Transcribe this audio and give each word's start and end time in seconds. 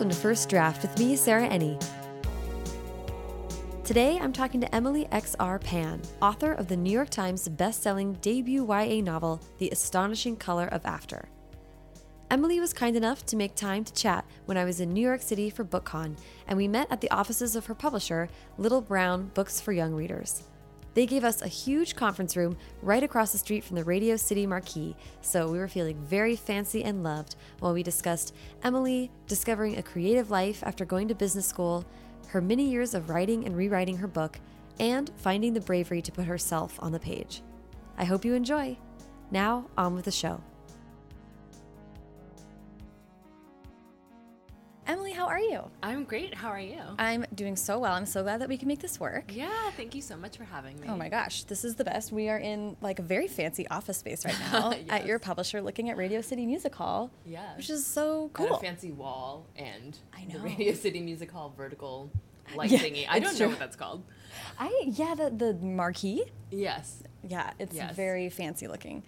Welcome 0.00 0.16
to 0.16 0.22
First 0.22 0.48
Draft 0.48 0.80
with 0.80 0.98
me, 0.98 1.14
Sarah 1.14 1.46
Enni. 1.46 1.78
Today 3.84 4.18
I'm 4.18 4.32
talking 4.32 4.58
to 4.62 4.74
Emily 4.74 5.06
X.R. 5.12 5.58
Pan, 5.58 6.00
author 6.22 6.54
of 6.54 6.68
the 6.68 6.76
New 6.78 6.90
York 6.90 7.10
Times 7.10 7.46
best-selling 7.50 8.14
debut 8.22 8.66
YA 8.66 9.02
novel, 9.02 9.42
The 9.58 9.68
Astonishing 9.68 10.36
Color 10.36 10.68
of 10.68 10.86
After. 10.86 11.28
Emily 12.30 12.60
was 12.60 12.72
kind 12.72 12.96
enough 12.96 13.26
to 13.26 13.36
make 13.36 13.54
time 13.54 13.84
to 13.84 13.92
chat 13.92 14.24
when 14.46 14.56
I 14.56 14.64
was 14.64 14.80
in 14.80 14.90
New 14.94 15.06
York 15.06 15.20
City 15.20 15.50
for 15.50 15.66
BookCon, 15.66 16.16
and 16.48 16.56
we 16.56 16.66
met 16.66 16.90
at 16.90 17.02
the 17.02 17.10
offices 17.10 17.54
of 17.54 17.66
her 17.66 17.74
publisher, 17.74 18.30
Little 18.56 18.80
Brown 18.80 19.30
Books 19.34 19.60
for 19.60 19.72
Young 19.72 19.92
Readers. 19.92 20.44
They 20.94 21.06
gave 21.06 21.22
us 21.22 21.40
a 21.40 21.48
huge 21.48 21.94
conference 21.94 22.36
room 22.36 22.56
right 22.82 23.02
across 23.02 23.32
the 23.32 23.38
street 23.38 23.62
from 23.62 23.76
the 23.76 23.84
Radio 23.84 24.16
City 24.16 24.46
marquee, 24.46 24.96
so 25.20 25.50
we 25.50 25.58
were 25.58 25.68
feeling 25.68 26.04
very 26.04 26.34
fancy 26.34 26.82
and 26.82 27.04
loved 27.04 27.36
while 27.60 27.72
we 27.72 27.82
discussed 27.82 28.34
Emily 28.64 29.10
discovering 29.28 29.78
a 29.78 29.82
creative 29.82 30.30
life 30.30 30.62
after 30.64 30.84
going 30.84 31.06
to 31.08 31.14
business 31.14 31.46
school, 31.46 31.84
her 32.28 32.40
many 32.40 32.68
years 32.68 32.94
of 32.94 33.08
writing 33.08 33.44
and 33.44 33.56
rewriting 33.56 33.98
her 33.98 34.08
book, 34.08 34.40
and 34.80 35.10
finding 35.16 35.52
the 35.52 35.60
bravery 35.60 36.02
to 36.02 36.12
put 36.12 36.24
herself 36.24 36.76
on 36.80 36.90
the 36.90 36.98
page. 36.98 37.42
I 37.96 38.04
hope 38.04 38.24
you 38.24 38.34
enjoy. 38.34 38.76
Now, 39.30 39.66
on 39.76 39.94
with 39.94 40.06
the 40.06 40.10
show. 40.10 40.42
How 45.20 45.26
are 45.26 45.38
you? 45.38 45.62
I'm 45.82 46.04
great. 46.04 46.32
How 46.34 46.48
are 46.48 46.58
you? 46.58 46.80
I'm 46.98 47.26
doing 47.34 47.54
so 47.54 47.78
well. 47.78 47.92
I'm 47.92 48.06
so 48.06 48.22
glad 48.22 48.40
that 48.40 48.48
we 48.48 48.56
can 48.56 48.68
make 48.68 48.78
this 48.80 48.98
work. 48.98 49.24
Yeah, 49.36 49.50
thank 49.76 49.94
you 49.94 50.00
so 50.00 50.16
much 50.16 50.38
for 50.38 50.44
having 50.44 50.80
me. 50.80 50.88
Oh 50.88 50.96
my 50.96 51.10
gosh, 51.10 51.42
this 51.44 51.62
is 51.62 51.74
the 51.74 51.84
best. 51.84 52.10
We 52.10 52.30
are 52.30 52.38
in 52.38 52.74
like 52.80 52.98
a 52.98 53.02
very 53.02 53.28
fancy 53.28 53.68
office 53.68 53.98
space 53.98 54.24
right 54.24 54.34
now 54.52 54.70
yes. 54.70 54.80
at 54.88 55.04
your 55.04 55.18
publisher 55.18 55.60
looking 55.60 55.90
at 55.90 55.98
Radio 55.98 56.22
City 56.22 56.46
Music 56.46 56.74
Hall. 56.74 57.10
Yeah. 57.26 57.54
Which 57.58 57.68
is 57.68 57.84
so 57.84 58.30
cool. 58.32 58.56
Fancy 58.60 58.92
wall 58.92 59.44
and 59.56 59.98
I 60.16 60.24
know. 60.24 60.38
the 60.38 60.40
Radio 60.40 60.72
City 60.72 61.00
Music 61.00 61.30
Hall 61.30 61.52
vertical 61.54 62.10
light 62.54 62.70
Yeah, 62.70 62.78
thingy. 62.78 63.04
I 63.06 63.18
don't 63.18 63.36
true. 63.36 63.44
know 63.44 63.50
what 63.50 63.58
that's 63.58 63.76
called. 63.76 64.02
I 64.58 64.84
yeah, 64.86 65.14
the 65.14 65.28
the 65.28 65.52
marquee. 65.62 66.24
Yes. 66.50 67.02
Yeah, 67.26 67.52
it's 67.58 67.74
Yes. 67.74 67.94
very 67.94 68.28
fancy 68.30 68.66
looking. 68.66 69.02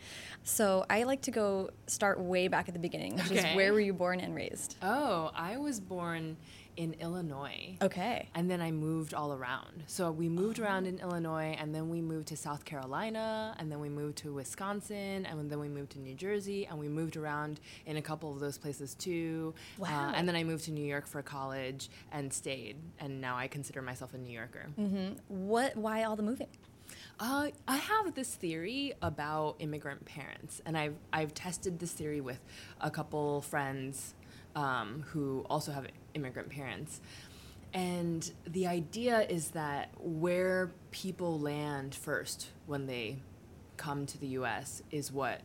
So 0.45 0.85
I 0.91 1.05
like 1.05 1.23
to 1.23 1.31
go 1.31 1.71
start 1.87 2.21
way 2.21 2.49
back 2.49 2.69
at 2.69 2.75
the 2.75 2.81
beginning, 2.81 3.15
which 3.17 3.31
is 3.31 3.39
Okay. 3.39 3.57
where 3.57 3.73
were 3.73 3.81
you 3.81 3.93
born 3.95 4.21
and 4.21 4.35
raised? 4.35 4.77
Oh, 4.83 5.31
I 5.35 5.57
was 5.57 5.81
born 5.81 6.37
in 6.75 6.95
Illinois. 6.95 7.77
Okay. 7.83 8.29
And 8.35 8.51
then 8.51 8.63
I 8.63 8.71
moved 8.71 9.13
all 9.13 9.35
around. 9.35 9.85
So 9.87 10.11
we 10.11 10.31
moved 10.31 10.59
around 10.59 10.87
in 10.87 10.99
Illinois, 11.01 11.55
and 11.59 11.75
then 11.75 11.91
we 11.91 12.01
moved 12.01 12.29
to 12.29 12.37
South 12.37 12.65
Carolina, 12.65 13.55
and 13.59 13.71
then 13.71 13.79
we 13.79 13.91
moved 13.91 14.17
to 14.19 14.33
Wisconsin, 14.33 15.27
and 15.27 15.51
then 15.51 15.61
we 15.61 15.69
moved 15.69 15.93
to 15.93 15.99
New 15.99 16.15
Jersey, 16.15 16.67
and 16.67 16.79
we 16.79 16.89
moved 16.89 17.19
around 17.19 17.61
in 17.85 17.99
a 17.99 18.03
couple 18.03 18.33
of 18.33 18.41
those 18.41 18.57
places 18.57 18.95
too. 18.95 19.53
Uh, 19.79 19.83
Wow. 19.83 20.13
and 20.15 20.27
then 20.27 20.35
I 20.35 20.45
moved 20.45 20.65
to 20.65 20.71
New 20.71 20.85
York 20.85 21.07
for 21.07 21.21
college 21.23 21.91
and 22.11 22.33
stayed, 22.33 22.77
and 22.99 23.21
now 23.21 23.37
I 23.37 23.49
consider 23.49 23.83
myself 23.83 24.15
a 24.15 24.19
New 24.19 24.33
Yorker. 24.33 24.69
Mm-hmm. 24.79 25.15
What 25.49 25.77
why 25.77 26.05
all 26.05 26.17
the 26.17 26.23
moving? 26.23 26.49
Uh, 27.23 27.51
I 27.69 27.77
have 27.77 28.15
this 28.15 28.35
theory 28.35 28.95
about 29.01 29.55
immigrant 29.61 30.05
parents, 30.05 30.61
and 30.67 30.77
I've 30.77 30.97
I've 31.13 31.33
tested 31.33 31.79
this 31.79 31.93
theory 31.93 32.21
with 32.21 32.41
a 32.81 32.91
couple 32.91 33.43
friends 33.43 34.15
um, 34.57 35.05
who 35.07 35.47
also 35.49 35.71
have 35.71 35.87
immigrant 36.15 36.51
parents, 36.51 37.01
and 37.73 38.29
the 38.45 38.67
idea 38.67 39.21
is 39.21 39.51
that 39.51 39.91
where 40.01 40.73
people 40.91 41.39
land 41.39 41.95
first 41.95 42.49
when 42.67 42.87
they 42.87 43.21
come 43.77 44.05
to 44.07 44.19
the 44.19 44.27
U.S. 44.39 44.83
is 44.91 45.13
what 45.13 45.43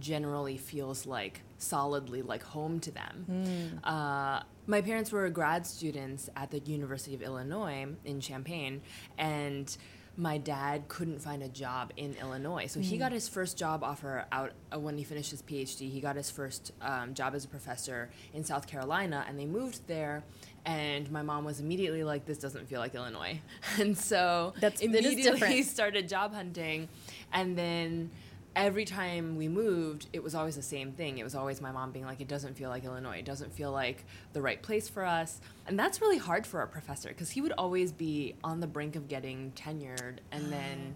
generally 0.00 0.56
feels 0.56 1.06
like 1.06 1.42
solidly 1.58 2.20
like 2.20 2.42
home 2.42 2.80
to 2.80 2.90
them. 2.90 3.80
Uh, 3.84 4.42
my 4.66 4.80
parents 4.80 5.12
were 5.12 5.28
grad 5.30 5.68
students 5.68 6.28
at 6.34 6.50
the 6.50 6.58
University 6.58 7.14
of 7.14 7.22
Illinois 7.22 7.86
in 8.04 8.20
Champaign, 8.20 8.82
and 9.16 9.76
my 10.16 10.38
dad 10.38 10.88
couldn't 10.88 11.20
find 11.20 11.42
a 11.42 11.48
job 11.48 11.92
in 11.96 12.14
Illinois. 12.20 12.66
So 12.66 12.80
he 12.80 12.96
got 12.96 13.12
his 13.12 13.28
first 13.28 13.58
job 13.58 13.84
offer 13.84 14.24
out 14.32 14.52
uh, 14.72 14.78
when 14.78 14.96
he 14.96 15.04
finished 15.04 15.30
his 15.30 15.42
PhD. 15.42 15.90
He 15.90 16.00
got 16.00 16.16
his 16.16 16.30
first 16.30 16.72
um, 16.80 17.12
job 17.12 17.34
as 17.34 17.44
a 17.44 17.48
professor 17.48 18.08
in 18.32 18.42
South 18.42 18.66
Carolina, 18.66 19.24
and 19.28 19.38
they 19.38 19.44
moved 19.44 19.86
there. 19.86 20.24
And 20.64 21.10
my 21.12 21.22
mom 21.22 21.44
was 21.44 21.60
immediately 21.60 22.02
like, 22.02 22.24
"This 22.24 22.38
doesn't 22.38 22.66
feel 22.68 22.80
like 22.80 22.94
Illinois," 22.94 23.40
and 23.78 23.96
so 23.96 24.54
That's- 24.58 24.80
immediately 24.80 25.62
started 25.74 26.08
job 26.08 26.34
hunting, 26.34 26.88
and 27.32 27.56
then 27.56 28.10
every 28.56 28.86
time 28.86 29.36
we 29.36 29.46
moved, 29.46 30.08
it 30.14 30.22
was 30.22 30.34
always 30.34 30.56
the 30.56 30.62
same 30.62 30.90
thing. 30.92 31.18
It 31.18 31.24
was 31.24 31.34
always 31.34 31.60
my 31.60 31.70
mom 31.70 31.92
being 31.92 32.06
like, 32.06 32.20
"It 32.20 32.26
doesn't 32.26 32.54
feel 32.54 32.70
like 32.70 32.84
Illinois. 32.84 33.18
It 33.18 33.26
doesn't 33.26 33.52
feel 33.52 33.70
like 33.70 34.04
the 34.32 34.40
right 34.42 34.60
place 34.60 34.88
for 34.88 35.04
us," 35.04 35.40
and 35.66 35.78
that's 35.78 36.00
really 36.00 36.18
hard 36.18 36.46
for 36.46 36.58
our 36.58 36.66
professor 36.66 37.10
because 37.10 37.30
he 37.30 37.42
would 37.42 37.52
always 37.52 37.92
be 37.92 38.34
on 38.42 38.60
the 38.60 38.66
brink 38.66 38.96
of 38.96 39.06
getting 39.08 39.52
tenured, 39.52 40.18
and 40.32 40.46
oh. 40.46 40.50
then 40.50 40.94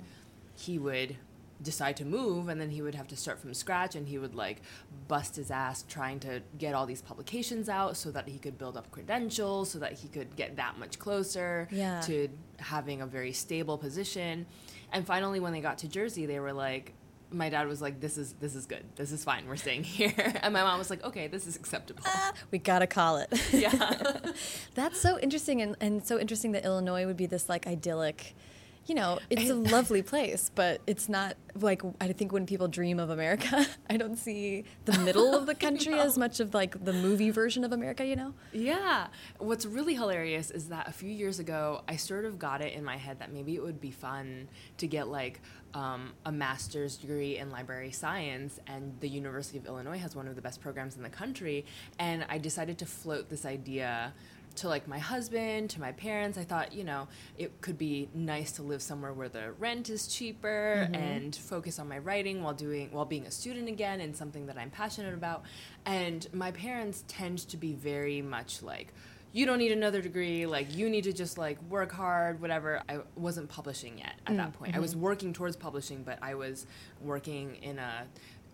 he 0.56 0.78
would 0.78 1.16
decide 1.62 1.94
to 1.94 2.06
move 2.06 2.48
and 2.48 2.58
then 2.58 2.70
he 2.70 2.80
would 2.80 2.94
have 2.94 3.06
to 3.06 3.14
start 3.14 3.38
from 3.38 3.52
scratch 3.52 3.94
and 3.94 4.08
he 4.08 4.16
would 4.16 4.34
like 4.34 4.62
bust 5.08 5.36
his 5.36 5.50
ass 5.50 5.84
trying 5.88 6.18
to 6.18 6.40
get 6.56 6.74
all 6.74 6.86
these 6.86 7.02
publications 7.02 7.68
out 7.68 7.98
so 7.98 8.10
that 8.10 8.26
he 8.26 8.38
could 8.38 8.56
build 8.56 8.78
up 8.78 8.90
credentials 8.90 9.70
so 9.70 9.78
that 9.78 9.92
he 9.92 10.08
could 10.08 10.34
get 10.36 10.56
that 10.56 10.78
much 10.78 10.98
closer 10.98 11.68
Yeah. 11.70 12.00
to 12.06 12.30
having 12.56 13.02
a 13.02 13.06
very 13.06 13.34
stable 13.34 13.76
position 13.76 14.46
and 14.90 15.06
finally 15.06 15.38
when 15.38 15.52
they 15.52 15.60
got 15.60 15.76
to 15.78 15.88
jersey 15.88 16.24
they 16.24 16.40
were 16.40 16.54
like 16.54 16.94
my 17.32 17.48
dad 17.48 17.68
was 17.68 17.80
like 17.80 18.00
this 18.00 18.16
is 18.18 18.32
this 18.40 18.54
is 18.54 18.66
good 18.66 18.84
this 18.96 19.12
is 19.12 19.22
fine 19.24 19.46
we're 19.46 19.56
staying 19.56 19.84
here 19.98 20.34
and 20.42 20.52
my 20.52 20.62
mom 20.62 20.78
was 20.78 20.90
like 20.90 21.02
okay 21.04 21.26
this 21.28 21.46
is 21.46 21.56
acceptable 21.56 22.02
Ah, 22.06 22.32
we 22.50 22.58
gotta 22.58 22.86
call 22.86 23.18
it. 23.18 23.28
yeah 23.52 24.02
That's 24.74 25.00
so 25.00 25.18
interesting, 25.18 25.60
and, 25.62 25.76
and 25.80 26.04
so 26.06 26.18
interesting 26.18 26.52
that 26.52 26.64
Illinois 26.64 27.06
would 27.06 27.16
be 27.16 27.26
this 27.26 27.48
like 27.48 27.66
idyllic. 27.66 28.34
You 28.86 28.94
know, 28.94 29.18
it's 29.28 29.48
a 29.50 29.54
lovely 29.76 30.02
place, 30.02 30.50
but 30.54 30.80
it's 30.86 31.08
not 31.08 31.36
like 31.54 31.82
I 32.00 32.12
think 32.12 32.32
when 32.32 32.46
people 32.46 32.68
dream 32.68 32.98
of 32.98 33.10
America, 33.10 33.66
I 33.90 33.96
don't 33.96 34.16
see 34.16 34.64
the 34.84 34.98
middle 34.98 35.34
of 35.34 35.46
the 35.46 35.54
country 35.66 35.94
as 35.94 36.18
much 36.18 36.40
of 36.40 36.54
like 36.54 36.84
the 36.84 36.92
movie 36.92 37.30
version 37.30 37.64
of 37.64 37.72
America. 37.72 38.04
You 38.04 38.16
know? 38.16 38.34
Yeah. 38.52 39.08
What's 39.38 39.66
really 39.66 39.94
hilarious 39.94 40.50
is 40.50 40.68
that 40.68 40.88
a 40.88 40.92
few 40.92 41.10
years 41.10 41.38
ago, 41.38 41.82
I 41.88 41.96
sort 41.96 42.24
of 42.24 42.38
got 42.38 42.62
it 42.62 42.74
in 42.74 42.84
my 42.84 42.96
head 42.96 43.18
that 43.20 43.32
maybe 43.32 43.54
it 43.54 43.62
would 43.62 43.80
be 43.80 43.90
fun 43.90 44.48
to 44.78 44.86
get 44.86 45.08
like 45.08 45.40
um, 45.74 46.12
a 46.26 46.32
master's 46.32 46.96
degree 46.96 47.38
in 47.38 47.50
library 47.50 47.92
science, 47.92 48.58
and 48.66 48.94
the 49.00 49.08
University 49.08 49.58
of 49.58 49.66
Illinois 49.66 49.98
has 49.98 50.16
one 50.16 50.26
of 50.26 50.36
the 50.36 50.42
best 50.42 50.60
programs 50.60 50.96
in 50.96 51.02
the 51.02 51.10
country. 51.10 51.64
And 51.98 52.24
I 52.28 52.38
decided 52.38 52.78
to 52.78 52.86
float 52.86 53.28
this 53.28 53.44
idea 53.44 54.12
to 54.56 54.68
like 54.68 54.86
my 54.88 54.98
husband, 54.98 55.70
to 55.70 55.80
my 55.80 55.92
parents. 55.92 56.38
I 56.38 56.44
thought, 56.44 56.72
you 56.72 56.84
know, 56.84 57.08
it 57.38 57.60
could 57.60 57.78
be 57.78 58.08
nice 58.14 58.52
to 58.52 58.62
live 58.62 58.82
somewhere 58.82 59.12
where 59.12 59.28
the 59.28 59.52
rent 59.58 59.90
is 59.90 60.06
cheaper 60.06 60.86
mm-hmm. 60.86 60.94
and 60.94 61.34
focus 61.34 61.78
on 61.78 61.88
my 61.88 61.98
writing 61.98 62.42
while 62.42 62.54
doing 62.54 62.90
while 62.90 63.04
being 63.04 63.26
a 63.26 63.30
student 63.30 63.68
again 63.68 64.00
and 64.00 64.16
something 64.16 64.46
that 64.46 64.58
I'm 64.58 64.70
passionate 64.70 65.14
about. 65.14 65.42
And 65.86 66.26
my 66.32 66.50
parents 66.50 67.04
tend 67.08 67.38
to 67.48 67.56
be 67.56 67.74
very 67.74 68.22
much 68.22 68.62
like 68.62 68.92
you 69.32 69.46
don't 69.46 69.58
need 69.58 69.72
another 69.72 70.02
degree 70.02 70.46
like 70.46 70.74
you 70.74 70.90
need 70.90 71.04
to 71.04 71.12
just 71.12 71.38
like 71.38 71.60
work 71.68 71.92
hard 71.92 72.40
whatever 72.40 72.82
i 72.88 72.98
wasn't 73.14 73.48
publishing 73.48 73.98
yet 73.98 74.14
at 74.26 74.36
that 74.36 74.48
mm, 74.48 74.54
point 74.54 74.70
i 74.70 74.72
mm-hmm. 74.72 74.82
was 74.82 74.96
working 74.96 75.32
towards 75.32 75.56
publishing 75.56 76.02
but 76.02 76.18
i 76.22 76.34
was 76.34 76.66
working 77.00 77.54
in 77.62 77.78
a 77.78 78.04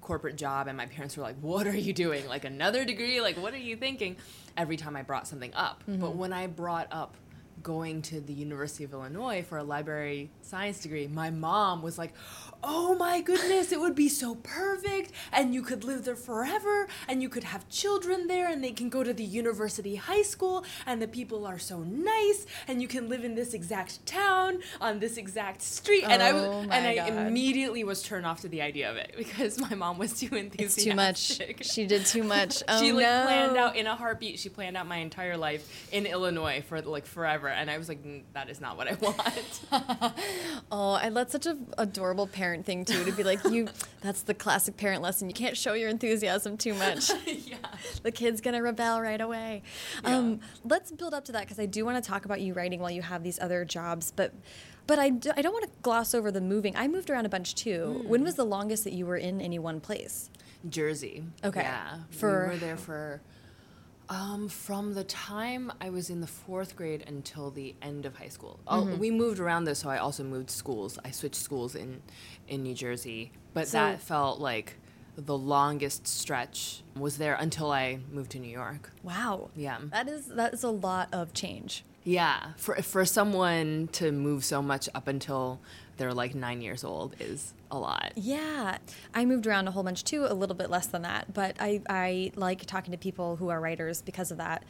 corporate 0.00 0.36
job 0.36 0.68
and 0.68 0.76
my 0.76 0.86
parents 0.86 1.16
were 1.16 1.22
like 1.22 1.36
what 1.40 1.66
are 1.66 1.76
you 1.76 1.92
doing? 1.92 2.26
Like 2.28 2.44
another 2.44 2.84
degree? 2.84 3.20
Like 3.20 3.36
what 3.36 3.54
are 3.54 3.58
you 3.58 3.76
thinking? 3.76 4.16
Every 4.56 4.76
time 4.76 4.96
i 4.96 5.02
brought 5.02 5.26
something 5.28 5.52
up. 5.54 5.82
But 5.86 5.96
mm-hmm. 5.96 6.18
when 6.18 6.32
i 6.32 6.46
brought 6.46 6.88
up 6.90 7.16
going 7.62 8.02
to 8.02 8.20
the 8.20 8.32
university 8.32 8.84
of 8.84 8.92
illinois 8.92 9.42
for 9.42 9.58
a 9.58 9.64
library 9.64 10.30
science 10.42 10.80
degree 10.80 11.08
my 11.08 11.30
mom 11.30 11.82
was 11.82 11.96
like 11.98 12.12
oh 12.68 12.96
my 12.96 13.20
goodness 13.20 13.70
it 13.70 13.78
would 13.80 13.94
be 13.94 14.08
so 14.08 14.34
perfect 14.36 15.12
and 15.32 15.54
you 15.54 15.62
could 15.62 15.84
live 15.84 16.04
there 16.04 16.16
forever 16.16 16.88
and 17.08 17.22
you 17.22 17.28
could 17.28 17.44
have 17.44 17.68
children 17.68 18.26
there 18.26 18.48
and 18.50 18.62
they 18.64 18.72
can 18.72 18.88
go 18.88 19.04
to 19.04 19.14
the 19.14 19.22
university 19.24 19.94
high 19.94 20.22
school 20.22 20.64
and 20.84 21.00
the 21.00 21.06
people 21.06 21.46
are 21.46 21.58
so 21.60 21.78
nice 21.84 22.44
and 22.66 22.82
you 22.82 22.88
can 22.88 23.08
live 23.08 23.22
in 23.24 23.34
this 23.36 23.54
exact 23.54 24.04
town 24.04 24.58
on 24.80 24.98
this 24.98 25.16
exact 25.16 25.62
street 25.62 26.02
and 26.04 26.22
i 26.22 26.32
Oh 26.32 26.60
and 26.70 26.86
i 26.86 26.96
God. 26.96 27.08
immediately 27.28 27.84
was 27.84 28.02
turned 28.02 28.26
off 28.26 28.40
to 28.40 28.48
the 28.48 28.60
idea 28.62 28.90
of 28.90 28.96
it 28.96 29.14
because 29.16 29.60
my 29.60 29.74
mom 29.74 29.96
was 29.98 30.18
too 30.18 30.28
It's 30.58 30.74
too 30.74 30.94
much. 30.94 31.40
She 31.62 31.86
did 31.86 32.04
too 32.06 32.22
much. 32.36 32.62
Oh 32.68 32.80
she 32.80 32.92
like 32.92 33.02
no. 33.04 33.22
planned 33.24 33.56
out 33.56 33.76
in 33.76 33.86
a 33.86 33.94
heartbeat. 33.94 34.38
She 34.38 34.48
planned 34.48 34.76
out 34.76 34.86
my 34.86 34.96
entire 34.98 35.36
life 35.36 35.88
in 35.92 36.04
Illinois 36.06 36.62
for 36.68 36.80
like 36.82 37.06
forever, 37.06 37.48
and 37.48 37.70
I 37.70 37.78
was 37.78 37.88
like, 37.88 38.02
"Mm, 38.04 38.22
that 38.32 38.48
is 38.50 38.60
not 38.60 38.76
what 38.76 38.88
I 38.88 38.94
want. 38.94 39.60
Oh, 40.70 40.92
I 40.94 41.10
that's 41.10 41.32
such 41.32 41.46
a 41.46 41.56
adorable 41.78 42.26
parent 42.26 42.55
thing 42.64 42.84
too 42.84 43.04
to 43.04 43.12
be 43.12 43.22
like 43.24 43.44
you. 43.44 43.68
That's 44.00 44.22
the 44.22 44.34
classic 44.34 44.76
parent 44.76 45.02
lesson. 45.02 45.28
You 45.28 45.34
can't 45.34 45.56
show 45.56 45.74
your 45.74 45.88
enthusiasm 45.90 46.56
too 46.56 46.74
much. 46.86 47.10
yeah. 47.26 47.56
the 48.02 48.12
kid's 48.12 48.40
gonna 48.40 48.62
rebel 48.62 49.00
right 49.00 49.20
away. 49.20 49.62
Um, 50.04 50.40
let's 50.64 50.92
build 50.92 51.12
up 51.14 51.24
to 51.26 51.32
that 51.32 51.42
because 51.42 51.58
I 51.58 51.66
do 51.66 51.84
want 51.84 52.02
to 52.02 52.08
talk 52.08 52.24
about 52.24 52.40
you 52.40 52.54
writing 52.54 52.80
while 52.80 52.90
you 52.90 53.02
have 53.02 53.22
these 53.22 53.38
other 53.40 53.64
jobs, 53.64 54.12
but 54.14 54.32
but 54.86 55.00
I, 55.00 55.08
do, 55.10 55.32
I 55.36 55.42
don't 55.42 55.52
want 55.52 55.64
to 55.64 55.70
gloss 55.82 56.14
over 56.14 56.30
the 56.30 56.40
moving. 56.40 56.76
I 56.76 56.86
moved 56.86 57.10
around 57.10 57.26
a 57.26 57.28
bunch 57.28 57.56
too. 57.56 58.04
When 58.06 58.22
was 58.22 58.36
the 58.36 58.44
longest 58.44 58.84
that 58.84 58.92
you 58.92 59.04
were 59.04 59.16
in 59.16 59.40
any 59.40 59.58
one 59.58 59.80
place? 59.80 60.30
Jersey. 60.68 61.24
Okay. 61.44 61.62
Yeah. 61.62 61.98
For- 62.10 62.44
we 62.46 62.54
were 62.54 62.56
there 62.58 62.76
for 62.76 63.20
Um, 64.08 64.48
from 64.48 64.94
the 64.94 65.02
time 65.04 65.72
I 65.80 65.90
was 65.90 66.10
in 66.10 66.20
the 66.20 66.26
fourth 66.28 66.76
grade 66.76 67.02
until 67.06 67.50
the 67.50 67.74
end 67.82 68.06
of 68.06 68.16
high 68.16 68.28
school. 68.28 68.60
Oh, 68.68 68.84
we 68.96 69.10
moved 69.10 69.40
around 69.40 69.64
this, 69.64 69.80
so 69.80 69.90
I 69.90 69.98
also 69.98 70.22
moved 70.22 70.50
schools. 70.50 70.98
I 71.04 71.10
switched 71.10 71.36
schools 71.36 71.74
in 71.74 72.02
in 72.46 72.62
New 72.62 72.74
Jersey, 72.74 73.32
but 73.52 73.66
So- 73.68 73.78
that 73.78 74.00
felt 74.00 74.38
like 74.40 74.76
the 75.16 75.36
longest 75.36 76.06
stretch 76.06 76.82
was 76.94 77.16
there 77.18 77.34
until 77.34 77.70
I 77.72 78.00
moved 78.12 78.30
to 78.32 78.38
New 78.38 78.50
York. 78.50 78.92
Wow. 79.02 79.48
Yeah. 79.56 79.78
That 79.90 80.08
is 80.08 80.26
that 80.26 80.52
is 80.54 80.62
a 80.62 80.70
lot 80.70 81.08
of 81.12 81.32
change. 81.32 81.84
Yeah, 82.04 82.52
for 82.56 82.76
for 82.82 83.04
someone 83.04 83.88
to 83.92 84.12
move 84.12 84.44
so 84.44 84.62
much 84.62 84.88
up 84.94 85.08
until 85.08 85.58
they're 85.96 86.14
like 86.14 86.34
nine 86.34 86.60
years 86.62 86.84
old 86.84 87.14
is 87.20 87.54
a 87.70 87.78
lot. 87.78 88.12
Yeah, 88.16 88.78
I 89.14 89.24
moved 89.24 89.46
around 89.46 89.66
a 89.68 89.70
whole 89.70 89.82
bunch 89.82 90.04
too, 90.04 90.26
a 90.28 90.34
little 90.34 90.54
bit 90.56 90.70
less 90.70 90.86
than 90.86 91.02
that. 91.02 91.32
But 91.32 91.56
I, 91.58 91.80
I 91.88 92.32
like 92.36 92.66
talking 92.66 92.92
to 92.92 92.98
people 92.98 93.36
who 93.36 93.48
are 93.48 93.60
writers 93.60 94.02
because 94.02 94.30
of 94.30 94.38
that, 94.38 94.62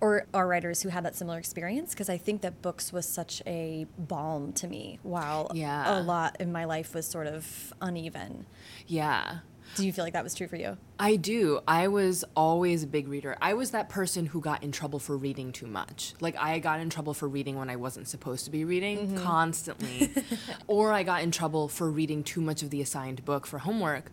or 0.00 0.26
are 0.32 0.46
writers 0.46 0.82
who 0.82 0.88
had 0.88 1.04
that 1.04 1.14
similar 1.16 1.38
experience. 1.38 1.90
Because 1.92 2.08
I 2.08 2.16
think 2.16 2.40
that 2.42 2.62
books 2.62 2.92
was 2.92 3.06
such 3.06 3.42
a 3.46 3.86
balm 3.98 4.52
to 4.54 4.66
me, 4.68 4.98
while 5.02 5.50
Yeah. 5.54 5.98
a 5.98 6.00
lot 6.00 6.36
in 6.40 6.52
my 6.52 6.64
life 6.64 6.94
was 6.94 7.06
sort 7.06 7.26
of 7.26 7.72
uneven. 7.80 8.46
Yeah. 8.86 9.38
Do 9.76 9.86
you 9.86 9.92
feel 9.92 10.04
like 10.04 10.12
that 10.14 10.24
was 10.24 10.34
true 10.34 10.48
for 10.48 10.56
you? 10.56 10.76
I 10.98 11.16
do. 11.16 11.60
I 11.66 11.88
was 11.88 12.24
always 12.36 12.82
a 12.82 12.86
big 12.86 13.08
reader. 13.08 13.36
I 13.40 13.54
was 13.54 13.70
that 13.70 13.88
person 13.88 14.26
who 14.26 14.40
got 14.40 14.62
in 14.62 14.72
trouble 14.72 14.98
for 14.98 15.16
reading 15.16 15.52
too 15.52 15.66
much. 15.66 16.14
Like 16.20 16.36
I 16.36 16.58
got 16.58 16.80
in 16.80 16.90
trouble 16.90 17.14
for 17.14 17.28
reading 17.28 17.56
when 17.56 17.70
I 17.70 17.76
wasn't 17.76 18.08
supposed 18.08 18.44
to 18.46 18.50
be 18.50 18.64
reading 18.64 18.98
mm-hmm. 18.98 19.24
constantly, 19.24 20.12
or 20.66 20.92
I 20.92 21.02
got 21.02 21.22
in 21.22 21.30
trouble 21.30 21.68
for 21.68 21.90
reading 21.90 22.22
too 22.22 22.40
much 22.40 22.62
of 22.62 22.70
the 22.70 22.80
assigned 22.80 23.24
book 23.24 23.46
for 23.46 23.58
homework. 23.58 24.10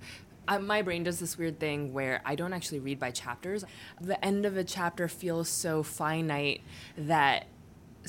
I, 0.47 0.59
my 0.59 0.81
brain 0.81 1.03
does 1.03 1.19
this 1.19 1.37
weird 1.37 1.59
thing 1.59 1.93
where 1.93 2.21
I 2.25 2.35
don't 2.35 2.53
actually 2.53 2.79
read 2.79 2.99
by 2.99 3.11
chapters. 3.11 3.65
The 3.99 4.23
end 4.23 4.45
of 4.45 4.55
a 4.55 4.63
chapter 4.63 5.07
feels 5.07 5.49
so 5.49 5.83
finite 5.83 6.61
that 6.97 7.47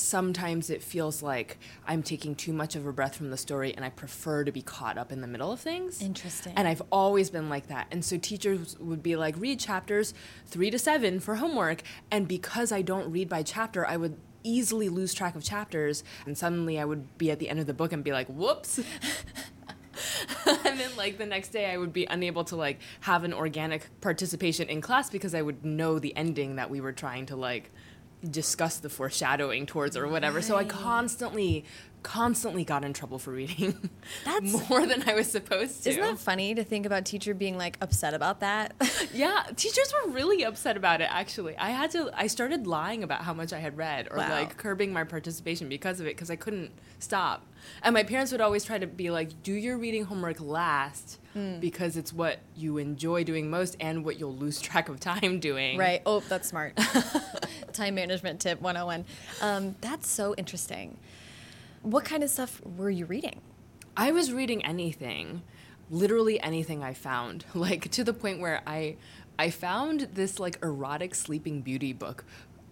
sometimes 0.00 0.71
it 0.71 0.83
feels 0.83 1.23
like 1.23 1.59
I'm 1.87 2.03
taking 2.03 2.35
too 2.35 2.53
much 2.53 2.77
of 2.77 2.87
a 2.87 2.93
breath 2.93 3.17
from 3.17 3.31
the 3.31 3.37
story 3.37 3.75
and 3.75 3.85
I 3.85 3.91
prefer 3.91 4.45
to 4.45 4.53
be 4.53 4.62
caught 4.62 4.99
up 4.99 5.12
in 5.12 5.21
the 5.21 5.27
middle 5.27 5.53
of 5.53 5.61
things. 5.61 6.03
Interesting. 6.03 6.53
And 6.56 6.67
I've 6.67 6.83
always 6.91 7.31
been 7.31 7.49
like 7.49 7.69
that. 7.69 7.87
And 7.91 8.05
so 8.05 8.19
teachers 8.19 8.79
would 8.79 9.03
be 9.03 9.17
like, 9.17 9.35
read 9.39 9.61
chapters 9.61 10.15
three 10.47 10.71
to 10.71 10.79
seven 10.79 11.21
for 11.21 11.37
homework. 11.37 11.83
And 12.11 12.27
because 12.29 12.73
I 12.73 12.83
don't 12.83 13.11
read 13.11 13.29
by 13.29 13.43
chapter, 13.43 13.87
I 13.87 13.97
would 13.97 14.17
easily 14.43 14.89
lose 14.89 15.12
track 15.15 15.35
of 15.35 15.45
chapters. 15.45 16.05
And 16.27 16.37
suddenly 16.37 16.79
I 16.79 16.85
would 16.85 17.19
be 17.19 17.31
at 17.31 17.39
the 17.39 17.49
end 17.49 17.61
of 17.61 17.67
the 17.67 17.75
book 17.75 17.93
and 17.93 18.03
be 18.03 18.12
like, 18.12 18.29
whoops. 18.29 18.81
and 20.47 20.79
then 20.79 20.91
like 20.97 21.19
the 21.19 21.27
next 21.27 21.49
day 21.49 21.71
I 21.71 21.77
would 21.77 21.93
be 21.93 22.06
unable 22.06 22.45
to 22.45 22.56
like 22.56 22.79
have 23.00 23.25
an 23.25 23.35
organic 23.35 23.89
participation 24.00 24.69
in 24.69 24.81
class 24.81 25.11
because 25.11 25.35
I 25.35 25.43
would 25.43 25.65
know 25.65 25.99
the 25.99 26.17
ending 26.17 26.56
that 26.56 26.71
we 26.71 26.81
were 26.81 26.93
trying 26.93 27.27
to 27.27 27.37
like 27.37 27.71
discuss 28.29 28.79
the 28.79 28.88
foreshadowing 28.88 29.67
towards 29.67 29.97
or 29.97 30.09
whatever. 30.09 30.43
So 30.43 30.56
I 30.56 30.65
constantly 30.65 31.65
constantly 32.09 32.65
got 32.65 32.85
in 32.85 32.93
trouble 32.95 33.19
for 33.19 33.33
reading. 33.33 33.91
That's- 34.25 34.69
more 34.71 34.87
than 34.87 35.07
I 35.07 35.13
was 35.13 35.31
supposed 35.31 35.85
to. 35.85 35.91
Isn't 35.91 36.01
that 36.03 36.19
funny 36.19 36.55
to 36.55 36.65
think 36.65 36.87
about 36.87 37.05
teacher 37.05 37.35
being 37.35 37.59
like 37.59 37.77
upset 37.83 38.15
about 38.15 38.41
that? 38.41 38.73
Yeah, 39.15 39.43
teachers 39.57 39.93
were 40.05 40.13
really 40.13 40.43
upset 40.45 40.77
about 40.77 41.01
it 41.01 41.09
actually. 41.11 41.57
I 41.57 41.71
had 41.71 41.91
to 41.93 42.11
I 42.15 42.27
started 42.29 42.67
lying 42.67 43.03
about 43.03 43.23
how 43.23 43.33
much 43.35 43.53
I 43.53 43.59
had 43.59 43.77
read 43.77 44.07
or 44.11 44.19
Wow. 44.19 44.31
like 44.31 44.57
curbing 44.57 44.93
my 44.93 45.03
participation 45.05 45.69
because 45.69 45.99
of 45.99 46.07
it 46.07 46.15
because 46.15 46.31
I 46.31 46.37
couldn't 46.37 46.71
stop. 46.99 47.45
And 47.83 47.95
my 47.95 48.03
parents 48.05 48.33
would 48.33 48.41
always 48.41 48.65
try 48.65 48.79
to 48.79 48.87
be 48.87 49.11
like, 49.11 49.43
"Do 49.43 49.53
your 49.53 49.77
reading 49.79 50.05
homework 50.05 50.41
last 50.41 51.19
Hmm. 51.35 51.59
because 51.61 51.97
it's 51.97 52.13
what 52.13 52.39
you 52.57 52.79
enjoy 52.79 53.25
doing 53.25 53.51
most 53.51 53.77
and 53.81 54.05
what 54.05 54.19
you'll 54.21 54.37
lose 54.37 54.61
track 54.69 54.89
of 54.89 55.01
time 55.01 55.41
doing." 55.41 55.79
Right. 55.79 56.03
Oh, 56.07 56.21
that's 56.21 56.49
smart. 56.49 56.79
Time 57.73 57.95
management 57.95 58.41
tip 58.41 58.61
101. 58.61 59.05
Um, 59.41 59.75
that's 59.81 60.09
so 60.09 60.35
interesting. 60.37 60.97
What 61.83 62.05
kind 62.05 62.23
of 62.23 62.31
stuff 62.31 62.61
were 62.65 62.91
you 62.91 63.07
reading? 63.07 63.41
I 63.97 64.13
was 64.13 64.33
reading 64.33 64.65
anything, 64.65 65.43
literally 65.91 66.41
anything 66.41 66.83
I 66.83 66.95
found, 66.95 67.45
like 67.55 67.91
to 67.93 68.05
the 68.05 68.13
point 68.13 68.41
where 68.41 68.63
I 68.67 68.97
I 69.39 69.51
found 69.51 70.09
this 70.15 70.39
like 70.41 70.59
erotic 70.63 71.15
sleeping 71.15 71.63
beauty 71.63 71.93
book. 71.93 72.25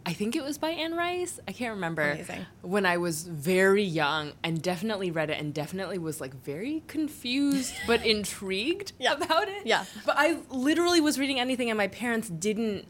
I 0.05 0.13
think 0.13 0.37
it 0.37 0.45
was 0.45 0.57
by 0.57 0.71
Anne 0.71 0.95
Rice. 0.95 1.41
I 1.49 1.53
can't 1.53 1.75
remember. 1.75 2.03
Amazing. 2.13 2.47
When 2.63 2.87
I 2.87 2.97
was 2.97 3.25
very 3.25 3.83
young 3.83 4.35
and 4.45 4.63
definitely 4.63 5.11
read 5.11 5.31
it 5.31 5.39
and 5.41 5.53
definitely 5.53 5.99
was 5.99 6.21
like 6.21 6.33
very 6.45 6.85
confused 6.87 7.75
but 7.89 8.07
intrigued 8.15 8.93
Yeah. 9.01 9.15
about 9.15 9.49
it. 9.49 9.67
Yeah. 9.67 9.85
But 10.05 10.15
I 10.17 10.39
literally 10.49 11.01
was 11.01 11.19
reading 11.19 11.41
anything 11.41 11.71
and 11.71 11.77
my 11.77 11.89
parents 11.89 12.29
didn't 12.29 12.87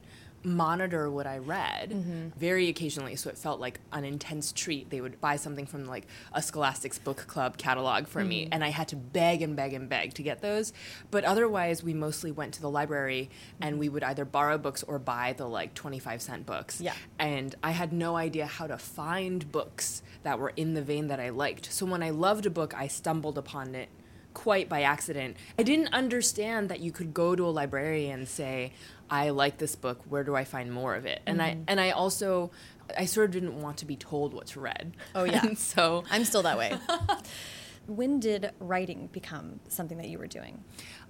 monitor 0.46 1.10
what 1.10 1.26
I 1.26 1.38
read 1.38 1.90
Mm-hmm. 1.90 2.28
very 2.38 2.68
occasionally. 2.68 3.16
So 3.16 3.28
it 3.30 3.36
felt 3.36 3.60
like 3.60 3.80
an 3.92 4.04
intense 4.04 4.52
treat. 4.52 4.90
They 4.90 5.00
would 5.00 5.20
buy 5.20 5.36
something 5.36 5.66
from 5.66 5.84
like 5.86 6.06
a 6.32 6.40
Scholastic's 6.40 6.98
book 6.98 7.26
club 7.26 7.56
catalog 7.58 8.06
for 8.06 8.20
Mm-hmm. 8.20 8.28
me, 8.28 8.48
and 8.52 8.62
I 8.64 8.68
had 8.68 8.88
to 8.88 8.96
beg 8.96 9.42
and 9.42 9.56
beg 9.56 9.74
and 9.74 9.88
beg 9.88 10.14
to 10.14 10.22
get 10.22 10.40
those. 10.40 10.72
But 11.10 11.24
otherwise, 11.24 11.82
we 11.82 11.92
mostly 11.94 12.30
went 12.30 12.54
to 12.54 12.60
the 12.62 12.70
library 12.70 13.28
and 13.60 13.78
we 13.78 13.88
would 13.88 14.04
either 14.04 14.24
borrow 14.24 14.56
books 14.56 14.82
or 14.84 14.98
buy 14.98 15.34
the 15.36 15.46
like 15.48 15.74
25 15.74 16.22
cent 16.22 16.46
books. 16.46 16.80
Yeah. 16.80 16.94
And 17.18 17.54
I 17.62 17.72
had 17.72 17.92
no 17.92 18.16
idea 18.16 18.46
how 18.46 18.66
to 18.68 18.78
find 18.78 19.50
books 19.50 20.02
that 20.22 20.38
were 20.38 20.52
in 20.56 20.74
the 20.74 20.82
vein 20.82 21.08
that 21.08 21.18
I 21.20 21.30
liked. 21.30 21.72
So 21.72 21.84
when 21.86 22.02
I 22.02 22.10
loved 22.10 22.46
a 22.46 22.50
book, 22.50 22.72
I 22.74 22.86
stumbled 22.86 23.36
upon 23.38 23.74
it 23.74 23.88
quite 24.34 24.68
by 24.68 24.82
accident. 24.82 25.34
I 25.58 25.62
didn't 25.62 25.94
understand 25.94 26.68
that 26.68 26.80
you 26.80 26.92
could 26.92 27.14
go 27.14 27.34
to 27.34 27.46
a 27.46 27.48
librarian 27.48 28.20
and 28.20 28.28
say, 28.28 28.72
"I 29.10 29.30
like 29.30 29.58
this 29.58 29.74
book. 29.76 30.02
Where 30.08 30.24
do 30.24 30.34
I 30.34 30.44
find 30.44 30.72
more 30.72 30.94
of 30.94 31.06
it?" 31.06 31.20
And 31.26 31.42
I 31.42 31.58
and 31.66 31.80
I 31.80 31.90
also 31.90 32.50
I 32.96 33.06
sort 33.06 33.26
of 33.26 33.32
didn't 33.32 33.60
want 33.60 33.78
to 33.78 33.86
be 33.86 33.96
told 33.96 34.34
what 34.34 34.46
to 34.48 34.60
read. 34.60 34.96
Oh, 35.14 35.24
yeah. 35.24 35.44
And 35.44 35.58
so 35.58 36.04
I'm 36.10 36.24
still 36.24 36.42
that 36.42 36.58
way. 36.58 36.76
when 37.86 38.18
did 38.20 38.50
writing 38.58 39.08
become 39.12 39.60
something 39.68 39.98
that 39.98 40.08
you 40.08 40.18
were 40.18 40.26
doing? 40.26 40.64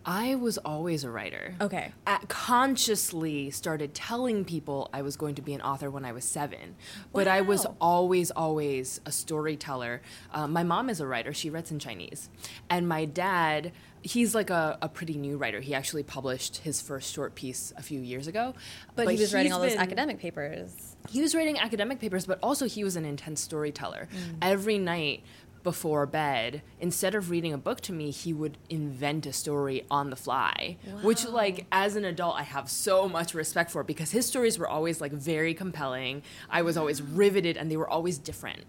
I 0.05 0.37
was 0.37 0.57
always 0.59 1.03
a 1.05 1.11
writer. 1.11 1.55
Okay. 1.61 1.93
I 2.07 2.19
consciously 2.29 3.51
started 3.51 3.93
telling 3.93 4.45
people 4.45 4.89
I 4.93 5.03
was 5.03 5.17
going 5.17 5.35
to 5.37 5.43
be 5.43 5.53
an 5.53 5.61
author 5.63 5.91
when 5.91 6.05
I 6.05 6.13
was 6.13 6.25
seven, 6.25 6.77
but 7.13 7.27
I 7.27 7.41
was 7.41 7.67
always, 7.81 8.31
always 8.31 9.01
a 9.05 9.11
storyteller. 9.13 10.03
Uh, 10.33 10.47
my 10.47 10.63
mom 10.63 10.91
is 10.91 11.01
a 11.01 11.07
writer; 11.07 11.33
she 11.33 11.51
writes 11.51 11.71
in 11.71 11.79
Chinese, 11.79 12.31
and 12.71 12.89
my 12.89 13.05
dad. 13.05 13.73
He's 14.07 14.35
like 14.35 14.51
a, 14.51 14.79
a 14.81 14.89
pretty 14.89 15.15
new 15.15 15.37
writer. 15.37 15.61
He 15.61 15.75
actually 15.75 16.05
published 16.05 16.59
his 16.59 16.81
first 16.81 17.13
short 17.13 17.35
piece 17.35 17.73
a 17.77 17.83
few 17.83 18.01
years 18.01 18.29
ago. 18.29 18.55
But, 18.95 19.09
he 19.09 19.19
was 19.19 19.35
writing 19.35 19.53
all 19.53 19.61
those 19.61 19.73
been- 19.73 19.81
academic 19.81 20.21
papers. 20.21 20.97
he 21.09 21.21
was 21.21 21.35
writing 21.35 21.59
academic 21.59 21.99
papers, 21.99 22.25
but 22.25 22.39
also 22.43 22.67
he 22.67 22.85
was 22.85 22.95
an 22.95 23.05
intense 23.05 23.41
storyteller. 23.41 24.09
Mm. 24.13 24.37
Every 24.43 24.79
night 24.79 25.25
before 25.65 26.07
bed, 26.07 26.63
instead 26.79 27.17
of 27.17 27.31
reading 27.31 27.53
a 27.53 27.59
book 27.59 27.81
to 27.81 27.93
me, 27.93 28.13
he 28.13 28.33
would 28.33 28.57
invent 28.71 29.27
a 29.27 29.33
story 29.33 29.85
on 29.91 30.11
the 30.11 30.17
fly. 30.17 30.77
Which, 31.03 31.27
like, 31.27 31.67
as 31.73 31.97
an 31.97 32.05
adult, 32.05 32.37
I 32.37 32.45
have 32.45 32.71
so 32.71 33.09
much 33.09 33.35
respect 33.35 33.73
for 33.73 33.83
because 33.83 34.13
his 34.13 34.27
stories 34.27 34.61
were 34.61 34.69
always 34.69 35.01
like 35.01 35.11
very 35.11 35.55
compelling. 35.55 36.23
I 36.49 36.63
was 36.63 36.77
always 36.77 37.01
mm. 37.01 37.09
riveted, 37.11 37.57
and 37.57 37.69
they 37.69 37.77
were 37.77 37.91
always 37.91 38.19
different. 38.19 38.63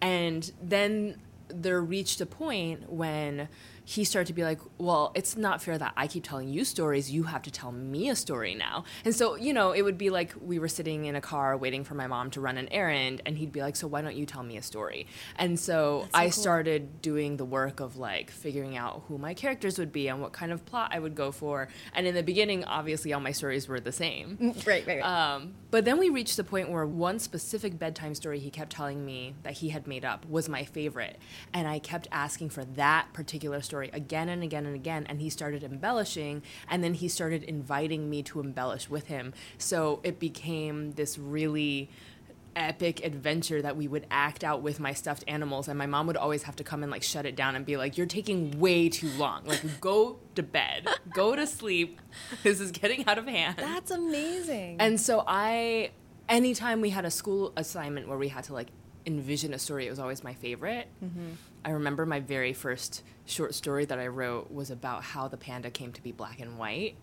And 0.00 0.50
then 0.60 1.20
there 1.46 1.80
reached 1.80 2.20
a 2.20 2.26
point 2.26 2.90
when 2.90 3.48
he 3.84 4.04
started 4.04 4.26
to 4.28 4.32
be 4.32 4.44
like, 4.44 4.60
well, 4.78 5.12
it's 5.14 5.36
not 5.36 5.62
fair 5.62 5.78
that 5.78 5.92
I 5.96 6.06
keep 6.06 6.24
telling 6.24 6.48
you 6.48 6.64
stories. 6.64 7.10
You 7.10 7.24
have 7.24 7.42
to 7.42 7.50
tell 7.50 7.72
me 7.72 8.08
a 8.08 8.16
story 8.16 8.54
now. 8.54 8.84
And 9.04 9.14
so, 9.14 9.36
you 9.36 9.52
know, 9.52 9.72
it 9.72 9.82
would 9.82 9.98
be 9.98 10.10
like 10.10 10.34
we 10.40 10.58
were 10.58 10.68
sitting 10.68 11.06
in 11.06 11.16
a 11.16 11.20
car 11.20 11.56
waiting 11.56 11.84
for 11.84 11.94
my 11.94 12.06
mom 12.06 12.30
to 12.32 12.40
run 12.40 12.56
an 12.56 12.68
errand, 12.68 13.22
and 13.26 13.36
he'd 13.38 13.52
be 13.52 13.60
like, 13.60 13.76
so 13.76 13.86
why 13.86 14.00
don't 14.00 14.16
you 14.16 14.26
tell 14.26 14.42
me 14.42 14.56
a 14.56 14.62
story? 14.62 15.06
And 15.36 15.58
so, 15.58 16.02
so 16.04 16.08
I 16.14 16.24
cool. 16.24 16.32
started 16.32 17.02
doing 17.02 17.36
the 17.36 17.44
work 17.44 17.80
of 17.80 17.96
like 17.96 18.30
figuring 18.30 18.76
out 18.76 19.02
who 19.08 19.18
my 19.18 19.34
characters 19.34 19.78
would 19.78 19.92
be 19.92 20.08
and 20.08 20.20
what 20.20 20.32
kind 20.32 20.52
of 20.52 20.64
plot 20.66 20.90
I 20.92 20.98
would 20.98 21.14
go 21.14 21.32
for. 21.32 21.68
And 21.94 22.06
in 22.06 22.14
the 22.14 22.22
beginning, 22.22 22.64
obviously, 22.64 23.12
all 23.12 23.20
my 23.20 23.32
stories 23.32 23.68
were 23.68 23.80
the 23.80 23.92
same. 23.92 24.38
Right, 24.66 24.86
right, 24.86 24.86
right. 24.86 25.34
Um, 25.34 25.54
but 25.70 25.84
then 25.84 25.98
we 25.98 26.10
reached 26.10 26.36
the 26.36 26.44
point 26.44 26.70
where 26.70 26.86
one 26.86 27.18
specific 27.18 27.78
bedtime 27.78 28.14
story 28.14 28.38
he 28.38 28.50
kept 28.50 28.72
telling 28.72 29.04
me 29.04 29.34
that 29.42 29.54
he 29.54 29.70
had 29.70 29.86
made 29.86 30.04
up 30.04 30.26
was 30.28 30.48
my 30.48 30.64
favorite. 30.64 31.18
And 31.52 31.66
I 31.66 31.78
kept 31.78 32.08
asking 32.12 32.50
for 32.50 32.64
that 32.64 33.12
particular 33.12 33.60
story 33.60 33.69
again 33.72 34.28
and 34.28 34.42
again 34.42 34.66
and 34.66 34.74
again. 34.74 35.06
And 35.08 35.20
he 35.20 35.30
started 35.30 35.62
embellishing. 35.64 36.42
And 36.68 36.82
then 36.82 36.94
he 36.94 37.08
started 37.08 37.42
inviting 37.44 38.10
me 38.10 38.22
to 38.24 38.40
embellish 38.40 38.90
with 38.90 39.06
him. 39.06 39.32
So 39.58 40.00
it 40.02 40.18
became 40.18 40.92
this 40.92 41.18
really 41.18 41.90
epic 42.56 43.04
adventure 43.04 43.62
that 43.62 43.76
we 43.76 43.86
would 43.86 44.04
act 44.10 44.42
out 44.42 44.60
with 44.60 44.80
my 44.80 44.92
stuffed 44.92 45.22
animals 45.28 45.68
and 45.68 45.78
my 45.78 45.86
mom 45.86 46.08
would 46.08 46.16
always 46.16 46.42
have 46.42 46.56
to 46.56 46.64
come 46.64 46.82
and 46.82 46.90
like 46.90 47.02
shut 47.04 47.24
it 47.24 47.36
down 47.36 47.54
and 47.54 47.64
be 47.64 47.76
like 47.76 47.96
you're 47.96 48.06
taking 48.08 48.58
way 48.58 48.88
too 48.88 49.08
long 49.10 49.40
like 49.44 49.62
go 49.80 50.18
to 50.34 50.42
bed 50.42 50.84
go 51.14 51.36
to 51.36 51.46
sleep 51.46 52.00
this 52.42 52.58
is 52.58 52.72
getting 52.72 53.06
out 53.06 53.18
of 53.18 53.26
hand 53.28 53.54
That's 53.56 53.92
amazing. 53.92 54.78
and 54.80 55.00
so 55.00 55.22
I, 55.28 55.92
anytime 56.28 56.80
we 56.80 56.90
had 56.90 57.04
a 57.04 57.10
school 57.10 57.52
assignment 57.56 58.08
where 58.08 58.18
we 58.18 58.26
had 58.26 58.42
to 58.44 58.52
like 58.52 58.70
envision 59.06 59.54
a 59.54 59.58
story, 59.58 59.86
it 59.86 59.90
was 59.90 59.98
always 59.98 60.22
my 60.24 60.34
favorite. 60.34 60.88
I 61.64 61.70
remember 61.70 62.06
my 62.06 62.20
very 62.20 62.52
first 62.52 63.02
short 63.26 63.54
story 63.54 63.84
that 63.84 63.98
I 63.98 64.06
wrote 64.08 64.50
was 64.50 64.70
about 64.70 65.02
how 65.02 65.28
the 65.28 65.36
panda 65.36 65.70
came 65.70 65.92
to 65.92 66.02
be 66.02 66.10
black 66.10 66.40
and 66.40 66.58
white. 66.58 66.96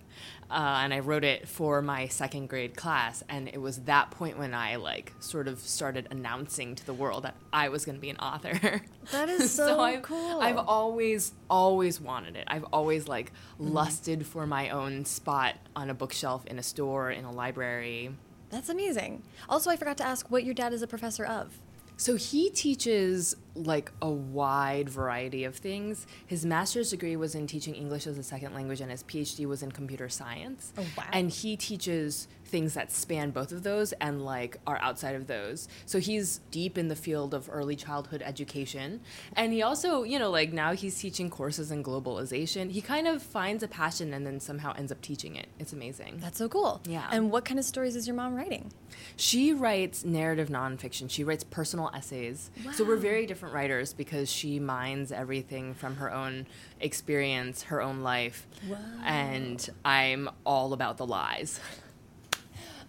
Uh, 0.50 0.80
and 0.82 0.94
I 0.94 1.00
wrote 1.00 1.24
it 1.24 1.48
for 1.48 1.82
my 1.82 2.08
second 2.08 2.48
grade 2.50 2.75
class. 2.75 3.24
And 3.30 3.48
it 3.48 3.62
was 3.62 3.82
that 3.84 4.12
point 4.12 4.38
when 4.38 4.54
I 4.54 4.75
like 4.77 5.13
sort 5.20 5.48
of 5.48 5.60
started 5.60 6.08
announcing 6.10 6.75
to 6.75 6.86
the 6.86 6.94
world 6.94 7.24
that 7.24 7.36
I 7.54 7.70
was 7.70 7.86
going 7.86 7.96
to 7.96 8.01
be 8.01 8.10
an 8.10 8.18
author. 8.18 8.82
That 9.12 9.30
is 9.30 9.51
so 9.56 9.80
I've, 9.80 10.01
cool. 10.01 10.42
I've 10.42 10.58
always, 10.58 11.32
always 11.50 12.01
wanted 12.01 12.36
it. 12.36 12.44
I've 12.48 12.66
always 12.74 13.08
like 13.08 13.32
lusted 13.58 14.25
for 14.27 14.46
my 14.46 14.70
own 14.70 15.06
spot 15.06 15.56
on 15.77 15.89
a 15.89 15.94
bookshelf 15.94 16.46
in 16.46 16.60
a 16.60 16.63
store, 16.63 17.10
in 17.12 17.24
a 17.24 17.32
library. 17.32 18.10
That's 18.50 18.68
amazing. 18.68 19.24
Also, 19.48 19.70
I 19.70 19.77
forgot 19.77 19.98
to 20.00 20.06
ask 20.06 20.30
what 20.30 20.44
your 20.44 20.54
dad 20.54 20.74
is 20.74 20.82
a 20.82 20.88
professor 20.88 21.24
of. 21.25 21.58
So 21.98 22.16
he 22.16 22.51
teaches 22.51 23.36
like 23.56 23.92
a 24.01 24.10
wide 24.10 24.88
variety 24.88 25.44
of 25.44 25.56
things. 25.56 26.06
His 26.27 26.46
master's 26.46 26.92
degree 26.92 27.16
was 27.16 27.34
in 27.34 27.48
teaching 27.48 27.74
English 27.74 28.06
as 28.06 28.18
a 28.20 28.24
second 28.24 28.54
language, 28.54 28.82
and 28.82 28.92
his 28.92 29.04
PhD 29.04 29.48
was 29.48 29.63
in 29.63 29.72
computer 29.72 30.08
science. 30.08 30.74
Oh, 30.77 30.86
wow. 30.96 31.06
And 31.12 31.32
he 31.32 31.58
teaches 31.58 32.27
things 32.48 32.74
that 32.74 32.92
span 32.92 33.32
both 33.32 33.51
of 33.51 33.63
those 33.63 33.92
and 33.94 34.24
like 34.24 34.58
are 34.66 34.80
outside 34.82 35.16
of 35.16 35.27
those. 35.27 35.68
So 35.86 36.00
he's 36.00 36.39
deep 36.51 36.77
in 36.77 36.88
the 36.88 36.96
field 36.96 37.34
of 37.34 37.50
early 37.51 37.75
childhood 37.75 38.22
education. 38.25 39.01
And 39.36 39.54
he 39.54 39.62
also, 39.62 40.04
you 40.04 40.18
know, 40.20 40.30
like 40.30 40.54
now 40.54 40.74
he's 40.74 40.98
teaching 41.00 41.30
courses 41.30 41.72
in 41.72 41.84
globalization. 41.84 42.72
He 42.72 42.82
kind 42.82 43.08
of 43.08 43.22
finds 43.22 43.63
a 43.63 43.68
passion 43.68 44.13
and 44.13 44.25
then 44.25 44.39
somehow 44.39 44.74
ends 44.77 44.92
up 44.92 45.01
teaching 45.01 45.36
it. 45.36 45.48
It's 45.60 45.74
amazing. 45.74 46.18
That's 46.20 46.38
so 46.38 46.50
cool. 46.50 46.82
Yeah. 46.88 47.08
And 47.12 47.32
what 47.32 47.46
kind 47.46 47.60
of 47.60 47.66
stories 47.66 47.96
is 47.96 48.08
your 48.08 48.16
mom 48.16 48.36
writing? 48.36 48.72
She 49.16 49.54
writes 49.54 50.04
narrative 50.04 50.50
nonfiction. 50.50 51.10
She 51.10 51.24
writes 51.24 51.44
personal 51.44 51.92
essays. 51.94 52.50
So 52.74 52.84
we're 52.84 52.96
very 52.98 53.25
different 53.25 53.54
writers 53.54 53.94
because 53.94 54.32
she 54.32 54.60
mines 54.60 55.12
everything 55.12 55.74
from 55.74 55.98
her 55.98 56.12
own 56.13 56.48
experience, 56.80 57.63
her 57.63 57.82
own 57.82 58.01
life. 58.01 58.48
Wow. 58.68 58.77
And 59.04 59.70
I'm 59.84 60.30
all 60.46 60.74
about 60.74 60.98
the 60.98 61.06
lies. 61.06 61.60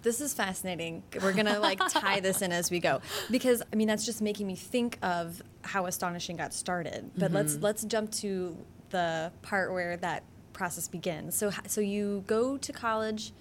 This 0.03 0.21
is 0.21 0.33
fascinating. 0.33 1.03
We're 1.23 1.33
gonna 1.33 1.59
like 1.61 1.81
tie 1.89 2.21
this 2.21 2.43
in 2.43 2.53
as 2.53 2.71
we 2.71 2.81
go 2.81 3.01
because 3.31 3.63
I 3.73 3.77
mean 3.77 3.89
that's 3.89 4.07
just 4.07 4.23
making 4.23 4.47
me 4.47 4.55
think 4.55 4.99
of 5.03 5.43
how 5.63 5.87
astonishing 5.87 6.37
got 6.37 6.55
started. 6.55 7.11
But 7.17 7.27
mm-hmm. 7.27 7.35
let's 7.35 7.57
let's 7.57 7.85
jump 7.85 8.13
to 8.13 8.57
the 8.91 9.33
part 9.43 9.73
where 9.73 9.97
that 9.99 10.23
process 10.53 10.89
begins. 10.89 11.35
So 11.35 11.51
so 11.67 11.81
you 11.81 12.25
go 12.27 12.57
to 12.59 12.73
college 12.73 13.33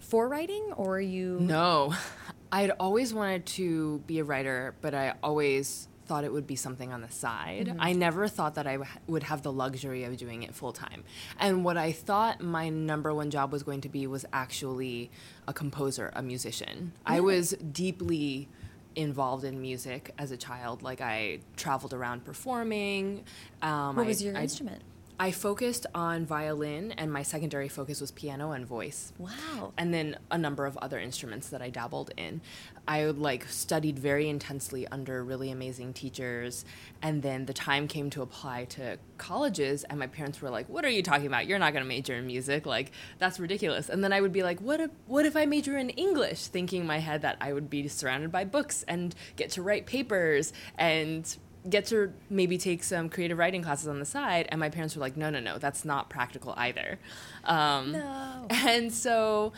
for 0.00 0.28
writing, 0.28 0.72
or 0.76 1.00
you 1.00 1.38
No, 1.40 1.94
I'd 2.52 2.70
always 2.70 3.14
wanted 3.14 3.46
to 3.46 3.98
be 4.06 4.18
a 4.18 4.24
writer, 4.24 4.74
but 4.80 4.94
I 4.94 5.14
always 5.22 5.88
thought 6.06 6.24
it 6.24 6.32
would 6.32 6.46
be 6.46 6.56
something 6.56 6.92
on 6.92 7.00
the 7.00 7.10
side. 7.10 7.74
I 7.78 7.92
never 7.92 8.28
thought 8.28 8.54
that 8.56 8.66
I 8.66 8.74
w- 8.74 8.90
would 9.06 9.22
have 9.24 9.42
the 9.42 9.52
luxury 9.52 10.04
of 10.04 10.16
doing 10.16 10.42
it 10.42 10.54
full 10.54 10.72
time. 10.72 11.04
And 11.38 11.64
what 11.64 11.76
I 11.76 11.92
thought 11.92 12.40
my 12.40 12.68
number 12.68 13.14
one 13.14 13.30
job 13.30 13.52
was 13.52 13.62
going 13.62 13.80
to 13.82 13.88
be 13.88 14.06
was 14.06 14.24
actually 14.32 15.10
a 15.48 15.52
composer, 15.52 16.12
a 16.14 16.22
musician. 16.22 16.92
I 17.06 17.20
was 17.20 17.50
deeply 17.72 18.48
involved 18.96 19.44
in 19.44 19.60
music 19.60 20.12
as 20.18 20.30
a 20.30 20.36
child. 20.36 20.82
Like 20.82 21.00
I 21.00 21.40
traveled 21.56 21.92
around 21.92 22.24
performing. 22.24 23.24
Um, 23.62 23.96
What 23.96 24.04
I- 24.04 24.08
was 24.08 24.22
your 24.22 24.36
I- 24.36 24.42
instrument? 24.42 24.82
I 25.18 25.30
focused 25.30 25.86
on 25.94 26.26
violin, 26.26 26.92
and 26.92 27.12
my 27.12 27.22
secondary 27.22 27.68
focus 27.68 28.00
was 28.00 28.10
piano 28.10 28.50
and 28.50 28.66
voice 28.66 29.12
Wow. 29.18 29.72
and 29.78 29.94
then 29.94 30.18
a 30.30 30.36
number 30.36 30.66
of 30.66 30.76
other 30.78 30.98
instruments 30.98 31.48
that 31.50 31.62
I 31.62 31.70
dabbled 31.70 32.10
in. 32.16 32.40
I 32.88 33.04
like 33.06 33.48
studied 33.48 33.98
very 33.98 34.28
intensely 34.28 34.88
under 34.88 35.22
really 35.22 35.50
amazing 35.50 35.92
teachers, 35.92 36.64
and 37.00 37.22
then 37.22 37.46
the 37.46 37.52
time 37.54 37.86
came 37.86 38.10
to 38.10 38.22
apply 38.22 38.64
to 38.70 38.98
colleges, 39.16 39.84
and 39.84 39.98
my 39.98 40.08
parents 40.08 40.42
were 40.42 40.50
like, 40.50 40.68
"What 40.68 40.84
are 40.84 40.90
you 40.90 41.02
talking 41.02 41.26
about? 41.26 41.46
You're 41.46 41.60
not 41.60 41.72
going 41.72 41.84
to 41.84 41.88
major 41.88 42.14
in 42.16 42.26
music. 42.26 42.66
Like 42.66 42.90
that's 43.18 43.38
ridiculous." 43.38 43.88
And 43.88 44.02
then 44.02 44.12
I 44.12 44.20
would 44.20 44.32
be 44.32 44.42
like, 44.42 44.60
"What 44.60 44.80
if 44.80 44.90
what 45.06 45.24
if 45.24 45.36
I 45.36 45.46
major 45.46 45.78
in 45.78 45.90
English?" 45.90 46.48
Thinking 46.48 46.82
in 46.82 46.86
my 46.86 46.98
head 46.98 47.22
that 47.22 47.36
I 47.40 47.52
would 47.52 47.70
be 47.70 47.86
surrounded 47.88 48.32
by 48.32 48.44
books 48.44 48.84
and 48.88 49.14
get 49.36 49.50
to 49.52 49.62
write 49.62 49.86
papers 49.86 50.52
and 50.76 51.36
get 51.68 51.86
to 51.86 52.12
maybe 52.28 52.58
take 52.58 52.84
some 52.84 53.08
creative 53.08 53.38
writing 53.38 53.62
classes 53.62 53.88
on 53.88 53.98
the 53.98 54.04
side 54.04 54.46
and 54.50 54.60
my 54.60 54.68
parents 54.68 54.94
were 54.94 55.00
like 55.00 55.16
no 55.16 55.30
no 55.30 55.40
no 55.40 55.56
that's 55.58 55.82
not 55.84 56.10
practical 56.10 56.52
either 56.58 56.98
um, 57.44 57.92
No. 57.92 58.46
and 58.50 58.92
so 58.92 59.52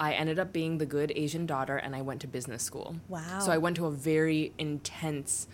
I 0.00 0.14
ended 0.14 0.40
up 0.40 0.52
being 0.52 0.78
the 0.78 0.86
good 0.86 1.12
Asian 1.14 1.46
daughter 1.46 1.76
and 1.76 1.94
I 1.94 2.02
went 2.02 2.20
to 2.22 2.26
business 2.26 2.64
school. 2.64 2.96
Wow. 3.08 3.38
So 3.38 3.52
I 3.52 3.58
went 3.58 3.76
to 3.76 3.86
a 3.86 3.90
very 3.92 4.52
intense 4.58 5.46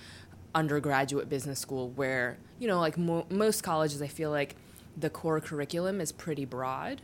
undergraduate 0.55 1.29
business 1.29 1.59
school 1.59 1.91
where, 1.91 2.38
you 2.59 2.67
know, 2.67 2.81
like 2.81 2.97
mo- 2.97 3.27
most 3.29 3.62
colleges, 3.62 4.00
I 4.00 4.07
feel 4.07 4.31
like 4.31 4.57
the 4.97 5.11
core 5.11 5.41
curriculum 5.41 6.00
is 6.00 6.12
pretty 6.12 6.47
broad. 6.47 7.03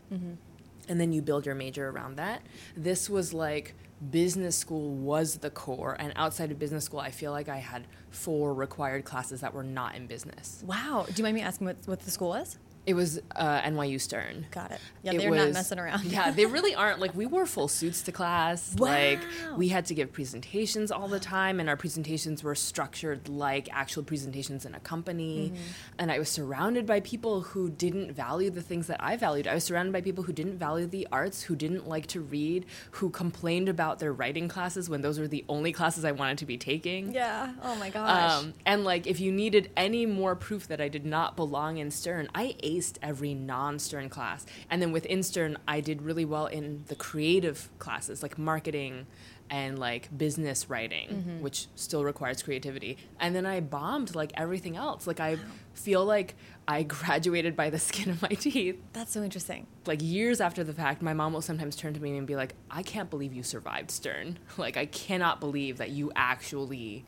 And 0.89 1.01
then 1.01 1.13
you 1.13 1.21
build 1.23 1.45
your 1.45 1.55
major 1.55 1.89
around 1.91 2.17
that. 2.17 2.43
This 2.77 3.11
was 3.11 3.35
like 3.35 3.75
business 4.11 4.57
school 4.57 4.91
was 4.95 5.37
the 5.39 5.51
core. 5.51 5.97
And 5.99 6.13
outside 6.17 6.51
of 6.51 6.59
business 6.59 6.85
school, 6.85 7.01
I 7.01 7.11
feel 7.11 7.33
like 7.33 7.49
I 7.49 7.59
had 7.59 7.87
four 8.11 8.55
required 8.55 9.05
classes 9.05 9.41
that 9.41 9.55
were 9.55 9.63
not 9.63 9.95
in 9.95 10.07
business. 10.07 10.63
Wow. 10.67 11.07
Do 11.07 11.15
you 11.17 11.23
mind 11.23 11.35
me 11.35 11.43
asking 11.43 11.67
what, 11.67 11.77
what 11.87 12.01
the 12.01 12.11
school 12.11 12.29
was? 12.29 12.59
It 12.87 12.95
was 12.95 13.21
uh, 13.35 13.61
NYU 13.63 14.01
Stern. 14.01 14.47
Got 14.51 14.73
it. 14.73 14.81
Yeah, 15.03 15.13
It 15.13 15.19
they're 15.19 15.31
not 15.31 15.53
messing 15.53 15.79
around. 15.79 16.05
Yeah, 16.05 16.31
they 16.31 16.47
really 16.57 16.75
aren't. 16.75 17.01
Like 17.01 17.15
we 17.15 17.27
wore 17.27 17.47
full 17.47 17.69
suits 17.69 18.03
to 18.03 18.13
class. 18.13 18.75
Wow. 18.77 18.89
Like 18.89 19.21
we 19.57 19.69
had 19.69 19.87
to 19.87 19.95
give 19.95 20.13
presentations 20.13 20.91
all 20.91 21.09
the 21.09 21.21
time, 21.21 21.61
and 21.61 21.69
our 21.69 21.77
presentations 21.77 22.43
were 22.43 22.55
structured 22.55 23.29
like 23.29 23.69
actual 23.73 24.03
presentations 24.03 24.67
in 24.67 24.75
a 24.75 24.81
company. 24.81 25.53
Mm-hmm. 25.55 25.63
And 25.99 26.13
I 26.13 26.19
was 26.19 26.29
surrounded 26.29 26.87
by 26.87 27.01
people 27.01 27.41
who 27.41 27.71
didn't 27.71 28.13
value 28.13 28.51
the 28.51 28.63
things 28.63 28.87
that 28.89 29.03
I 29.03 29.17
valued. 29.17 29.47
I 29.47 29.55
was 29.55 29.65
surrounded 29.65 29.93
by 29.93 30.01
people 30.01 30.25
who 30.25 30.33
didn't 30.33 30.59
value 30.59 30.87
the 30.87 31.09
arts, 31.11 31.43
who 31.43 31.57
didn't 31.57 31.89
like 31.89 32.07
to 32.09 32.21
read, 32.21 32.67
who 32.93 33.11
complained 33.11 33.69
about 33.69 33.99
their 33.99 34.13
writing 34.13 34.49
classes 34.49 34.91
when 34.91 35.01
those 35.01 35.19
were 35.19 35.29
the 35.29 35.45
only 35.49 35.73
classes 35.73 36.05
I 36.05 36.13
wanted 36.13 36.39
to 36.39 36.47
be 36.47 36.59
taking. 36.59 37.13
Yeah. 37.13 37.53
Oh 37.63 37.77
my 37.77 37.91
gosh. 37.91 38.33
Um, 38.33 38.55
and 38.67 38.85
like, 38.85 39.07
if 39.07 39.21
you 39.21 39.33
needed 39.33 39.71
any 39.77 40.05
more 40.07 40.37
proof 40.37 40.69
that 40.69 40.81
I 40.81 40.89
did 40.89 41.07
not 41.07 41.37
belong 41.37 41.79
in 41.79 41.91
Stern, 41.91 42.29
I 42.35 42.57
aced 42.75 42.97
every 43.03 43.35
non-Stern 43.35 44.09
class. 44.09 44.47
And 44.71 44.81
then 44.81 44.93
within 44.93 45.23
Stern, 45.23 45.59
I 45.67 45.81
did 45.81 46.03
really 46.03 46.25
well 46.25 46.47
in 46.47 46.85
the 46.89 46.95
creative 46.95 47.69
classes, 47.79 48.23
like 48.23 48.39
marketing 48.39 49.07
and 49.51 49.79
like 49.79 50.17
business 50.17 50.71
writing, 50.71 51.09
mm-hmm. 51.09 51.41
which 51.43 51.67
still 51.75 52.05
requires 52.05 52.43
creativity. 52.43 52.97
And 53.21 53.35
then 53.35 53.47
I 53.47 53.61
bombed 53.61 54.15
like 54.15 54.33
everything 54.37 54.77
else. 54.77 55.07
Like 55.07 55.21
I 55.21 55.37
feel 55.75 56.05
like 56.05 56.35
I 56.67 56.83
graduated 56.99 57.57
by 57.57 57.71
the 57.71 57.79
skin 57.79 58.11
of 58.11 58.23
my 58.23 58.29
teeth. 58.29 58.81
That's 58.93 59.13
so 59.13 59.23
interesting. 59.23 59.67
Like 59.87 60.01
years 60.03 60.41
after 60.41 60.65
the 60.65 60.73
fact, 60.73 61.03
my 61.03 61.13
mom 61.13 61.33
will 61.33 61.43
sometimes 61.43 61.77
turn 61.77 61.95
to 61.95 62.01
me 62.01 62.17
and 62.17 62.27
be 62.27 62.37
like, 62.37 62.55
"I 62.71 62.83
can't 62.83 63.11
believe 63.11 63.35
you 63.35 63.43
survived 63.43 63.91
Stern. 63.91 64.39
Like 64.57 64.77
I 64.77 64.87
cannot 64.87 65.41
believe 65.41 65.79
that 65.79 65.91
you 65.91 66.11
actually 66.17 67.05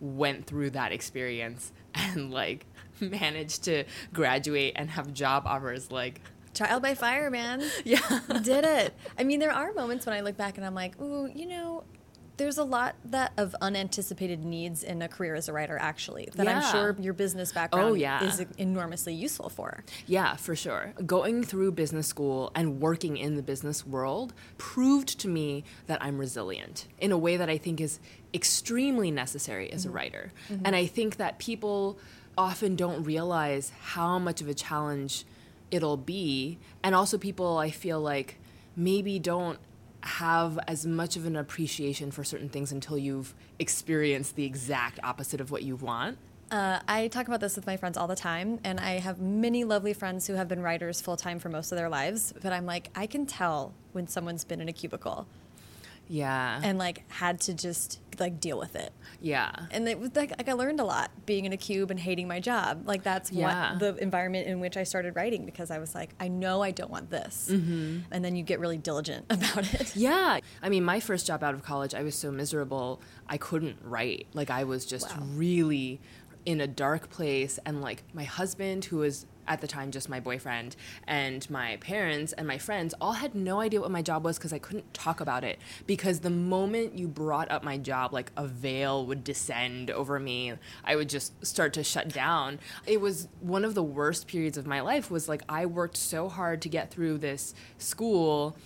went 0.00 0.46
through 0.46 0.70
that 0.70 0.92
experience 0.92 1.72
and 1.94 2.30
like 2.30 2.66
managed 3.00 3.64
to 3.64 3.84
graduate 4.12 4.74
and 4.76 4.90
have 4.90 5.12
job 5.12 5.44
offers 5.46 5.90
like 5.90 6.20
Trial 6.54 6.80
by 6.80 6.94
fire, 6.94 7.30
man. 7.30 7.62
yeah 7.84 8.00
did 8.42 8.64
it. 8.64 8.94
I 9.18 9.24
mean, 9.24 9.40
there 9.40 9.52
are 9.52 9.74
moments 9.74 10.06
when 10.06 10.14
I 10.14 10.22
look 10.22 10.38
back 10.38 10.56
and 10.56 10.64
I'm 10.64 10.74
like, 10.74 10.98
ooh, 11.00 11.30
you 11.34 11.46
know, 11.46 11.84
there's 12.36 12.58
a 12.58 12.64
lot 12.64 12.96
that 13.06 13.32
of 13.36 13.54
unanticipated 13.60 14.44
needs 14.44 14.82
in 14.82 15.00
a 15.00 15.08
career 15.08 15.34
as 15.34 15.48
a 15.48 15.52
writer, 15.52 15.78
actually, 15.78 16.28
that 16.34 16.46
I'm 16.46 16.62
sure 16.70 16.96
your 17.00 17.14
business 17.14 17.50
oh, 17.52 17.54
background 17.54 17.90
Oh, 17.90 17.94
yeah. 17.94 18.22
is 18.24 18.44
enormously 18.58 19.14
useful 19.14 19.48
for. 19.48 19.84
Yeah, 20.06 20.36
for 20.36 20.54
sure. 20.54 20.92
Going 21.04 21.42
through 21.42 21.72
business 21.72 22.06
school 22.06 22.52
and 22.54 22.80
working 22.80 23.16
in 23.16 23.36
the 23.36 23.42
business 23.42 23.86
world 23.86 24.34
proved 24.58 25.18
to 25.20 25.28
me 25.28 25.64
that 25.86 26.02
I'm 26.02 26.18
resilient 26.18 26.86
in 26.98 27.12
a 27.12 27.18
way 27.18 27.36
that 27.36 27.48
I 27.48 27.58
think 27.58 27.80
is 27.80 28.00
extremely 28.34 29.10
necessary 29.10 29.72
as 29.72 29.84
a 29.84 29.88
mm-hmm. 29.88 29.96
writer. 29.96 30.32
Mm-hmm. 30.50 30.66
And 30.66 30.76
I 30.76 30.86
think 30.86 31.16
that 31.16 31.38
people 31.38 31.98
often 32.36 32.76
don't 32.76 33.04
realize 33.04 33.72
how 33.80 34.18
much 34.18 34.40
of 34.40 34.48
a 34.48 34.54
challenge 34.54 35.24
it'll 35.70 35.96
be. 35.96 36.58
And 36.82 36.94
also, 36.94 37.18
people, 37.18 37.58
I 37.58 37.70
feel 37.70 38.00
like, 38.00 38.38
maybe 38.76 39.18
don't 39.18 39.58
have 40.02 40.58
as 40.68 40.86
much 40.86 41.16
of 41.16 41.26
an 41.26 41.36
appreciation 41.36 42.10
for 42.10 42.22
certain 42.22 42.48
things 42.48 42.70
until 42.70 42.96
you've 42.96 43.34
experienced 43.58 44.36
the 44.36 44.44
exact 44.44 45.00
opposite 45.02 45.40
of 45.40 45.50
what 45.50 45.62
you 45.62 45.74
want. 45.76 46.18
Uh, 46.48 46.78
I 46.86 47.08
talk 47.08 47.26
about 47.26 47.40
this 47.40 47.56
with 47.56 47.66
my 47.66 47.76
friends 47.76 47.96
all 47.96 48.06
the 48.06 48.14
time, 48.14 48.60
and 48.62 48.78
I 48.78 49.00
have 49.00 49.20
many 49.20 49.64
lovely 49.64 49.92
friends 49.92 50.28
who 50.28 50.34
have 50.34 50.46
been 50.46 50.62
writers 50.62 51.00
full 51.00 51.16
time 51.16 51.40
for 51.40 51.48
most 51.48 51.72
of 51.72 51.78
their 51.78 51.88
lives. 51.88 52.32
But 52.40 52.52
I'm 52.52 52.66
like, 52.66 52.90
I 52.94 53.06
can 53.06 53.26
tell 53.26 53.74
when 53.92 54.06
someone's 54.06 54.44
been 54.44 54.60
in 54.60 54.68
a 54.68 54.72
cubicle. 54.72 55.26
Yeah. 56.08 56.60
and 56.62 56.78
like 56.78 57.08
had 57.10 57.40
to 57.42 57.54
just 57.54 58.00
like 58.18 58.40
deal 58.40 58.58
with 58.58 58.76
it. 58.76 58.92
yeah. 59.20 59.50
And 59.70 59.86
it 59.88 59.98
was 60.00 60.10
like, 60.16 60.30
like 60.38 60.48
I 60.48 60.54
learned 60.54 60.80
a 60.80 60.84
lot 60.84 61.10
being 61.26 61.44
in 61.44 61.52
a 61.52 61.56
cube 61.58 61.90
and 61.90 62.00
hating 62.00 62.26
my 62.26 62.40
job. 62.40 62.84
Like 62.86 63.02
that's 63.02 63.30
Yeah. 63.30 63.72
what 63.72 63.80
the 63.80 63.96
environment 64.02 64.46
in 64.46 64.58
which 64.60 64.76
I 64.78 64.84
started 64.84 65.14
writing 65.16 65.44
because 65.44 65.70
I 65.70 65.78
was 65.78 65.94
like, 65.94 66.14
I 66.18 66.28
know 66.28 66.62
I 66.62 66.70
don't 66.70 66.90
want 66.90 67.10
this. 67.10 67.48
Mm-hmm. 67.52 67.98
And 68.10 68.24
then 68.24 68.34
you 68.36 68.42
get 68.42 68.58
really 68.58 68.78
diligent 68.78 69.26
about 69.30 69.72
it. 69.74 69.94
Yeah. 69.94 70.40
I 70.62 70.68
mean, 70.70 70.82
my 70.84 70.98
first 71.00 71.26
job 71.26 71.42
out 71.44 71.52
of 71.54 71.62
college, 71.62 71.94
I 71.94 72.02
was 72.02 72.14
so 72.14 72.30
miserable, 72.32 73.02
I 73.28 73.36
couldn't 73.36 73.76
write. 73.82 74.26
Like, 74.32 74.48
I 74.50 74.64
was 74.64 74.86
just 74.86 75.10
Wow. 75.14 75.24
really 75.34 76.00
in 76.46 76.60
a 76.62 76.66
dark 76.66 77.10
place. 77.10 77.58
And, 77.66 77.82
like, 77.82 78.02
my 78.14 78.24
husband, 78.24 78.86
who 78.86 78.98
was 78.98 79.26
at 79.48 79.60
the 79.60 79.66
time 79.66 79.90
just 79.90 80.08
my 80.08 80.20
boyfriend, 80.20 80.76
and 81.06 81.48
my 81.50 81.76
parents 81.78 82.32
and 82.32 82.46
my 82.46 82.58
friends 82.58 82.94
all 83.00 83.14
had 83.14 83.34
no 83.34 83.60
idea 83.60 83.80
what 83.80 83.90
my 83.90 84.02
job 84.02 84.24
was 84.24 84.38
because 84.38 84.52
I 84.52 84.58
couldn't 84.58 84.92
talk 84.94 85.20
about 85.20 85.44
it. 85.44 85.58
Because 85.86 86.20
the 86.20 86.30
moment 86.30 86.98
you 86.98 87.08
brought 87.08 87.50
up 87.50 87.62
my 87.62 87.78
job, 87.78 88.12
like, 88.12 88.32
a 88.36 88.46
veil 88.46 89.06
would 89.06 89.24
descend 89.24 89.90
over 89.90 90.18
me. 90.18 90.54
I 90.84 90.96
would 90.96 91.08
just 91.08 91.44
start 91.44 91.72
to 91.74 91.84
shut 91.84 92.08
down. 92.08 92.58
It 92.86 93.00
was 93.00 93.28
one 93.40 93.64
of 93.64 93.74
the 93.74 93.82
worst 93.82 94.26
periods 94.26 94.56
of 94.58 94.66
my 94.66 94.80
life, 94.80 95.10
was 95.10 95.28
like, 95.28 95.42
I 95.48 95.66
worked 95.66 95.96
so 95.96 96.28
hard 96.28 96.62
to 96.62 96.68
get 96.68 96.90
through 96.90 97.18
this 97.18 97.54
school 97.78 98.56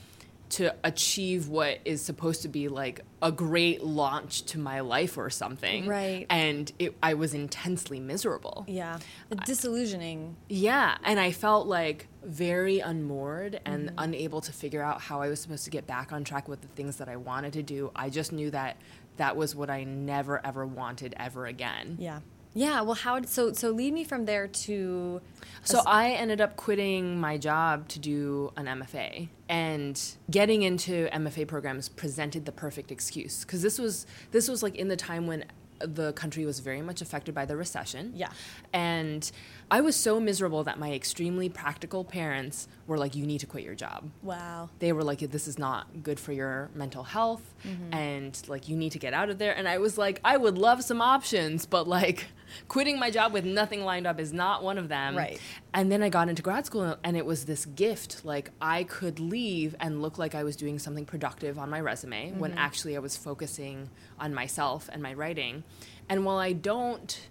to 0.51 0.75
achieve 0.83 1.49
what 1.49 1.79
is 1.85 2.03
supposed 2.03 2.43
to 2.43 2.49
be 2.49 2.69
like 2.69 3.05
a 3.23 3.31
great 3.31 3.85
launch 3.85 4.43
to 4.43 4.59
my 4.59 4.81
life 4.81 5.17
or 5.17 5.31
something. 5.31 5.87
Right. 5.87 6.27
And 6.29 6.71
it, 6.79 6.97
I 7.03 7.15
was 7.15 7.35
intensely 7.35 8.01
miserable. 8.01 8.65
Yeah. 8.67 8.99
Disillusioning. 9.47 10.37
Yeah. 10.49 10.99
And 11.05 11.21
I 11.21 11.31
felt 11.31 11.69
like 11.69 12.09
very 12.25 12.81
unmoored 12.81 13.61
and 13.65 13.89
mm-hmm. 13.89 13.99
unable 13.99 14.41
to 14.41 14.53
figure 14.53 14.83
out 14.83 15.01
how 15.01 15.23
I 15.23 15.29
was 15.29 15.41
supposed 15.41 15.65
to 15.65 15.71
get 15.71 15.87
back 15.87 16.13
on 16.13 16.25
track 16.25 16.49
with 16.49 16.63
the 16.63 16.69
things 16.69 16.97
that 16.97 17.09
I 17.09 17.17
wanted 17.17 17.53
to 17.55 17.63
do. 17.63 17.93
I 17.95 18.11
just 18.11 18.33
knew 18.33 18.51
that 18.51 18.77
that 19.19 19.37
was 19.37 19.55
what 19.55 19.71
I 19.71 19.85
never 19.85 20.45
ever 20.45 20.67
wanted 20.67 21.15
ever 21.17 21.47
again. 21.47 21.97
Yeah. 22.01 22.21
Yeah. 22.55 22.81
Well, 22.83 22.95
how, 22.95 23.23
so, 23.23 23.53
so 23.53 23.71
lead 23.71 23.93
me 23.93 24.05
from 24.05 24.25
there 24.25 24.49
to, 24.49 25.21
So 25.63 25.83
I 25.87 26.11
ended 26.13 26.41
up 26.41 26.57
quitting 26.57 27.21
my 27.21 27.37
job 27.39 27.87
to 27.89 27.99
do 27.99 28.53
an 28.57 28.67
MFA, 28.67 29.29
and 29.49 30.01
getting 30.31 30.63
into 30.63 31.09
MFA 31.13 31.47
programs 31.47 31.89
presented 31.89 32.47
the 32.47 32.53
perfect 32.53 32.91
excuse 32.91 33.45
because 33.45 33.63
this 33.63 33.79
was 33.79 34.07
this 34.31 34.49
was 34.49 34.63
like 34.63 34.77
in 34.77 34.89
the 34.89 34.97
time 34.97 35.27
when 35.27 35.45
the 35.81 36.13
country 36.13 36.45
was 36.45 36.61
very 36.61 36.83
much 36.83 37.01
affected 37.01 37.35
by 37.35 37.45
the 37.47 37.57
recession. 37.57 38.13
Yeah. 38.15 38.31
And 38.73 39.31
I 39.71 39.81
was 39.81 39.97
so 39.97 40.21
miserable 40.21 40.63
that 40.65 40.79
my 40.79 40.93
extremely 40.93 41.49
practical 41.49 42.05
parents 42.05 42.69
were 42.87 42.99
like, 42.99 43.15
"You 43.15 43.25
need 43.27 43.41
to 43.41 43.47
quit 43.47 43.65
your 43.65 43.75
job." 43.75 44.11
wow. 44.23 44.69
they 44.79 44.93
were 44.93 45.03
like 45.05 45.21
this 45.21 45.49
is 45.49 45.59
not 45.59 46.03
good 46.03 46.19
for 46.21 46.33
your 46.33 46.71
mental 46.75 47.03
health 47.05 47.43
Mm-hmm. 47.67 47.93
and 47.95 48.43
like 48.49 48.69
you 48.71 48.77
need 48.77 48.93
to 48.93 48.99
get 48.99 49.13
out 49.13 49.29
of 49.29 49.37
there 49.39 49.55
and 49.55 49.69
i 49.69 49.77
was 49.77 49.99
like 49.99 50.19
i 50.25 50.35
would 50.35 50.57
love 50.57 50.83
some 50.83 51.03
options 51.03 51.67
but 51.67 51.87
like 51.87 52.25
quitting 52.69 52.99
my 52.99 53.11
job 53.11 53.33
with 53.33 53.45
nothing 53.45 53.85
lined 53.85 54.07
up 54.07 54.19
is 54.21 54.33
not 54.33 54.63
one 54.63 54.79
of 54.79 54.89
them 54.89 55.17
Right. 55.17 55.41
and 55.75 55.91
then 55.91 56.03
i 56.03 56.09
got 56.09 56.29
into 56.29 56.43
grad 56.43 56.67
school 56.67 56.97
and 57.05 57.17
it 57.17 57.25
was 57.27 57.45
this 57.47 57.65
gift 57.67 58.25
like 58.25 58.51
i 58.61 58.85
could 58.85 59.19
leave 59.21 59.75
and 59.81 60.03
look 60.03 60.19
like 60.19 60.35
i 60.35 60.43
was 60.43 60.57
doing 60.57 60.79
something 60.79 61.05
productive 61.05 61.59
on 61.59 61.71
my 61.71 61.81
resume 61.81 62.33
when 62.33 62.51
Mm-hmm. 62.53 62.59
actually 62.59 62.97
i 62.97 63.01
was 63.01 63.17
focusing 63.17 63.91
on 64.19 64.35
myself 64.35 64.89
and 64.93 65.03
my 65.03 65.15
writing 65.15 65.65
and 66.09 66.25
while 66.25 66.39
i 66.39 66.53
don't 66.53 67.29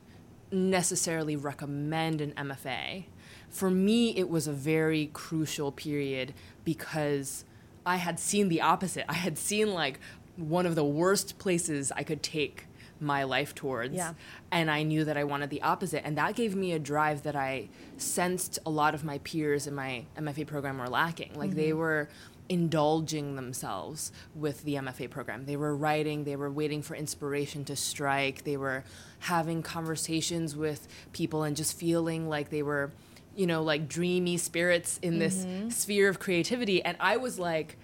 necessarily 0.51 1.35
recommend 1.35 2.21
an 2.21 2.31
MFA. 2.33 3.05
For 3.49 3.69
me, 3.69 4.15
it 4.17 4.29
was 4.29 4.47
a 4.47 4.51
very 4.51 5.11
crucial 5.13 5.71
period 5.71 6.33
because 6.63 7.45
I 7.85 7.97
had 7.97 8.19
seen 8.19 8.49
the 8.49 8.61
opposite. 8.61 9.05
I 9.07 9.13
had 9.13 9.37
seen 9.37 9.73
like 9.73 9.99
one 10.37 10.65
of 10.65 10.73
the 10.75 10.83
worst 10.83 11.37
places 11.37 11.91
I 11.95 12.01
could 12.03 12.23
take 12.23 12.65
my 12.99 13.23
life 13.23 13.55
towards. 13.55 13.95
Yeah. 13.95 14.13
And 14.51 14.69
I 14.69 14.83
knew 14.83 15.05
that 15.05 15.17
I 15.17 15.23
wanted 15.23 15.49
the 15.49 15.61
opposite. 15.61 16.05
And 16.05 16.17
that 16.17 16.35
gave 16.35 16.55
me 16.55 16.73
a 16.73 16.79
drive 16.79 17.23
that 17.23 17.35
I 17.35 17.69
sensed 17.97 18.59
a 18.65 18.69
lot 18.69 18.93
of 18.93 19.03
my 19.03 19.19
peers 19.19 19.67
in 19.67 19.75
my 19.75 20.05
MFA 20.17 20.45
program 20.47 20.77
were 20.77 20.89
lacking. 20.89 21.31
Like 21.35 21.51
they 21.51 21.69
mm-hmm. 21.69 21.79
were 21.79 22.09
indulging 22.49 23.35
themselves 23.35 24.11
with 24.35 24.63
the 24.63 24.73
MFA 24.75 25.09
program. 25.09 25.45
They 25.45 25.55
were 25.55 25.75
writing, 25.75 26.23
they 26.23 26.35
were 26.35 26.51
waiting 26.51 26.81
for 26.81 26.95
inspiration 26.95 27.63
to 27.65 27.75
strike, 27.75 28.43
they 28.43 28.57
were 28.57 28.83
having 29.19 29.61
conversations 29.61 30.55
with 30.55 30.87
people 31.13 31.43
and 31.43 31.55
just 31.55 31.77
feeling 31.77 32.27
like 32.27 32.49
they 32.49 32.63
were, 32.63 32.91
you 33.35 33.45
know, 33.45 33.61
like 33.61 33.87
dreamy 33.87 34.37
spirits 34.37 34.99
in 35.03 35.19
this 35.19 35.45
mm-hmm. 35.45 35.69
sphere 35.69 36.09
of 36.09 36.19
creativity. 36.19 36.83
And 36.83 36.97
I 36.99 37.17
was 37.17 37.37
like, 37.37 37.77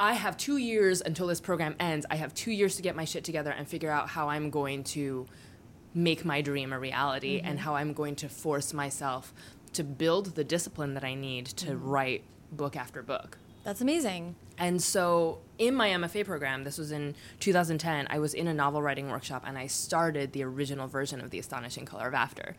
I 0.00 0.14
have 0.14 0.38
two 0.38 0.56
years 0.56 1.02
until 1.02 1.26
this 1.26 1.42
program 1.42 1.76
ends. 1.78 2.06
I 2.10 2.16
have 2.16 2.32
two 2.32 2.50
years 2.50 2.76
to 2.76 2.82
get 2.82 2.96
my 2.96 3.04
shit 3.04 3.22
together 3.22 3.50
and 3.50 3.68
figure 3.68 3.90
out 3.90 4.08
how 4.08 4.30
I'm 4.30 4.48
going 4.48 4.82
to 4.84 5.26
make 5.92 6.24
my 6.24 6.40
dream 6.40 6.72
a 6.72 6.78
reality 6.78 7.38
and 7.38 7.58
mm-hmm. 7.58 7.64
how 7.64 7.74
I'm 7.74 7.92
going 7.92 8.16
to 8.16 8.28
force 8.30 8.72
myself 8.72 9.34
to 9.74 9.84
build 9.84 10.34
the 10.36 10.42
discipline 10.42 10.94
that 10.94 11.04
I 11.04 11.14
need 11.14 11.46
to 11.46 11.72
mm-hmm. 11.72 11.86
write 11.86 12.24
book 12.50 12.76
after 12.76 13.02
book. 13.02 13.36
That's 13.62 13.82
amazing. 13.82 14.36
And 14.56 14.82
so 14.82 15.40
in 15.58 15.74
my 15.74 15.90
MFA 15.90 16.24
program, 16.24 16.64
this 16.64 16.78
was 16.78 16.92
in 16.92 17.14
2010, 17.40 18.06
I 18.08 18.18
was 18.18 18.32
in 18.32 18.48
a 18.48 18.54
novel 18.54 18.80
writing 18.80 19.10
workshop 19.10 19.44
and 19.46 19.58
I 19.58 19.66
started 19.66 20.32
the 20.32 20.42
original 20.44 20.88
version 20.88 21.20
of 21.20 21.28
The 21.28 21.38
Astonishing 21.38 21.84
Color 21.84 22.08
of 22.08 22.14
After. 22.14 22.56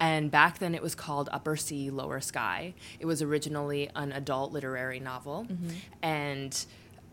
And 0.00 0.30
back 0.30 0.58
then 0.58 0.74
it 0.74 0.82
was 0.82 0.94
called 0.94 1.28
Upper 1.32 1.56
Sea, 1.56 1.90
Lower 1.90 2.20
Sky. 2.20 2.74
It 3.00 3.06
was 3.06 3.20
originally 3.20 3.90
an 3.96 4.12
adult 4.12 4.52
literary 4.52 5.00
novel. 5.00 5.46
Mm-hmm. 5.50 5.70
And 6.02 6.66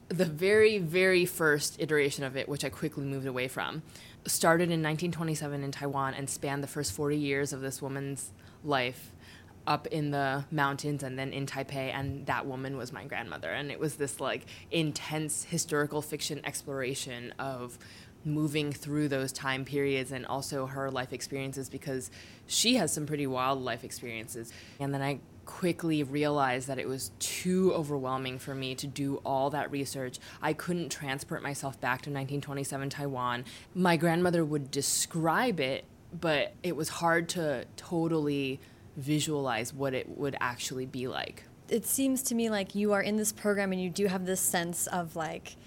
the 0.10 0.26
very, 0.26 0.78
very 0.78 1.26
first 1.26 1.78
iteration 1.80 2.24
of 2.24 2.38
it, 2.38 2.48
which 2.48 2.64
I 2.64 2.70
quickly 2.70 3.06
moved 3.06 3.26
away 3.26 3.48
from, 3.48 3.82
started 4.28 4.66
in 4.66 4.82
1927 4.82 5.64
in 5.64 5.72
Taiwan 5.72 6.14
and 6.14 6.30
spanned 6.30 6.64
the 6.64 6.68
first 6.68 6.92
40 6.94 7.18
years 7.18 7.54
of 7.54 7.62
this 7.62 7.82
woman's 7.82 8.32
life 8.64 9.12
up 9.68 9.88
in 9.88 10.12
the 10.12 10.46
mountains 10.52 11.02
and 11.02 11.18
then 11.18 11.34
in 11.34 11.48
Taipei, 11.48 11.92
and 11.92 12.26
that 12.28 12.46
woman 12.46 12.78
was 12.78 12.94
my 12.94 13.04
grandmother. 13.06 13.50
And 13.50 13.72
it 13.72 13.80
was 13.80 13.96
this 13.96 14.20
like 14.20 14.46
intense 14.70 15.44
historical 15.44 16.04
fiction 16.04 16.40
exploration 16.44 17.34
of 17.40 17.80
moving 18.26 18.74
through 18.74 19.08
those 19.08 19.32
time 19.32 19.64
periods 19.64 20.12
and 20.12 20.26
also 20.26 20.66
her 20.66 20.90
life 20.90 21.14
experiences 21.14 21.70
because 21.70 22.10
she 22.48 22.76
has 22.76 22.92
some 22.92 23.06
pretty 23.06 23.28
wild 23.28 23.62
life 23.62 23.84
experiences. 23.84 24.52
And 24.80 24.94
then 24.94 25.02
I 25.02 25.20
quickly 25.46 26.04
realized 26.04 26.68
that 26.68 26.80
it 26.80 26.88
was 26.88 27.12
too 27.20 27.72
overwhelming 27.74 28.40
for 28.40 28.56
me 28.56 28.76
to 28.76 28.88
do 28.88 29.22
all 29.24 29.52
that 29.52 29.72
research. 29.72 30.18
I 30.42 30.54
couldn't 30.54 30.90
transport 30.90 31.44
myself 31.44 31.80
back 31.80 32.02
to 32.02 32.10
1927 32.10 32.90
Taiwan. 32.90 33.46
My 33.74 33.96
grandmother 33.96 34.44
would 34.44 34.72
describe 34.72 35.60
it, 35.60 35.86
but 36.20 36.54
it 36.64 36.76
was 36.76 36.90
hard 36.90 37.30
to 37.30 37.66
totally 37.78 38.60
visualize 38.98 39.74
what 39.74 39.94
it 39.94 40.18
would 40.18 40.36
actually 40.40 40.86
be 40.86 41.08
like. 41.08 41.44
It 41.70 41.86
seems 41.86 42.22
to 42.24 42.36
me 42.36 42.50
like 42.50 42.76
you 42.76 42.94
are 42.94 43.02
in 43.02 43.18
this 43.18 43.32
program 43.32 43.72
and 43.72 43.82
you 43.82 43.90
do 43.90 44.08
have 44.08 44.26
this 44.26 44.42
sense 44.42 44.88
of 44.88 45.16
like 45.16 45.58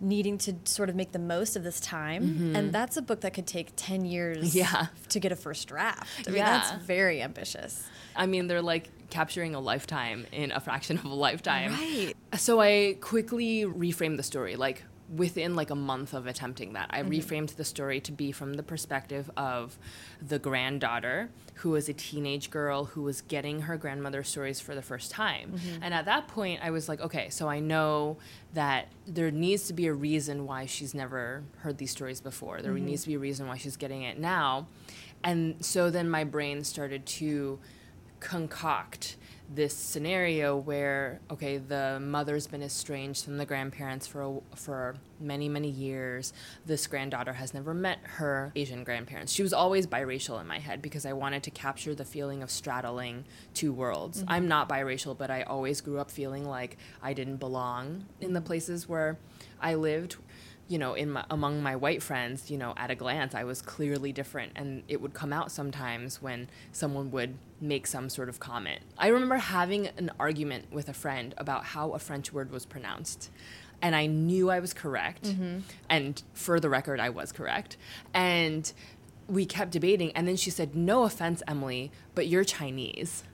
needing 0.00 0.36
to 0.38 0.54
sort 0.64 0.88
of 0.88 0.94
make 0.96 1.12
the 1.12 1.18
most 1.18 1.56
of 1.56 1.62
this 1.64 1.80
time. 1.80 2.54
And 2.54 2.72
that's 2.72 2.96
a 2.96 3.02
book 3.02 3.20
that 3.22 3.32
could 3.34 3.46
take 3.46 3.72
10 3.76 4.04
years 4.04 4.36
Mm-hmm. 4.54 4.58
Yeah. 4.58 4.86
to 5.08 5.20
get 5.20 5.32
a 5.32 5.36
first 5.36 5.68
draft. 5.68 6.26
I 6.26 6.30
mean, 6.30 6.38
Yeah. 6.38 6.50
that's 6.58 6.84
very 6.84 7.22
ambitious. 7.22 7.86
I 8.14 8.26
mean, 8.26 8.46
they're 8.46 8.62
like 8.62 8.90
capturing 9.10 9.54
a 9.54 9.60
lifetime 9.60 10.26
in 10.32 10.52
a 10.52 10.60
fraction 10.60 10.98
of 10.98 11.04
a 11.04 11.14
lifetime. 11.14 11.72
Right. 11.72 12.14
So 12.36 12.60
I 12.60 12.96
quickly 13.00 13.64
reframed 13.64 14.16
the 14.16 14.22
story. 14.22 14.56
Like 14.56 14.82
within 15.14 15.54
like 15.54 15.70
a 15.70 15.76
month 15.76 16.14
of 16.14 16.26
attempting 16.26 16.72
that, 16.72 16.88
I 16.90 17.02
mm-hmm. 17.02 17.10
reframed 17.10 17.56
the 17.56 17.64
story 17.64 18.00
to 18.00 18.12
be 18.12 18.32
from 18.32 18.54
the 18.54 18.62
perspective 18.62 19.30
of 19.36 19.78
the 20.20 20.38
granddaughter 20.38 21.30
who 21.54 21.70
was 21.70 21.88
a 21.88 21.92
teenage 21.92 22.50
girl 22.50 22.86
who 22.86 23.02
was 23.02 23.20
getting 23.20 23.62
her 23.62 23.76
grandmother's 23.76 24.28
stories 24.28 24.60
for 24.60 24.74
the 24.74 24.82
first 24.82 25.10
time. 25.10 25.52
Mm-hmm. 25.52 25.82
And 25.82 25.94
at 25.94 26.04
that 26.06 26.28
point, 26.28 26.60
I 26.62 26.70
was 26.70 26.88
like, 26.88 27.00
okay, 27.00 27.30
so 27.30 27.48
I 27.48 27.60
know 27.60 28.18
that 28.54 28.88
there 29.06 29.30
needs 29.30 29.66
to 29.68 29.72
be 29.72 29.86
a 29.86 29.92
reason 29.92 30.46
why 30.46 30.66
she's 30.66 30.92
never 30.92 31.44
heard 31.58 31.78
these 31.78 31.90
stories 31.92 32.20
before. 32.20 32.60
There 32.60 32.72
mm-hmm. 32.72 32.86
needs 32.86 33.02
to 33.02 33.08
be 33.08 33.14
a 33.14 33.18
reason 33.18 33.46
why 33.46 33.56
she's 33.56 33.76
getting 33.76 34.02
it 34.02 34.18
now. 34.18 34.66
And 35.22 35.64
so 35.64 35.90
then 35.90 36.10
my 36.10 36.24
brain 36.24 36.64
started 36.64 37.06
to 37.06 37.58
concoct 38.20 39.16
this 39.54 39.74
scenario 39.74 40.56
where 40.56 41.20
okay 41.30 41.58
the 41.58 41.98
mother's 42.00 42.46
been 42.46 42.62
estranged 42.62 43.24
from 43.24 43.38
the 43.38 43.46
grandparents 43.46 44.06
for 44.06 44.22
a, 44.22 44.56
for 44.56 44.96
many 45.20 45.48
many 45.48 45.68
years. 45.68 46.32
This 46.64 46.86
granddaughter 46.86 47.34
has 47.34 47.54
never 47.54 47.72
met 47.72 47.98
her 48.02 48.52
asian 48.56 48.84
grandparents. 48.84 49.32
She 49.32 49.42
was 49.42 49.52
always 49.52 49.86
biracial 49.86 50.40
in 50.40 50.46
my 50.46 50.58
head 50.58 50.82
because 50.82 51.06
i 51.06 51.12
wanted 51.12 51.42
to 51.44 51.50
capture 51.50 51.94
the 51.94 52.04
feeling 52.04 52.42
of 52.42 52.50
straddling 52.50 53.24
two 53.54 53.72
worlds. 53.72 54.20
Mm-hmm. 54.20 54.30
I'm 54.30 54.48
not 54.48 54.68
biracial 54.68 55.16
but 55.16 55.30
i 55.30 55.42
always 55.42 55.80
grew 55.80 55.98
up 55.98 56.10
feeling 56.10 56.44
like 56.44 56.76
i 57.02 57.12
didn't 57.12 57.36
belong 57.36 58.04
in 58.20 58.32
the 58.32 58.40
places 58.40 58.88
where 58.88 59.18
i 59.60 59.74
lived 59.74 60.16
you 60.68 60.78
know, 60.78 60.94
in 60.94 61.10
my, 61.12 61.24
among 61.30 61.62
my 61.62 61.76
white 61.76 62.02
friends, 62.02 62.50
you 62.50 62.58
know, 62.58 62.74
at 62.76 62.90
a 62.90 62.94
glance, 62.94 63.34
I 63.34 63.44
was 63.44 63.62
clearly 63.62 64.12
different, 64.12 64.52
and 64.56 64.82
it 64.88 65.00
would 65.00 65.14
come 65.14 65.32
out 65.32 65.52
sometimes 65.52 66.20
when 66.20 66.48
someone 66.72 67.10
would 67.12 67.36
make 67.60 67.86
some 67.86 68.08
sort 68.08 68.28
of 68.28 68.40
comment. 68.40 68.80
I 68.98 69.08
remember 69.08 69.36
having 69.36 69.88
an 69.96 70.10
argument 70.18 70.72
with 70.72 70.88
a 70.88 70.92
friend 70.92 71.34
about 71.38 71.64
how 71.64 71.92
a 71.92 71.98
French 71.98 72.32
word 72.32 72.50
was 72.50 72.66
pronounced, 72.66 73.30
and 73.80 73.94
I 73.94 74.06
knew 74.06 74.50
I 74.50 74.60
was 74.60 74.72
correct. 74.74 75.24
Mm-hmm. 75.24 75.58
And 75.88 76.22
for 76.32 76.58
the 76.58 76.68
record, 76.68 76.98
I 76.98 77.10
was 77.10 77.30
correct. 77.30 77.76
And 78.14 78.72
we 79.28 79.44
kept 79.46 79.70
debating. 79.72 80.12
And 80.12 80.26
then 80.26 80.36
she 80.36 80.50
said, 80.50 80.74
No 80.74 81.04
offense, 81.04 81.42
Emily, 81.46 81.90
but 82.14 82.26
you're 82.26 82.44
Chinese. 82.44 83.24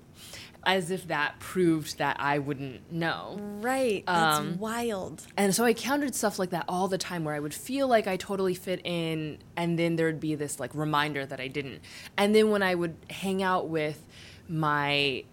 As 0.65 0.91
if 0.93 1.09
that 1.09 1.41
proved 1.41 1.99
that 1.99 2.17
I 2.21 2.39
wouldn't 2.39 2.93
know. 2.93 3.37
Right. 3.61 4.05
That's 4.07 4.39
Um, 4.39 4.59
wild. 4.59 5.27
And 5.37 5.53
so 5.55 5.65
I 5.65 5.75
countered 5.75 6.15
stuff 6.15 6.39
like 6.39 6.51
that 6.51 6.65
all 6.69 6.87
the 6.87 6.99
time 6.99 7.25
where 7.25 7.35
I 7.35 7.41
would 7.41 7.55
feel 7.55 7.89
like 7.89 8.07
I 8.07 8.17
totally 8.17 8.55
fit 8.55 8.81
in 8.85 9.39
and 9.57 9.77
then 9.79 9.97
there'd 9.97 10.21
be 10.21 10.35
this 10.37 10.61
like 10.61 10.73
reminder 10.75 11.27
that 11.27 11.41
I 11.41 11.49
didn't. 11.49 11.81
And 12.17 12.33
then 12.35 12.51
when 12.51 12.63
I 12.63 12.75
would 12.77 12.95
hang 13.11 13.43
out 13.43 13.69
with 13.69 14.07
my 14.49 15.25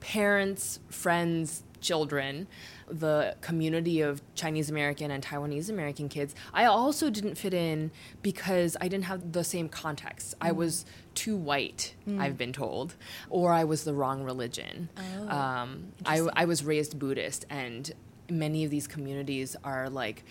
parents, 0.00 0.78
friends, 0.88 1.62
children, 1.80 2.46
the 2.88 3.36
community 3.40 4.00
of 4.00 4.22
Chinese 4.34 4.70
American 4.70 5.10
and 5.10 5.24
Taiwanese 5.24 5.68
American 5.70 6.08
kids, 6.08 6.34
I 6.52 6.64
also 6.66 7.10
didn't 7.10 7.36
fit 7.36 7.52
in 7.54 7.90
because 8.22 8.76
I 8.80 8.88
didn't 8.88 9.04
have 9.06 9.32
the 9.32 9.44
same 9.44 9.68
context. 9.68 10.34
I 10.40 10.52
was 10.52 10.84
too 11.14 11.36
white, 11.36 11.94
I've 12.20 12.38
been 12.38 12.52
told, 12.52 12.94
or 13.30 13.52
I 13.52 13.64
was 13.64 13.84
the 13.84 13.94
wrong 13.94 14.22
religion. 14.22 14.88
um, 15.28 15.92
I, 16.04 16.20
I 16.34 16.44
was 16.44 16.64
raised 16.64 16.98
Buddhist, 16.98 17.44
and 17.50 17.92
many 18.30 18.64
of 18.64 18.70
these 18.70 18.86
communities 18.86 19.56
are 19.64 19.88
like 19.88 20.24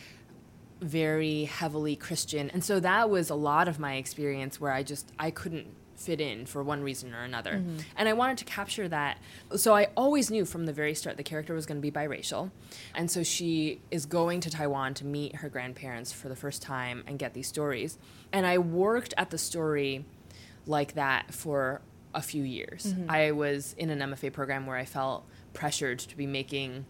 very 0.81 1.45
heavily 1.45 1.95
Christian. 1.95 2.49
And 2.51 2.63
so 2.63 2.79
that 2.79 3.09
was 3.09 3.29
a 3.29 3.35
lot 3.35 3.67
of 3.67 3.79
my 3.79 3.95
experience 3.95 4.59
where 4.59 4.71
I 4.71 4.83
just 4.83 5.11
I 5.17 5.31
couldn't 5.31 5.67
fit 5.95 6.21
in 6.21 6.45
for 6.45 6.63
one 6.63 6.83
reason 6.83 7.13
or 7.13 7.23
another. 7.23 7.53
Mm-hmm. 7.53 7.77
And 7.95 8.09
I 8.09 8.13
wanted 8.13 8.37
to 8.39 8.45
capture 8.45 8.87
that. 8.87 9.17
So 9.55 9.75
I 9.75 9.87
always 9.95 10.29
knew 10.29 10.45
from 10.45 10.65
the 10.65 10.73
very 10.73 10.93
start 10.93 11.17
the 11.17 11.23
character 11.23 11.53
was 11.53 11.65
going 11.65 11.77
to 11.77 11.81
be 11.81 11.91
biracial. 11.91 12.51
And 12.93 13.09
so 13.09 13.23
she 13.23 13.81
is 13.91 14.05
going 14.05 14.41
to 14.41 14.49
Taiwan 14.49 14.93
to 14.95 15.05
meet 15.05 15.37
her 15.37 15.49
grandparents 15.49 16.11
for 16.11 16.29
the 16.29 16.35
first 16.35 16.61
time 16.61 17.03
and 17.07 17.17
get 17.17 17.33
these 17.33 17.47
stories. 17.47 17.97
And 18.31 18.45
I 18.45 18.57
worked 18.57 19.13
at 19.17 19.29
the 19.29 19.37
story 19.37 20.05
like 20.65 20.93
that 20.93 21.33
for 21.33 21.81
a 22.13 22.21
few 22.21 22.43
years. 22.43 22.93
Mm-hmm. 22.93 23.11
I 23.11 23.31
was 23.31 23.75
in 23.77 23.89
an 23.89 23.99
MFA 23.99 24.31
program 24.31 24.65
where 24.65 24.77
I 24.77 24.85
felt 24.85 25.25
pressured 25.53 25.99
to 25.99 26.17
be 26.17 26.25
making 26.25 26.85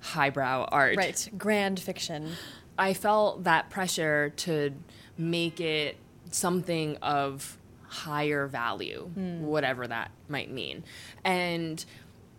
highbrow 0.00 0.68
art. 0.70 0.96
Right. 0.96 1.28
Grand 1.36 1.80
fiction. 1.80 2.32
I 2.78 2.94
felt 2.94 3.44
that 3.44 3.70
pressure 3.70 4.32
to 4.36 4.72
make 5.16 5.60
it 5.60 5.96
something 6.30 6.96
of 6.98 7.58
higher 7.88 8.46
value, 8.46 9.10
hmm. 9.14 9.42
whatever 9.42 9.86
that 9.86 10.10
might 10.28 10.50
mean. 10.50 10.84
And 11.24 11.84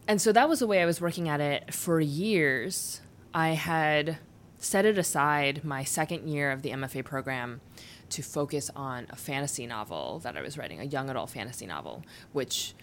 and 0.07 0.21
so 0.21 0.31
that 0.31 0.49
was 0.49 0.59
the 0.59 0.67
way 0.67 0.81
I 0.81 0.85
was 0.85 0.99
working 0.99 1.29
at 1.29 1.39
it 1.39 1.73
for 1.73 1.99
years. 1.99 3.01
I 3.33 3.49
had 3.49 4.17
set 4.57 4.85
it 4.85 4.97
aside 4.97 5.63
my 5.63 5.83
second 5.83 6.27
year 6.27 6.51
of 6.51 6.63
the 6.63 6.71
MFA 6.71 7.05
program 7.05 7.62
to 8.09 8.23
focus 8.23 8.71
on 8.75 9.05
a 9.09 9.15
fantasy 9.15 9.67
novel 9.67 10.19
that 10.19 10.35
I 10.35 10.41
was 10.41 10.57
writing, 10.57 10.79
a 10.79 10.83
young 10.83 11.09
adult 11.09 11.29
fantasy 11.29 11.67
novel, 11.67 12.03
which 12.31 12.73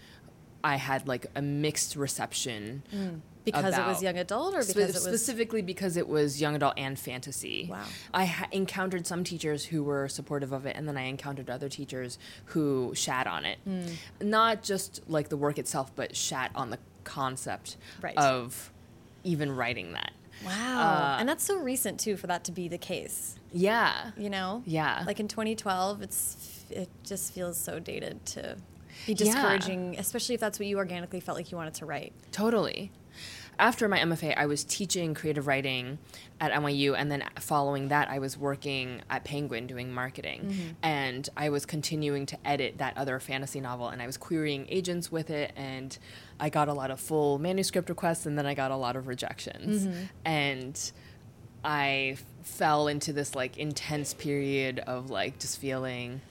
I 0.63 0.77
had 0.77 1.07
like 1.07 1.25
a 1.35 1.41
mixed 1.41 1.95
reception 1.95 2.83
hmm. 2.89 3.15
Because 3.51 3.77
it 3.77 3.85
was 3.85 4.03
young 4.03 4.17
adult 4.17 4.53
or 4.55 4.61
Spe- 4.61 4.77
it 4.77 4.87
was 4.87 5.03
specifically 5.03 5.61
because 5.61 5.97
it 5.97 6.07
was 6.07 6.39
young 6.41 6.55
adult 6.55 6.73
and 6.77 6.97
fantasy. 6.99 7.67
Wow. 7.71 7.83
I 8.13 8.25
ha- 8.25 8.47
encountered 8.51 9.07
some 9.07 9.23
teachers 9.23 9.65
who 9.65 9.83
were 9.83 10.07
supportive 10.07 10.51
of 10.51 10.65
it, 10.65 10.75
and 10.75 10.87
then 10.87 10.97
I 10.97 11.03
encountered 11.03 11.49
other 11.49 11.69
teachers 11.69 12.19
who 12.45 12.91
shat 12.95 13.25
on 13.27 13.45
it. 13.45 13.57
Hmm. 13.63 13.85
Not 14.21 14.63
just 14.63 15.01
like 15.07 15.29
the 15.29 15.37
work 15.37 15.57
itself, 15.57 15.91
but 15.95 16.15
shat 16.15 16.51
on 16.55 16.69
the 16.69 16.79
concept 17.03 17.77
Right. 18.01 18.17
of 18.17 18.71
even 19.23 19.51
writing 19.55 19.93
that. 19.93 20.11
Wow. 20.45 20.79
Uh, 20.81 21.17
and 21.19 21.27
that's 21.27 21.43
so 21.43 21.57
recent 21.57 21.99
too 21.99 22.15
for 22.17 22.27
that 22.27 22.43
to 22.43 22.51
be 22.51 22.67
the 22.67 22.77
case. 22.77 23.35
Yeah. 23.53 24.11
You 24.17 24.29
know? 24.29 24.61
Yeah. 24.65 25.03
Like 25.07 25.19
in 25.19 25.27
2012, 25.27 26.01
it's 26.01 26.65
it 26.69 26.89
just 27.05 27.33
feels 27.33 27.57
so 27.57 27.79
dated 27.79 28.25
to 28.27 28.57
be 29.05 29.13
Yeah. 29.13 29.25
discouraging, 29.25 29.95
especially 29.97 30.35
if 30.35 30.41
that's 30.41 30.59
what 30.59 30.67
you 30.67 30.77
organically 30.77 31.19
felt 31.21 31.37
like 31.37 31.49
you 31.51 31.57
wanted 31.57 31.73
to 31.75 31.85
write. 31.85 32.13
Totally. 32.31 32.91
After 33.59 33.87
my 33.87 33.99
MFA, 33.99 34.35
I 34.37 34.45
was 34.45 34.63
teaching 34.63 35.13
creative 35.13 35.47
writing 35.47 35.97
at 36.39 36.51
NYU, 36.51 36.95
and 36.97 37.11
then 37.11 37.23
following 37.39 37.87
that, 37.87 38.09
I 38.09 38.19
was 38.19 38.37
working 38.37 39.01
at 39.09 39.23
Penguin 39.23 39.65
doing 39.65 39.91
marketing. 39.91 40.41
Mm-hmm. 40.41 40.67
And 40.83 41.29
I 41.35 41.49
was 41.49 41.65
continuing 41.65 42.25
to 42.27 42.37
edit 42.45 42.77
that 42.77 42.97
other 42.97 43.19
fantasy 43.19 43.59
novel, 43.59 43.87
and 43.87 44.01
I 44.01 44.05
was 44.05 44.17
querying 44.17 44.67
agents 44.69 45.11
with 45.11 45.29
it, 45.29 45.53
and 45.55 45.97
I 46.39 46.49
got 46.49 46.67
a 46.67 46.73
lot 46.73 46.91
of 46.91 46.99
full 46.99 47.39
manuscript 47.39 47.89
requests, 47.89 48.25
and 48.25 48.37
then 48.37 48.45
I 48.45 48.53
got 48.53 48.71
a 48.71 48.77
lot 48.77 48.95
of 48.95 49.07
rejections. 49.07 49.87
Mm-hmm. 49.87 50.03
And 50.25 50.91
I 51.63 52.17
fell 52.43 52.87
into 52.87 53.11
this 53.11 53.35
like 53.35 53.57
intense 53.57 54.13
period 54.13 54.79
of 54.79 55.09
like 55.09 55.39
just 55.39 55.59
feeling 55.59 56.21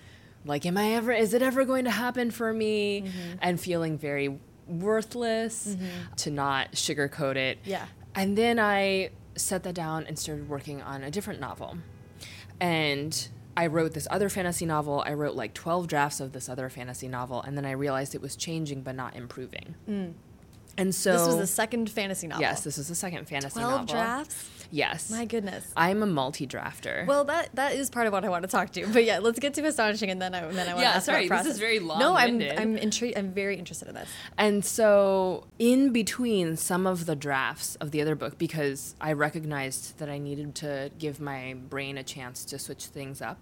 like 0.47 0.65
am 0.65 0.79
i 0.79 0.93
ever 0.93 1.13
is 1.13 1.35
it 1.35 1.43
ever 1.43 1.65
going 1.65 1.85
to 1.85 1.91
happen 1.91 2.31
for 2.31 2.53
me 2.53 3.03
mm-hmm. 3.03 3.39
and 3.43 3.61
feeling 3.61 3.99
very 3.99 4.39
worthless 4.67 5.69
mm-hmm. 5.69 6.15
to 6.17 6.31
not 6.31 6.73
sugarcoat 6.73 7.37
it. 7.37 7.59
Yeah. 7.65 7.87
and 8.15 8.37
then 8.37 8.59
i 8.59 9.11
set 9.37 9.63
that 9.65 9.75
down 9.75 10.07
and 10.07 10.19
started 10.19 10.49
working 10.49 10.81
on 10.81 11.03
a 11.03 11.11
different 11.11 11.41
novel. 11.41 11.77
And 12.61 13.29
i 13.57 13.67
wrote 13.67 13.93
this 13.93 14.09
other 14.11 14.29
fantasy 14.29 14.67
novel. 14.67 15.03
I 15.07 15.13
wrote 15.13 15.35
like 15.35 15.55
12 15.55 15.87
drafts 15.89 16.21
of 16.21 16.33
this 16.33 16.49
other 16.49 16.69
fantasy 16.69 17.09
novel. 17.09 17.43
And 17.43 17.57
then 17.57 17.67
i 17.67 17.73
realized 17.73 18.15
it 18.15 18.23
was 18.23 18.37
changing 18.37 18.83
but 18.83 18.95
not 18.95 19.15
improving 19.15 19.75
mm. 19.89 20.13
And 20.79 20.95
so 20.95 21.13
this 21.13 21.27
was 21.27 21.37
the 21.39 21.47
second 21.47 21.89
fantasy 21.91 22.27
novel. 22.27 22.43
yes 22.43 22.63
this 22.65 22.77
was 22.79 22.89
the 22.89 22.95
second 22.95 23.27
fantasy 23.29 23.59
12 23.61 23.71
novel 23.71 23.87
drafts? 23.87 24.51
yes 24.73 25.11
My 25.11 25.25
goodness. 25.25 25.65
i'm 25.77 26.03
a 26.03 26.07
multi-drafter 26.07 27.07
Well, 27.07 27.25
that 27.25 27.51
that 27.55 27.75
is 27.75 27.89
part 27.89 28.07
of 28.09 28.13
what 28.13 28.25
I 28.25 28.29
want 28.29 28.43
to 28.43 28.49
talk 28.49 28.73
to. 28.73 28.87
But 28.89 29.05
yeah, 29.05 29.19
let's 29.21 29.39
get 29.39 29.55
to 29.55 29.65
astonishing, 29.65 30.11
and 30.11 30.21
then 30.21 30.35
I 30.35 30.41
then 30.41 30.69
I 30.69 30.73
want 30.75 30.83
Yeah, 30.85 30.91
to 30.91 30.97
ask 30.97 31.07
sorry, 31.07 31.27
about 31.27 31.45
this 31.45 31.45
process. 31.45 31.53
is 31.55 31.59
very 31.61 31.79
long. 31.79 31.99
No, 32.01 32.15
I'm. 32.17 32.41
I'm 32.43 32.77
intrigued. 32.77 33.17
I'm 33.17 33.31
very 33.33 33.57
interested 33.57 33.87
in 33.89 33.95
this. 33.95 34.09
And 34.37 34.65
so, 34.65 35.47
in 35.61 35.93
between 35.93 36.57
some 36.57 36.87
of 36.87 37.07
the 37.07 37.15
drafts 37.15 37.77
of 37.77 37.91
the 37.93 38.03
other 38.03 38.15
book, 38.17 38.39
because 38.39 38.97
I 39.01 39.13
recognized 39.13 39.99
that 39.99 40.09
I 40.09 40.19
needed 40.19 40.55
to 40.57 40.91
give 40.99 41.21
my 41.21 41.55
brain 41.55 41.97
a 41.97 42.03
chance 42.03 42.45
to 42.47 42.59
switch 42.59 42.87
things 42.87 43.23
up, 43.23 43.39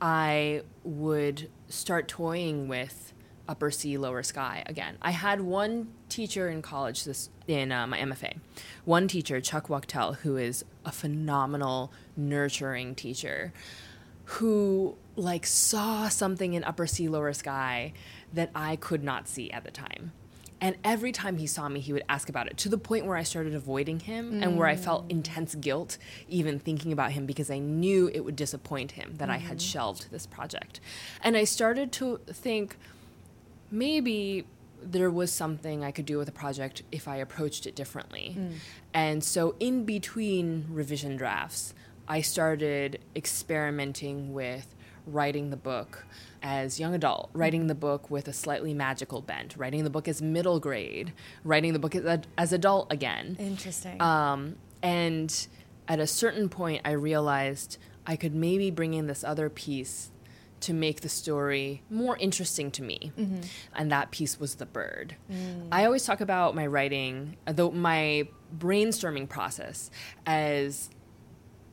I 0.00 0.62
would 0.84 1.50
start 1.68 2.08
toying 2.08 2.68
with 2.68 3.12
upper 3.48 3.70
sea, 3.70 3.96
lower 3.96 4.22
sky 4.22 4.62
again. 4.66 4.98
I 5.00 5.10
had 5.10 5.40
one 5.40 5.88
teacher 6.08 6.48
in 6.48 6.62
college, 6.62 7.04
this 7.04 7.30
in 7.46 7.72
uh, 7.72 7.86
my 7.86 7.98
MFA, 7.98 8.38
one 8.84 9.08
teacher, 9.08 9.40
Chuck 9.40 9.68
Wachtel, 9.68 10.14
who 10.14 10.36
is 10.36 10.64
a 10.84 10.92
phenomenal, 10.92 11.92
nurturing 12.16 12.94
teacher 12.94 13.52
who 14.28 14.94
like 15.16 15.46
saw 15.46 16.08
something 16.08 16.52
in 16.52 16.62
upper 16.62 16.86
sea 16.86 17.08
lower 17.08 17.32
sky 17.32 17.92
that 18.32 18.50
i 18.54 18.76
could 18.76 19.02
not 19.02 19.26
see 19.26 19.50
at 19.50 19.64
the 19.64 19.70
time. 19.70 20.12
And 20.60 20.76
every 20.82 21.12
time 21.12 21.38
he 21.38 21.46
saw 21.46 21.68
me 21.68 21.80
he 21.80 21.94
would 21.94 22.04
ask 22.10 22.28
about 22.28 22.46
it 22.48 22.58
to 22.58 22.68
the 22.68 22.76
point 22.76 23.06
where 23.06 23.16
i 23.16 23.22
started 23.22 23.54
avoiding 23.54 24.00
him 24.00 24.42
and 24.42 24.58
where 24.58 24.66
i 24.66 24.76
felt 24.76 25.10
intense 25.10 25.54
guilt 25.54 25.96
even 26.28 26.58
thinking 26.58 26.92
about 26.92 27.12
him 27.12 27.24
because 27.24 27.50
i 27.50 27.58
knew 27.58 28.10
it 28.12 28.20
would 28.20 28.36
disappoint 28.36 28.92
him 28.92 29.14
that 29.16 29.30
i 29.30 29.38
had 29.38 29.62
shelved 29.62 30.10
this 30.10 30.26
project. 30.26 30.80
And 31.22 31.34
i 31.34 31.44
started 31.44 31.90
to 31.92 32.20
think 32.26 32.76
maybe 33.70 34.44
there 34.82 35.10
was 35.10 35.32
something 35.32 35.82
I 35.82 35.90
could 35.90 36.06
do 36.06 36.18
with 36.18 36.26
the 36.26 36.32
project 36.32 36.82
if 36.92 37.08
I 37.08 37.16
approached 37.16 37.66
it 37.66 37.74
differently. 37.74 38.36
And 38.94 39.22
so, 39.24 39.54
in 39.58 39.84
between 39.84 40.66
revision 40.70 41.16
drafts, 41.16 41.74
I 42.06 42.20
started 42.20 43.00
experimenting 43.14 44.32
with 44.32 44.74
writing 45.06 45.50
the 45.50 45.56
book 45.56 46.06
as 46.42 46.78
young 46.78 46.94
adult, 46.94 47.30
writing 47.32 47.66
the 47.66 47.74
book 47.74 48.10
with 48.10 48.28
a 48.28 48.32
slightly 48.32 48.72
magical 48.72 49.20
bent, 49.20 49.56
writing 49.56 49.84
the 49.84 49.90
book 49.90 50.06
as 50.06 50.22
middle 50.22 50.60
grade, 50.60 51.12
writing 51.44 51.72
the 51.72 51.78
book 51.78 51.94
as, 51.94 52.20
as 52.36 52.52
adult 52.52 52.92
again. 52.92 53.36
Interesting. 53.38 54.00
Um, 54.00 54.56
and 54.82 55.48
at 55.88 55.98
a 55.98 56.06
certain 56.06 56.48
point, 56.48 56.82
I 56.84 56.92
realized 56.92 57.78
I 58.06 58.16
could 58.16 58.34
maybe 58.34 58.70
bring 58.70 58.94
in 58.94 59.06
this 59.06 59.24
other 59.24 59.50
piece 59.50 60.10
to 60.60 60.72
make 60.72 61.00
the 61.00 61.08
story 61.08 61.82
more 61.90 62.16
interesting 62.16 62.70
to 62.72 62.82
me. 62.82 63.12
Mm-hmm. 63.18 63.40
And 63.74 63.92
that 63.92 64.10
piece 64.10 64.40
was 64.40 64.56
the 64.56 64.66
bird. 64.66 65.16
Mm. 65.30 65.68
I 65.70 65.84
always 65.84 66.04
talk 66.04 66.20
about 66.20 66.54
my 66.54 66.66
writing, 66.66 67.36
though 67.46 67.70
my 67.70 68.28
brainstorming 68.56 69.28
process, 69.28 69.90
as 70.26 70.90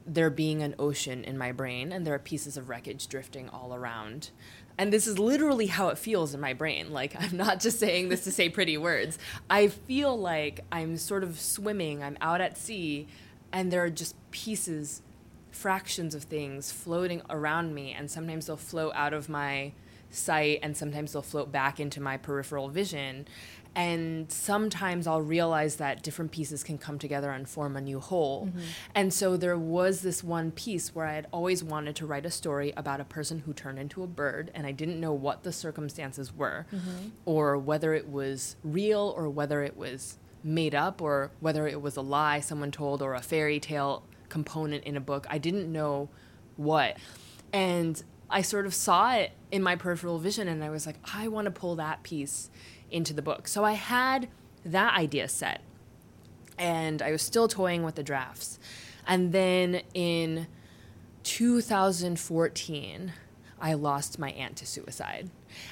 there 0.05 0.29
being 0.29 0.61
an 0.61 0.75
ocean 0.77 1.23
in 1.23 1.37
my 1.37 1.51
brain 1.51 1.91
and 1.91 2.05
there 2.05 2.13
are 2.13 2.19
pieces 2.19 2.57
of 2.57 2.69
wreckage 2.69 3.07
drifting 3.07 3.49
all 3.49 3.73
around. 3.73 4.29
And 4.77 4.91
this 4.91 5.07
is 5.07 5.17
literally 5.17 5.67
how 5.67 5.87
it 5.87 5.97
feels 5.97 6.33
in 6.33 6.39
my 6.39 6.53
brain. 6.53 6.91
Like, 6.91 7.15
I'm 7.19 7.37
not 7.37 7.59
just 7.59 7.79
saying 7.79 8.09
this 8.09 8.23
to 8.25 8.31
say 8.31 8.49
pretty 8.49 8.77
words. 8.77 9.17
I 9.49 9.67
feel 9.69 10.17
like 10.17 10.61
I'm 10.71 10.97
sort 10.97 11.23
of 11.23 11.39
swimming, 11.39 12.03
I'm 12.03 12.17
out 12.21 12.41
at 12.41 12.57
sea, 12.57 13.07
and 13.51 13.71
there 13.71 13.83
are 13.83 13.89
just 13.89 14.15
pieces, 14.31 15.01
fractions 15.55 16.13
of 16.13 16.23
things 16.23 16.71
floating 16.71 17.21
around 17.29 17.73
me. 17.73 17.93
And 17.97 18.11
sometimes 18.11 18.45
they'll 18.47 18.57
float 18.57 18.93
out 18.95 19.13
of 19.13 19.29
my 19.29 19.71
sight, 20.11 20.59
and 20.63 20.77
sometimes 20.77 21.13
they'll 21.13 21.21
float 21.21 21.51
back 21.51 21.79
into 21.79 21.99
my 22.01 22.17
peripheral 22.17 22.69
vision. 22.69 23.25
and 23.75 24.31
sometimes 24.31 25.05
I'll 25.05 25.21
realize 25.21 25.75
that 25.75 26.01
different 26.01 26.31
pieces 26.31 26.63
can 26.63 26.77
come 26.77 26.97
together 26.97 27.29
and 27.31 27.47
form 27.47 27.75
a 27.75 27.81
new 27.81 27.99
whole. 27.99 28.45
Mm-hmm. 28.45 28.59
And 28.95 29.13
so 29.13 29.35
there 29.35 29.57
was 29.57 30.01
this 30.01 30.23
one 30.23 30.51
piece 30.51 30.95
where 30.95 31.05
I 31.05 31.15
had 31.15 31.27
always 31.31 31.61
wanted 31.61 31.95
to 31.97 32.05
write 32.05 32.25
a 32.25 32.31
story 32.31 32.71
about 32.77 33.01
a 33.01 33.05
person 33.05 33.39
who 33.39 33.53
turned 33.53 33.77
into 33.77 34.01
a 34.01 34.07
bird, 34.07 34.49
and 34.55 34.65
I 34.65 34.71
didn't 34.71 34.99
know 35.01 35.11
what 35.11 35.43
the 35.43 35.51
circumstances 35.51 36.33
were, 36.33 36.65
mm-hmm. 36.73 37.09
or 37.25 37.57
whether 37.57 37.93
it 37.93 38.07
was 38.07 38.55
real, 38.63 39.13
or 39.17 39.29
whether 39.29 39.61
it 39.61 39.75
was 39.75 40.17
made 40.41 40.73
up, 40.73 41.01
or 41.01 41.31
whether 41.41 41.67
it 41.67 41.81
was 41.81 41.97
a 41.97 42.01
lie 42.01 42.39
someone 42.39 42.71
told, 42.71 43.01
or 43.01 43.13
a 43.13 43.21
fairy 43.21 43.59
tale 43.59 44.03
component 44.29 44.83
in 44.83 44.97
a 44.97 45.01
book. 45.01 45.25
I 45.29 45.37
didn't 45.37 45.71
know 45.71 46.09
what. 46.57 46.97
And 47.53 48.01
I 48.29 48.41
sort 48.41 48.65
of 48.65 48.73
saw 48.73 49.13
it 49.13 49.31
in 49.51 49.61
my 49.61 49.75
peripheral 49.75 50.19
vision, 50.19 50.47
and 50.47 50.63
I 50.63 50.69
was 50.69 50.85
like, 50.85 50.97
I 51.13 51.27
want 51.27 51.45
to 51.45 51.51
pull 51.51 51.75
that 51.75 52.03
piece 52.03 52.49
into 52.91 53.13
the 53.13 53.21
book. 53.21 53.47
So 53.47 53.63
I 53.63 53.73
had 53.73 54.29
that 54.65 54.95
idea 54.95 55.27
set 55.27 55.61
and 56.57 57.01
I 57.01 57.11
was 57.11 57.21
still 57.21 57.47
toying 57.47 57.83
with 57.83 57.95
the 57.95 58.03
drafts. 58.03 58.59
And 59.07 59.31
then 59.31 59.81
in 59.93 60.47
2014, 61.23 63.13
I 63.59 63.73
lost 63.73 64.19
my 64.19 64.31
aunt 64.31 64.55
to 64.57 64.65
suicide. 64.65 65.29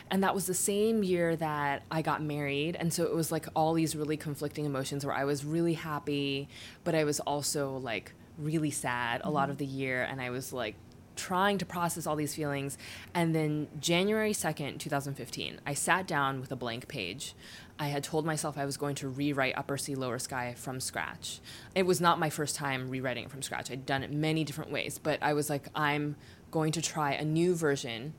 And 0.09 0.23
that 0.23 0.33
was 0.33 0.45
the 0.45 0.53
same 0.53 1.03
year 1.03 1.35
that 1.35 1.83
I 1.91 2.01
got 2.01 2.21
married. 2.21 2.75
And 2.79 2.93
so 2.93 3.03
it 3.03 3.13
was 3.13 3.31
like 3.31 3.47
all 3.55 3.73
these 3.73 3.95
really 3.95 4.17
conflicting 4.17 4.65
emotions 4.65 5.05
where 5.05 5.15
I 5.15 5.25
was 5.25 5.43
really 5.43 5.73
happy, 5.73 6.47
but 6.83 6.95
I 6.95 7.03
was 7.03 7.19
also 7.21 7.77
like 7.77 8.13
really 8.37 8.71
sad 8.71 9.21
a 9.23 9.29
lot 9.29 9.43
mm-hmm. 9.43 9.51
of 9.51 9.57
the 9.57 9.65
year. 9.65 10.03
And 10.03 10.21
I 10.21 10.29
was 10.29 10.53
like 10.53 10.75
trying 11.15 11.57
to 11.59 11.65
process 11.65 12.07
all 12.07 12.15
these 12.15 12.35
feelings. 12.35 12.77
And 13.13 13.33
then 13.35 13.67
January 13.79 14.33
2nd, 14.33 14.79
2015, 14.79 15.61
I 15.65 15.73
sat 15.73 16.07
down 16.07 16.39
with 16.39 16.51
a 16.51 16.55
blank 16.55 16.87
page. 16.87 17.35
I 17.79 17.87
had 17.87 18.03
told 18.03 18.25
myself 18.25 18.57
I 18.57 18.65
was 18.65 18.77
going 18.77 18.95
to 18.95 19.07
rewrite 19.07 19.57
Upper 19.57 19.77
Sea, 19.77 19.95
Lower 19.95 20.19
Sky 20.19 20.53
from 20.55 20.79
scratch. 20.79 21.39
It 21.75 21.85
was 21.85 21.99
not 21.99 22.19
my 22.19 22.29
first 22.29 22.55
time 22.55 22.89
rewriting 22.89 23.25
it 23.25 23.31
from 23.31 23.41
scratch. 23.41 23.71
I'd 23.71 23.85
done 23.85 24.03
it 24.03 24.11
many 24.11 24.43
different 24.43 24.71
ways, 24.71 24.99
but 25.01 25.19
I 25.21 25.33
was 25.33 25.49
like, 25.49 25.67
I'm 25.75 26.15
going 26.51 26.71
to 26.73 26.81
try 26.81 27.13
a 27.13 27.25
new 27.25 27.55
version. 27.55 28.13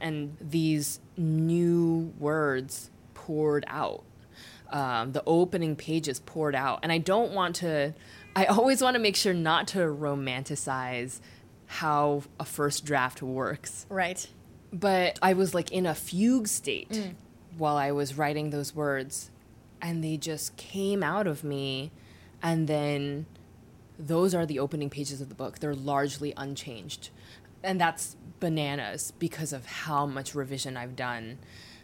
And 0.00 0.36
these 0.40 1.00
new 1.16 2.12
words 2.18 2.90
poured 3.14 3.64
out. 3.66 4.04
Um, 4.70 5.12
the 5.12 5.22
opening 5.26 5.74
pages 5.74 6.20
poured 6.20 6.54
out. 6.54 6.80
And 6.84 6.92
I 6.92 6.98
don't 6.98 7.32
want 7.32 7.56
to, 7.56 7.92
I 8.34 8.46
always 8.46 8.82
want 8.82 8.94
to 8.94 9.00
make 9.00 9.16
sure 9.16 9.34
not 9.34 9.68
to 9.68 9.78
romanticize 9.78 11.20
how 11.66 12.22
a 12.38 12.44
first 12.44 12.84
draft 12.84 13.22
works. 13.22 13.86
Right. 13.88 14.26
But 14.72 15.18
I 15.22 15.32
was 15.32 15.54
like 15.54 15.70
in 15.72 15.86
a 15.86 15.94
fugue 15.94 16.48
state 16.48 16.90
mm. 16.90 17.14
while 17.56 17.76
I 17.76 17.92
was 17.92 18.16
writing 18.16 18.50
those 18.50 18.74
words, 18.74 19.30
and 19.82 20.02
they 20.02 20.16
just 20.16 20.56
came 20.56 21.02
out 21.02 21.26
of 21.26 21.42
me. 21.42 21.90
And 22.42 22.68
then 22.68 23.26
those 23.98 24.34
are 24.34 24.46
the 24.46 24.58
opening 24.58 24.90
pages 24.90 25.20
of 25.20 25.28
the 25.28 25.34
book. 25.34 25.58
They're 25.58 25.74
largely 25.74 26.32
unchanged. 26.36 27.10
And 27.62 27.80
that's 27.80 28.16
bananas 28.38 29.12
because 29.18 29.52
of 29.52 29.66
how 29.66 30.06
much 30.06 30.34
revision 30.34 30.76
I've 30.76 30.96
done 30.96 31.38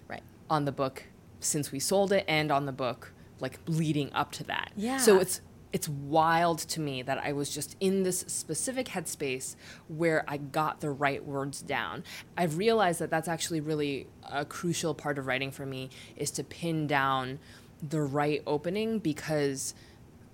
right. 0.08 0.22
on 0.48 0.64
the 0.64 0.72
book 0.72 1.04
since 1.40 1.70
we 1.70 1.78
sold 1.78 2.12
it 2.12 2.24
and 2.26 2.50
on 2.50 2.66
the 2.66 2.72
book 2.72 3.12
like 3.40 3.58
leading 3.66 4.12
up 4.12 4.32
to 4.32 4.44
that. 4.44 4.72
Yeah. 4.76 4.96
So 4.96 5.18
it's 5.18 5.40
it's 5.76 5.90
wild 5.90 6.58
to 6.60 6.80
me 6.80 7.02
that 7.02 7.18
I 7.18 7.34
was 7.34 7.50
just 7.50 7.76
in 7.80 8.02
this 8.02 8.20
specific 8.20 8.86
headspace 8.86 9.56
where 9.88 10.24
I 10.26 10.38
got 10.38 10.80
the 10.80 10.88
right 10.88 11.22
words 11.22 11.60
down. 11.60 12.02
I've 12.34 12.56
realized 12.56 12.98
that 13.00 13.10
that's 13.10 13.28
actually 13.28 13.60
really 13.60 14.06
a 14.24 14.46
crucial 14.46 14.94
part 14.94 15.18
of 15.18 15.26
writing 15.26 15.50
for 15.50 15.66
me 15.66 15.90
is 16.16 16.30
to 16.30 16.44
pin 16.44 16.86
down 16.86 17.40
the 17.86 18.00
right 18.00 18.42
opening 18.46 19.00
because 19.00 19.74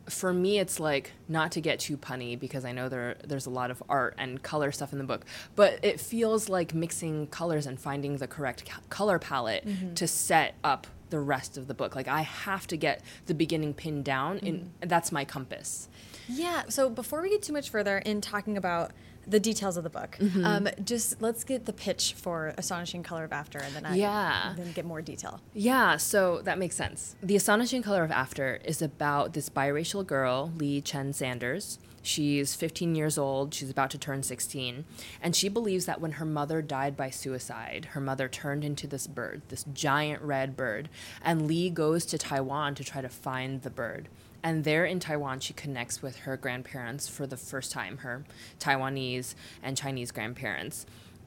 for 0.09 0.33
me 0.33 0.61
it's 0.61 0.79
like 0.79 1.11
not 1.27 1.51
to 1.53 1.61
get 1.61 1.81
too 1.81 1.97
punny 1.97 2.39
because 2.39 2.65
I 2.65 2.71
know 2.71 2.89
there 2.89 3.17
there's 3.27 3.47
a 3.47 3.51
lot 3.51 3.73
of 3.73 3.83
art 3.89 4.15
and 4.19 4.41
color 4.45 4.71
stuff 4.71 4.93
in 4.93 4.99
the 4.99 5.05
book, 5.05 5.25
but 5.57 5.85
it 5.85 5.99
feels 5.99 6.49
like 6.49 6.73
mixing 6.73 7.27
colors 7.27 7.67
and 7.67 7.81
finding 7.81 8.19
the 8.19 8.29
correct 8.29 8.71
color 8.91 9.19
palette 9.19 9.67
mm-hmm. 9.67 9.95
to 9.95 10.07
set 10.07 10.55
up 10.63 10.87
the 11.13 11.21
rest 11.21 11.57
of 11.57 11.69
the 11.69 11.75
book. 11.75 11.95
Like 11.95 12.09
I 12.09 12.23
have 12.23 12.67
to 12.69 12.77
get 12.77 13.03
the 13.27 13.35
beginning 13.35 13.75
pinned 13.75 14.05
down, 14.05 14.39
and 14.39 14.61
mm-hmm. 14.61 14.89
that's 14.89 15.13
my 15.13 15.25
compass. 15.25 15.89
Yeah. 16.27 16.65
So 16.69 16.91
before 16.91 17.23
we 17.23 17.29
get 17.29 17.43
too 17.43 17.53
much 17.53 17.71
further 17.71 17.99
in 17.99 18.21
talking 18.21 18.57
about 18.57 18.93
the 19.25 19.39
details 19.39 19.77
of 19.77 19.85
the 19.85 19.91
book, 19.91 20.17
mm-hmm. 20.19 20.45
um, 20.45 20.69
just 20.83 21.21
let's 21.21 21.45
get 21.45 21.67
the 21.67 21.73
pitch 21.73 22.15
for 22.15 22.55
Astonishing 22.57 23.03
Color 23.03 23.25
of 23.25 23.33
After, 23.33 23.59
and 23.59 23.77
then 23.77 23.85
I 23.85 23.95
yeah. 23.95 24.55
then 24.57 24.73
get 24.73 24.87
more 24.87 25.03
detail. 25.03 25.41
Yeah. 25.53 25.99
So 25.99 26.41
that 26.43 26.59
makes 26.59 26.75
sense. 26.75 27.15
The 27.23 27.37
Astonishing 27.37 27.83
Color 27.83 28.03
of 28.03 28.11
After 28.11 28.59
is 28.65 28.81
about 28.81 29.35
this 29.35 29.51
biracial 29.51 30.05
girl, 30.05 30.51
Leigh 30.57 30.81
Chen 30.81 31.13
Sanders 31.13 31.79
She's 32.03 32.55
15 32.55 32.95
years 32.95 33.17
old. 33.17 33.55
She's 33.55 33.71
about 33.71 33.91
to 33.91 33.99
turn 33.99 34.23
16. 34.23 34.85
And 35.23 35.37
she 35.37 35.49
believes 35.49 35.87
that 35.87 36.01
when 36.01 36.13
her 36.13 36.25
mother 36.25 36.61
died 36.61 36.97
by 36.97 37.11
suicide, 37.11 37.87
her 37.93 38.01
mother 38.01 38.29
turned 38.29 38.65
into 38.65 38.87
this 38.87 39.07
bird, 39.07 39.43
this 39.49 39.65
giant 39.73 40.21
red 40.23 40.57
bird. 40.57 40.89
And 41.23 41.47
Leigh 41.47 41.71
goes 41.71 42.05
to 42.07 42.19
Taiwan 42.19 42.75
to 42.75 42.85
try 42.85 43.01
to 43.01 43.09
find 43.09 43.63
the 43.63 43.71
bird. 43.71 44.09
And 44.43 44.65
there 44.65 44.85
in 44.85 44.99
Taiwan, 44.99 45.41
she 45.41 45.53
connects 45.53 46.03
with 46.03 46.21
her 46.21 46.37
grandparents 46.37 47.09
for 47.09 47.27
the 47.27 47.37
first 47.37 47.71
time, 47.71 47.99
her 47.99 48.25
Taiwanese 48.59 49.37
and 49.63 49.77
Chinese 49.77 50.11
grandparents. 50.11 50.85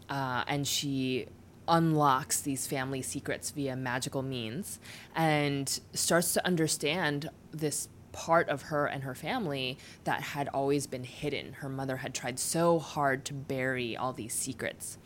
Uh, 0.09 0.43
and 0.47 0.67
she 0.67 1.27
unlocks 1.67 2.41
these 2.41 2.67
family 2.67 3.01
secrets 3.01 3.49
via 3.51 3.75
magical 3.75 4.21
means 4.21 4.79
and 5.15 5.79
starts 5.93 6.33
to 6.33 6.45
understand 6.45 7.29
this 7.51 7.87
part 8.15 8.47
of 8.47 8.63
her 8.63 8.85
and 8.85 9.03
her 9.03 9.13
family 9.13 9.77
that 10.05 10.21
had 10.21 10.47
always 10.47 10.87
been 10.87 11.03
hidden. 11.03 11.51
Her 11.53 11.67
mother 11.67 11.97
had 11.97 12.13
tried 12.13 12.39
so 12.39 12.79
hard 12.79 13.25
to 13.25 13.33
bury 13.33 13.97
all 13.97 14.13
these 14.13 14.33
secrets. 14.33 14.97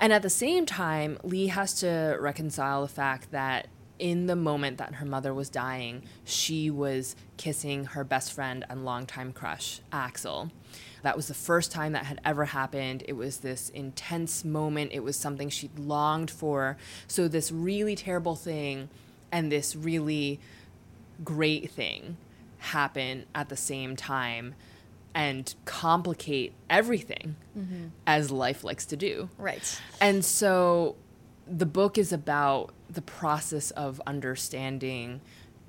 And 0.00 0.14
at 0.14 0.22
the 0.22 0.30
same 0.30 0.64
time, 0.64 1.18
Leigh 1.22 1.48
has 1.48 1.74
to 1.80 2.16
reconcile 2.18 2.80
the 2.80 2.88
fact 2.88 3.30
that 3.32 3.68
in 3.98 4.26
the 4.26 4.34
moment 4.34 4.78
that 4.78 4.94
her 4.94 5.04
mother 5.04 5.34
was 5.34 5.50
dying, 5.50 6.04
she 6.24 6.70
was 6.70 7.14
kissing 7.36 7.84
her 7.84 8.02
best 8.02 8.32
friend 8.32 8.64
and 8.70 8.86
longtime 8.86 9.32
crush, 9.32 9.80
Axel. 9.92 10.50
That 11.02 11.14
was 11.14 11.28
the 11.28 11.34
first 11.34 11.70
time 11.70 11.92
that 11.92 12.06
had 12.06 12.18
ever 12.24 12.46
happened. 12.46 13.04
It 13.06 13.12
was 13.12 13.38
this 13.38 13.68
intense 13.68 14.42
moment. 14.42 14.92
It 14.94 15.04
was 15.04 15.16
something 15.16 15.50
she'd 15.50 15.78
longed 15.78 16.30
for. 16.30 16.78
So, 17.06 17.28
this 17.28 17.52
really 17.52 17.94
terrible 17.94 18.36
thing 18.36 18.88
and 19.30 19.52
this 19.52 19.76
really 19.76 20.40
great 21.24 21.70
thing 21.70 22.16
happen 22.58 23.26
at 23.34 23.48
the 23.48 23.56
same 23.56 23.96
time 23.96 24.54
and 25.14 25.54
complicate 25.64 26.52
everything 26.70 27.36
mm-hmm. 27.56 27.86
as 28.06 28.30
life 28.30 28.64
likes 28.64 28.86
to 28.86 28.96
do. 28.96 29.28
Right. 29.36 29.80
And 30.00 30.24
so 30.24 30.96
the 31.46 31.66
book 31.66 31.98
is 31.98 32.12
about 32.12 32.72
the 32.88 33.02
process 33.02 33.70
of 33.72 34.00
understanding 34.06 35.20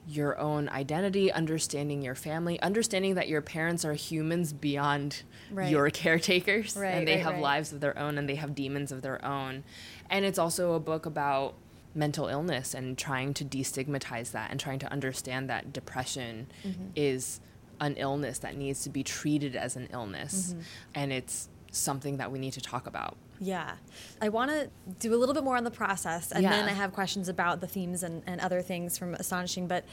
your 0.07 0.37
own 0.37 0.67
identity, 0.69 1.31
understanding 1.31 2.01
your 2.01 2.15
family, 2.15 2.59
understanding 2.61 3.15
that 3.15 3.27
your 3.29 3.41
parents 3.41 3.85
are 3.85 3.93
humans 3.93 4.51
beyond 4.51 5.23
right. 5.51 5.71
your 5.71 5.89
caretakers 5.89 6.75
right, 6.75 6.89
and 6.89 7.07
they 7.07 7.15
right, 7.15 7.23
have 7.23 7.39
lives 7.39 7.71
of 7.71 7.79
their 7.79 7.97
own 7.97 8.17
and 8.17 8.27
they 8.27 8.35
have 8.35 8.53
demons 8.53 8.91
of 8.91 9.01
their 9.01 9.23
own. 9.25 9.63
And 10.09 10.25
it's 10.25 10.37
also 10.37 10.73
a 10.73 10.79
book 10.79 11.05
about 11.05 11.55
mental 11.95 12.27
illness 12.27 12.73
and 12.73 12.97
trying 12.97 13.33
to 13.35 13.45
destigmatize 13.45 14.31
that 14.31 14.51
and 14.51 14.59
trying 14.59 14.79
to 14.79 14.91
understand 14.91 15.49
that 15.49 15.71
depression 15.71 16.47
mm-hmm. 16.65 16.85
is 16.95 17.39
an 17.79 17.95
illness 17.97 18.39
that 18.39 18.55
needs 18.55 18.83
to 18.83 18.89
be 18.89 19.03
treated 19.03 19.55
as 19.55 19.75
an 19.75 19.87
illness 19.91 20.51
mm-hmm. 20.51 20.61
and 20.95 21.11
it's 21.11 21.49
something 21.71 22.17
that 22.17 22.31
we 22.31 22.39
need 22.39 22.53
to 22.53 22.61
talk 22.61 22.87
about. 22.87 23.17
Yeah. 23.39 23.73
I 24.21 24.29
want 24.29 24.51
to 24.51 24.69
do 24.99 25.13
a 25.13 25.17
little 25.17 25.33
bit 25.33 25.43
more 25.43 25.57
on 25.57 25.63
the 25.63 25.71
process 25.71 26.31
and 26.31 26.43
yeah. 26.43 26.51
then 26.51 26.69
I 26.69 26.73
have 26.73 26.93
questions 26.93 27.29
about 27.29 27.61
the 27.61 27.67
themes 27.67 28.03
and, 28.03 28.23
and 28.27 28.39
other 28.41 28.61
things 28.61 28.97
from 28.97 29.15
Astonishing. 29.15 29.67
But 29.67 29.85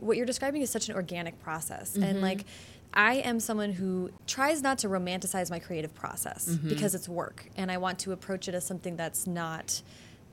what 0.00 0.16
you're 0.16 0.26
describing 0.26 0.62
is 0.62 0.70
such 0.70 0.88
an 0.88 0.96
organic 0.96 1.40
process. 1.42 1.92
Mm-hmm. 1.92 2.02
And 2.02 2.20
like, 2.20 2.44
I 2.92 3.14
am 3.14 3.40
someone 3.40 3.72
who 3.72 4.10
tries 4.26 4.62
not 4.62 4.78
to 4.78 4.88
romanticize 4.88 5.50
my 5.50 5.58
creative 5.58 5.94
process 5.94 6.48
mm-hmm. 6.48 6.68
because 6.68 6.94
it's 6.94 7.08
work 7.08 7.46
and 7.56 7.70
I 7.70 7.78
want 7.78 7.98
to 8.00 8.12
approach 8.12 8.48
it 8.48 8.54
as 8.54 8.66
something 8.66 8.96
that's 8.96 9.26
not 9.26 9.80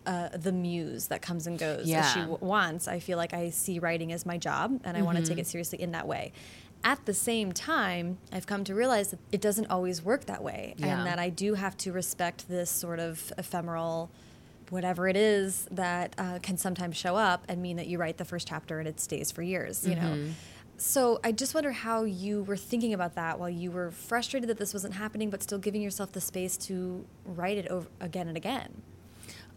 uh, 0.10 0.30
the 0.36 0.52
muse 0.52 1.06
that 1.08 1.22
comes 1.22 1.45
and 1.45 1.60
goes 1.60 1.88
yeah. 1.88 2.00
as 2.00 2.13
she 2.13 2.19
w- 2.22 2.39
wants. 2.41 2.88
I 2.88 3.00
feel 3.00 3.17
like 3.17 3.32
I 3.32 3.52
see 3.52 3.78
writing 3.78 4.12
as 4.12 4.26
my 4.26 4.38
job, 4.38 4.82
and 4.84 4.98
I 4.98 5.02
mm-hmm. 5.02 5.06
want 5.06 5.17
to 5.19 5.24
take 5.24 5.38
it 5.38 5.45
seriously 5.45 5.80
in 5.80 5.91
that 5.91 6.08
way. 6.08 6.34
At 6.84 7.06
the 7.06 7.13
same 7.13 7.52
time, 7.52 8.17
I've 8.34 8.48
come 8.48 8.63
to 8.63 8.74
realize 8.74 9.12
that 9.12 9.19
it 9.32 9.39
doesn't 9.39 9.67
always 9.67 10.02
work 10.02 10.26
that 10.26 10.43
way, 10.43 10.74
yeah. 10.78 10.98
and 10.98 11.06
that 11.06 11.19
I 11.19 11.30
do 11.30 11.54
have 11.54 11.78
to 11.78 11.91
respect 11.91 12.50
this 12.50 12.72
sort 12.72 13.00
of 13.00 13.32
ephemeral 13.38 14.10
whatever 14.72 15.08
it 15.08 15.17
is 15.17 15.67
that 15.72 16.13
uh, 16.19 16.38
can 16.43 16.56
sometimes 16.56 16.95
show 16.95 17.15
up 17.15 17.43
and 17.50 17.60
mean 17.60 17.78
that 17.78 17.88
you 17.88 17.98
write 17.98 18.17
the 18.17 18.26
first 18.26 18.48
chapter 18.48 18.78
and 18.78 18.88
it 18.88 19.00
stays 19.00 19.32
for 19.32 19.41
years, 19.41 19.88
you 19.88 19.95
mm-hmm. 19.95 20.26
know. 20.28 20.32
So 20.78 21.19
I 21.24 21.32
just 21.32 21.56
wonder 21.56 21.72
how 21.72 22.04
you 22.04 22.43
were 22.43 22.56
thinking 22.56 22.93
about 22.93 23.15
that 23.15 23.39
while 23.39 23.50
you 23.50 23.72
were 23.72 23.89
frustrated 23.89 24.48
that 24.48 24.60
this 24.60 24.72
wasn't 24.72 24.93
happening, 24.93 25.32
but 25.32 25.41
still 25.41 25.58
giving 25.58 25.82
yourself 25.82 26.12
the 26.12 26.22
space 26.22 26.56
to 26.58 27.04
write 27.26 27.58
it 27.58 27.67
over 27.67 27.88
again 28.00 28.28
and 28.28 28.38
again. 28.38 28.84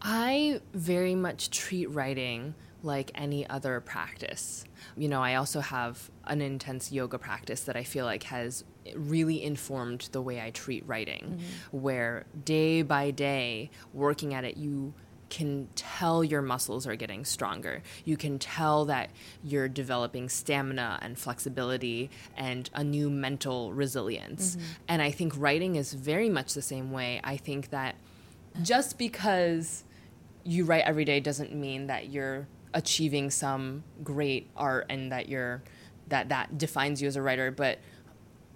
I 0.02 0.60
very 0.74 1.14
much 1.14 1.50
treat 1.50 1.88
writing 1.90 2.54
like 2.82 3.12
any 3.14 3.48
other 3.48 3.80
practice. 3.80 4.64
You 4.96 5.08
know, 5.08 5.22
I 5.22 5.36
also 5.36 5.60
have 5.60 6.10
an 6.26 6.40
intense 6.40 6.90
yoga 6.90 7.18
practice 7.18 7.62
that 7.62 7.76
I 7.76 7.84
feel 7.84 8.04
like 8.04 8.24
has 8.24 8.64
really 8.96 9.42
informed 9.42 10.08
the 10.12 10.20
way 10.20 10.40
I 10.40 10.50
treat 10.50 10.84
writing, 10.86 11.38
mm-hmm. 11.38 11.78
where 11.78 12.26
day 12.44 12.82
by 12.82 13.12
day, 13.12 13.70
working 13.94 14.34
at 14.34 14.44
it, 14.44 14.56
you 14.56 14.92
can 15.30 15.68
tell 15.76 16.22
your 16.22 16.42
muscles 16.42 16.86
are 16.86 16.96
getting 16.96 17.24
stronger. 17.24 17.82
You 18.04 18.18
can 18.18 18.38
tell 18.38 18.84
that 18.86 19.08
you're 19.42 19.68
developing 19.68 20.28
stamina 20.28 20.98
and 21.00 21.18
flexibility 21.18 22.10
and 22.36 22.68
a 22.74 22.84
new 22.84 23.08
mental 23.08 23.72
resilience. 23.72 24.56
Mm-hmm. 24.56 24.66
And 24.88 25.02
I 25.02 25.10
think 25.10 25.32
writing 25.36 25.76
is 25.76 25.94
very 25.94 26.28
much 26.28 26.52
the 26.52 26.60
same 26.60 26.92
way. 26.92 27.20
I 27.24 27.38
think 27.38 27.70
that 27.70 27.94
just 28.60 28.98
because 28.98 29.84
you 30.44 30.64
write 30.64 30.84
every 30.84 31.04
day 31.04 31.20
doesn't 31.20 31.54
mean 31.54 31.86
that 31.86 32.10
you're 32.10 32.46
achieving 32.74 33.30
some 33.30 33.84
great 34.02 34.48
art 34.56 34.86
and 34.88 35.12
that 35.12 35.28
you're 35.28 35.62
that 36.08 36.28
that 36.28 36.58
defines 36.58 37.00
you 37.00 37.08
as 37.08 37.16
a 37.16 37.22
writer, 37.22 37.50
but 37.50 37.78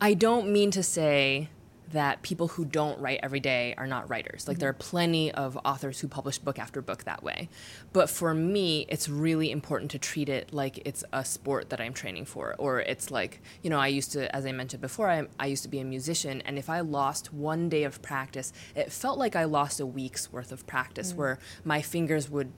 I 0.01 0.15
don't 0.15 0.53
mean 0.53 0.71
to 0.73 0.83
say 0.83 1.49
that 1.93 2.23
people 2.23 2.49
who 2.49 2.65
don't 2.65 2.99
write 3.01 3.21
every 3.23 3.41
day 3.41 3.75
are 3.79 3.87
not 3.87 4.09
writers. 4.11 4.49
Like 4.49 4.59
there 4.59 4.69
are 4.69 4.75
plenty 4.75 5.31
of 5.33 5.57
authors 5.65 6.01
who 6.01 6.09
publish 6.09 6.39
book 6.39 6.59
after 6.59 6.83
book 6.83 7.05
that 7.05 7.23
way. 7.23 7.49
But 7.93 8.11
for 8.11 8.35
me, 8.35 8.87
it's 8.89 9.09
really 9.09 9.51
important 9.51 9.91
to 9.93 9.99
treat 9.99 10.29
it 10.29 10.53
like 10.53 10.81
it's 10.85 11.05
a 11.13 11.25
sport 11.25 11.71
that 11.71 11.81
I'm 11.81 11.93
training 11.93 12.25
for 12.25 12.55
or 12.59 12.81
it's 12.81 13.11
like, 13.11 13.41
you 13.63 13.71
know, 13.71 13.79
I 13.79 13.89
used 13.89 14.13
to 14.13 14.35
as 14.35 14.47
I 14.47 14.53
mentioned 14.53 14.81
before, 14.81 15.09
I 15.09 15.27
I 15.39 15.47
used 15.47 15.63
to 15.63 15.69
be 15.69 15.79
a 15.79 15.85
musician 15.85 16.43
and 16.43 16.59
if 16.59 16.69
I 16.69 16.81
lost 16.81 17.33
one 17.33 17.69
day 17.69 17.85
of 17.85 18.03
practice, 18.03 18.53
it 18.75 18.91
felt 18.91 19.19
like 19.19 19.37
I 19.37 19.45
lost 19.45 19.79
a 19.79 19.87
week's 19.87 20.33
worth 20.33 20.51
of 20.51 20.67
practice 20.67 21.13
mm. 21.13 21.17
where 21.17 21.39
my 21.65 21.83
fingers 21.83 22.29
would 22.29 22.53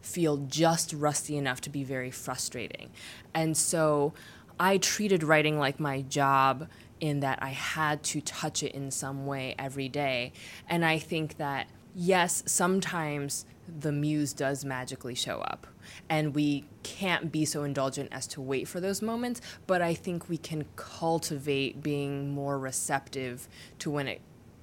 feel 0.00 0.38
just 0.38 0.92
rusty 0.92 1.36
enough 1.36 1.60
to 1.60 1.70
be 1.70 1.84
very 1.84 2.10
frustrating. 2.10 2.90
And 3.32 3.56
so 3.56 4.12
I 4.58 4.78
treated 4.78 5.22
writing 5.22 5.58
like 5.58 5.80
my 5.80 6.02
job 6.02 6.68
in 7.02 7.18
that 7.18 7.40
I 7.42 7.48
had 7.48 8.04
to 8.04 8.20
touch 8.20 8.62
it 8.62 8.72
in 8.72 8.92
some 8.92 9.26
way 9.26 9.56
every 9.58 9.88
day. 9.88 10.32
And 10.68 10.84
I 10.84 11.00
think 11.00 11.36
that, 11.38 11.66
yes, 11.96 12.44
sometimes 12.46 13.44
the 13.66 13.90
muse 13.90 14.32
does 14.32 14.64
magically 14.64 15.16
show 15.16 15.40
up. 15.40 15.66
And 16.08 16.32
we 16.32 16.64
can't 16.84 17.32
be 17.32 17.44
so 17.44 17.64
indulgent 17.64 18.10
as 18.12 18.28
to 18.28 18.40
wait 18.40 18.68
for 18.68 18.78
those 18.78 19.02
moments, 19.02 19.40
but 19.66 19.82
I 19.82 19.94
think 19.94 20.28
we 20.28 20.38
can 20.38 20.64
cultivate 20.76 21.82
being 21.82 22.30
more 22.30 22.56
receptive 22.56 23.48
to 23.80 23.90
when 23.90 24.06
it 24.06 24.20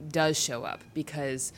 does 0.08 0.40
show 0.40 0.64
up 0.64 0.82
because 0.94 1.52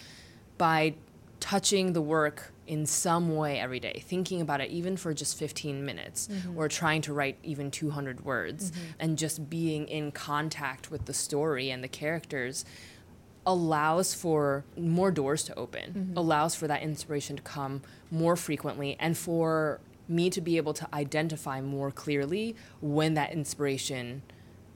by 0.57 0.95
touching 1.39 1.93
the 1.93 2.01
work 2.01 2.53
in 2.71 2.85
some 2.85 3.35
way 3.35 3.59
every 3.59 3.81
day, 3.81 4.01
thinking 4.07 4.39
about 4.39 4.61
it 4.61 4.71
even 4.71 4.95
for 4.95 5.13
just 5.13 5.37
15 5.37 5.83
minutes, 5.83 6.29
mm-hmm. 6.29 6.57
or 6.57 6.69
trying 6.69 7.01
to 7.01 7.11
write 7.11 7.37
even 7.43 7.69
200 7.69 8.23
words, 8.23 8.71
mm-hmm. 8.71 8.81
and 8.97 9.17
just 9.17 9.49
being 9.49 9.89
in 9.89 10.09
contact 10.09 10.89
with 10.89 11.03
the 11.03 11.13
story 11.13 11.69
and 11.69 11.83
the 11.83 11.89
characters 11.89 12.63
allows 13.45 14.13
for 14.13 14.63
more 14.77 15.11
doors 15.11 15.43
to 15.43 15.53
open, 15.55 15.91
mm-hmm. 15.91 16.17
allows 16.17 16.55
for 16.55 16.65
that 16.65 16.81
inspiration 16.81 17.35
to 17.35 17.41
come 17.41 17.81
more 18.09 18.37
frequently, 18.37 18.95
and 19.01 19.17
for 19.17 19.81
me 20.07 20.29
to 20.29 20.39
be 20.39 20.55
able 20.55 20.73
to 20.73 20.87
identify 20.93 21.59
more 21.59 21.91
clearly 21.91 22.55
when 22.79 23.15
that 23.15 23.33
inspiration 23.33 24.21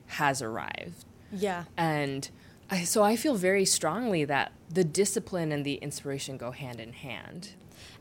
has 0.07 0.41
arrived. 0.41 1.05
Yeah. 1.31 1.63
And 1.77 2.29
I, 2.69 2.83
so 2.83 3.03
I 3.03 3.15
feel 3.15 3.35
very 3.35 3.63
strongly 3.63 4.25
that 4.25 4.51
the 4.69 4.83
discipline 4.83 5.53
and 5.53 5.65
the 5.65 5.75
inspiration 5.75 6.35
go 6.35 6.51
hand 6.51 6.81
in 6.81 6.91
hand. 6.91 7.51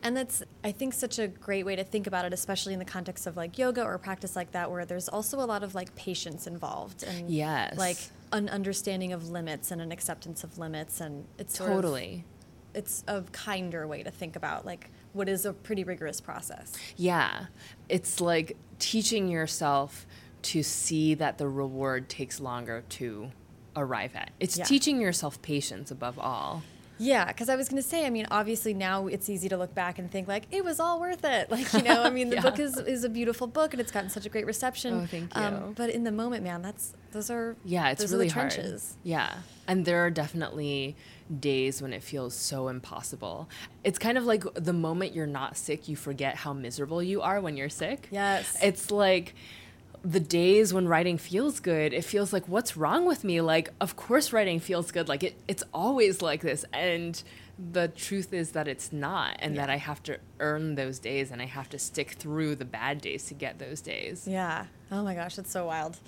And 0.04 0.14
that's, 0.14 0.42
I 0.62 0.70
think, 0.70 0.92
such 0.92 1.18
a 1.18 1.26
great 1.28 1.64
way 1.64 1.74
to 1.76 1.82
think 1.82 2.06
about 2.06 2.26
it, 2.26 2.32
especially 2.34 2.74
in 2.74 2.78
the 2.78 2.84
context 2.84 3.26
of 3.26 3.36
like 3.38 3.56
yoga 3.58 3.82
or 3.82 3.94
a 3.94 3.98
practice 3.98 4.36
like 4.36 4.52
that, 4.52 4.70
where 4.70 4.84
there's 4.84 5.08
also 5.08 5.40
a 5.40 5.46
lot 5.46 5.62
of 5.62 5.74
like 5.74 5.94
patience 5.96 6.46
involved 6.46 7.02
and 7.02 7.30
Yes. 7.30 7.78
like 7.78 7.96
an 8.30 8.50
understanding 8.50 9.14
of 9.14 9.30
limits 9.30 9.70
and 9.70 9.80
an 9.80 9.90
acceptance 9.90 10.44
of 10.44 10.58
limits. 10.58 11.00
And 11.00 11.24
it's 11.38 11.56
sort 11.56 11.70
of- 11.70 11.76
Totally. 11.76 12.24
it's 12.74 13.02
a 13.08 13.22
kinder 13.32 13.86
way 13.86 14.02
to 14.02 14.10
think 14.10 14.36
about 14.36 14.66
like 14.66 14.90
what 15.14 15.28
is 15.28 15.46
a 15.46 15.52
pretty 15.54 15.84
rigorous 15.84 16.20
process. 16.20 16.72
Yeah. 16.96 17.46
It's 17.88 18.20
like 18.20 18.56
teaching 18.78 19.28
yourself 19.28 20.06
to 20.42 20.62
see 20.62 21.14
that 21.14 21.38
the 21.38 21.48
reward 21.48 22.10
takes 22.10 22.40
longer 22.40 22.84
to 22.90 23.30
arrive 23.74 24.14
at. 24.14 24.32
It's 24.38 24.58
Yeah. 24.58 24.64
teaching 24.64 25.00
yourself 25.00 25.40
patience 25.40 25.90
above 25.90 26.18
all. 26.18 26.62
Yeah, 26.98 27.26
because 27.26 27.48
I 27.48 27.56
was 27.56 27.68
going 27.68 27.82
to 27.82 27.88
say, 27.88 28.06
I 28.06 28.10
mean, 28.10 28.26
obviously 28.30 28.72
now 28.74 29.06
it's 29.08 29.28
easy 29.28 29.48
to 29.48 29.56
look 29.56 29.74
back 29.74 29.98
and 29.98 30.10
think 30.10 30.28
like 30.28 30.44
it 30.52 30.64
was 30.64 30.78
all 30.78 31.00
worth 31.00 31.24
it. 31.24 31.50
Like 31.54 31.72
you 31.72 31.82
know, 31.82 32.02
I 32.02 32.10
mean, 32.10 32.28
the 32.30 32.36
Yeah. 32.42 32.42
book 32.42 32.58
is 32.58 32.76
is 32.78 33.04
a 33.04 33.08
beautiful 33.08 33.46
book 33.46 33.72
and 33.74 33.80
it's 33.80 33.90
gotten 33.92 34.10
such 34.10 34.26
a 34.26 34.28
great 34.28 34.46
reception. 34.46 34.94
Oh, 35.02 35.06
thank 35.06 35.36
Um, 35.36 35.54
you. 35.54 35.74
but 35.76 35.90
in 35.90 36.04
the 36.04 36.12
moment, 36.12 36.44
man, 36.44 36.62
that's 36.62 36.94
those 37.12 37.30
are 37.30 37.56
Yeah, 37.64 37.90
it's 37.90 38.10
really 38.12 38.28
hard. 38.28 38.50
trenches. 38.50 38.96
Yeah, 39.02 39.32
and 39.68 39.84
there 39.84 40.04
are 40.06 40.10
definitely 40.10 40.96
days 41.40 41.80
when 41.80 41.92
it 41.92 42.02
feels 42.02 42.34
so 42.34 42.68
impossible. 42.68 43.48
It's 43.82 43.98
kind 43.98 44.18
of 44.18 44.24
like 44.24 44.44
the 44.54 44.72
moment 44.72 45.14
you're 45.14 45.26
not 45.26 45.56
sick, 45.56 45.88
you 45.88 45.96
forget 45.96 46.36
how 46.36 46.52
miserable 46.52 47.02
you 47.02 47.22
are 47.22 47.40
when 47.40 47.56
you're 47.56 47.68
sick. 47.70 48.08
Yes. 48.10 48.56
it's 48.62 48.90
like 48.90 49.34
the 50.04 50.20
days 50.20 50.74
when 50.74 50.86
writing 50.86 51.16
feels 51.16 51.60
good. 51.60 51.94
It 51.94 52.04
feels 52.04 52.32
like 52.32 52.46
what's 52.46 52.76
wrong 52.76 53.06
with 53.06 53.24
me? 53.24 53.40
Like, 53.40 53.70
of 53.80 53.96
course, 53.96 54.32
writing 54.32 54.60
feels 54.60 54.90
good. 54.90 55.08
Like 55.08 55.22
it, 55.22 55.34
it's 55.48 55.64
always 55.72 56.20
like 56.20 56.42
this, 56.42 56.64
and 56.72 57.20
the 57.72 57.88
truth 57.88 58.32
is 58.32 58.50
that 58.52 58.68
it's 58.68 58.92
not, 58.92 59.36
and 59.38 59.56
that 59.56 59.70
I 59.70 59.76
have 59.76 60.02
to 60.04 60.18
earn 60.40 60.74
those 60.74 60.98
days, 60.98 61.30
and 61.30 61.40
I 61.40 61.46
have 61.46 61.68
to 61.70 61.78
stick 61.78 62.12
through 62.12 62.56
the 62.56 62.64
bad 62.64 63.00
days 63.00 63.24
to 63.26 63.34
get 63.34 63.58
those 63.58 63.80
days. 63.80 64.26
Yeah. 64.28 64.66
Oh 64.90 65.02
my 65.02 65.14
gosh, 65.14 65.38
it's 65.38 65.50
so 65.50 65.66
wild. 65.66 65.98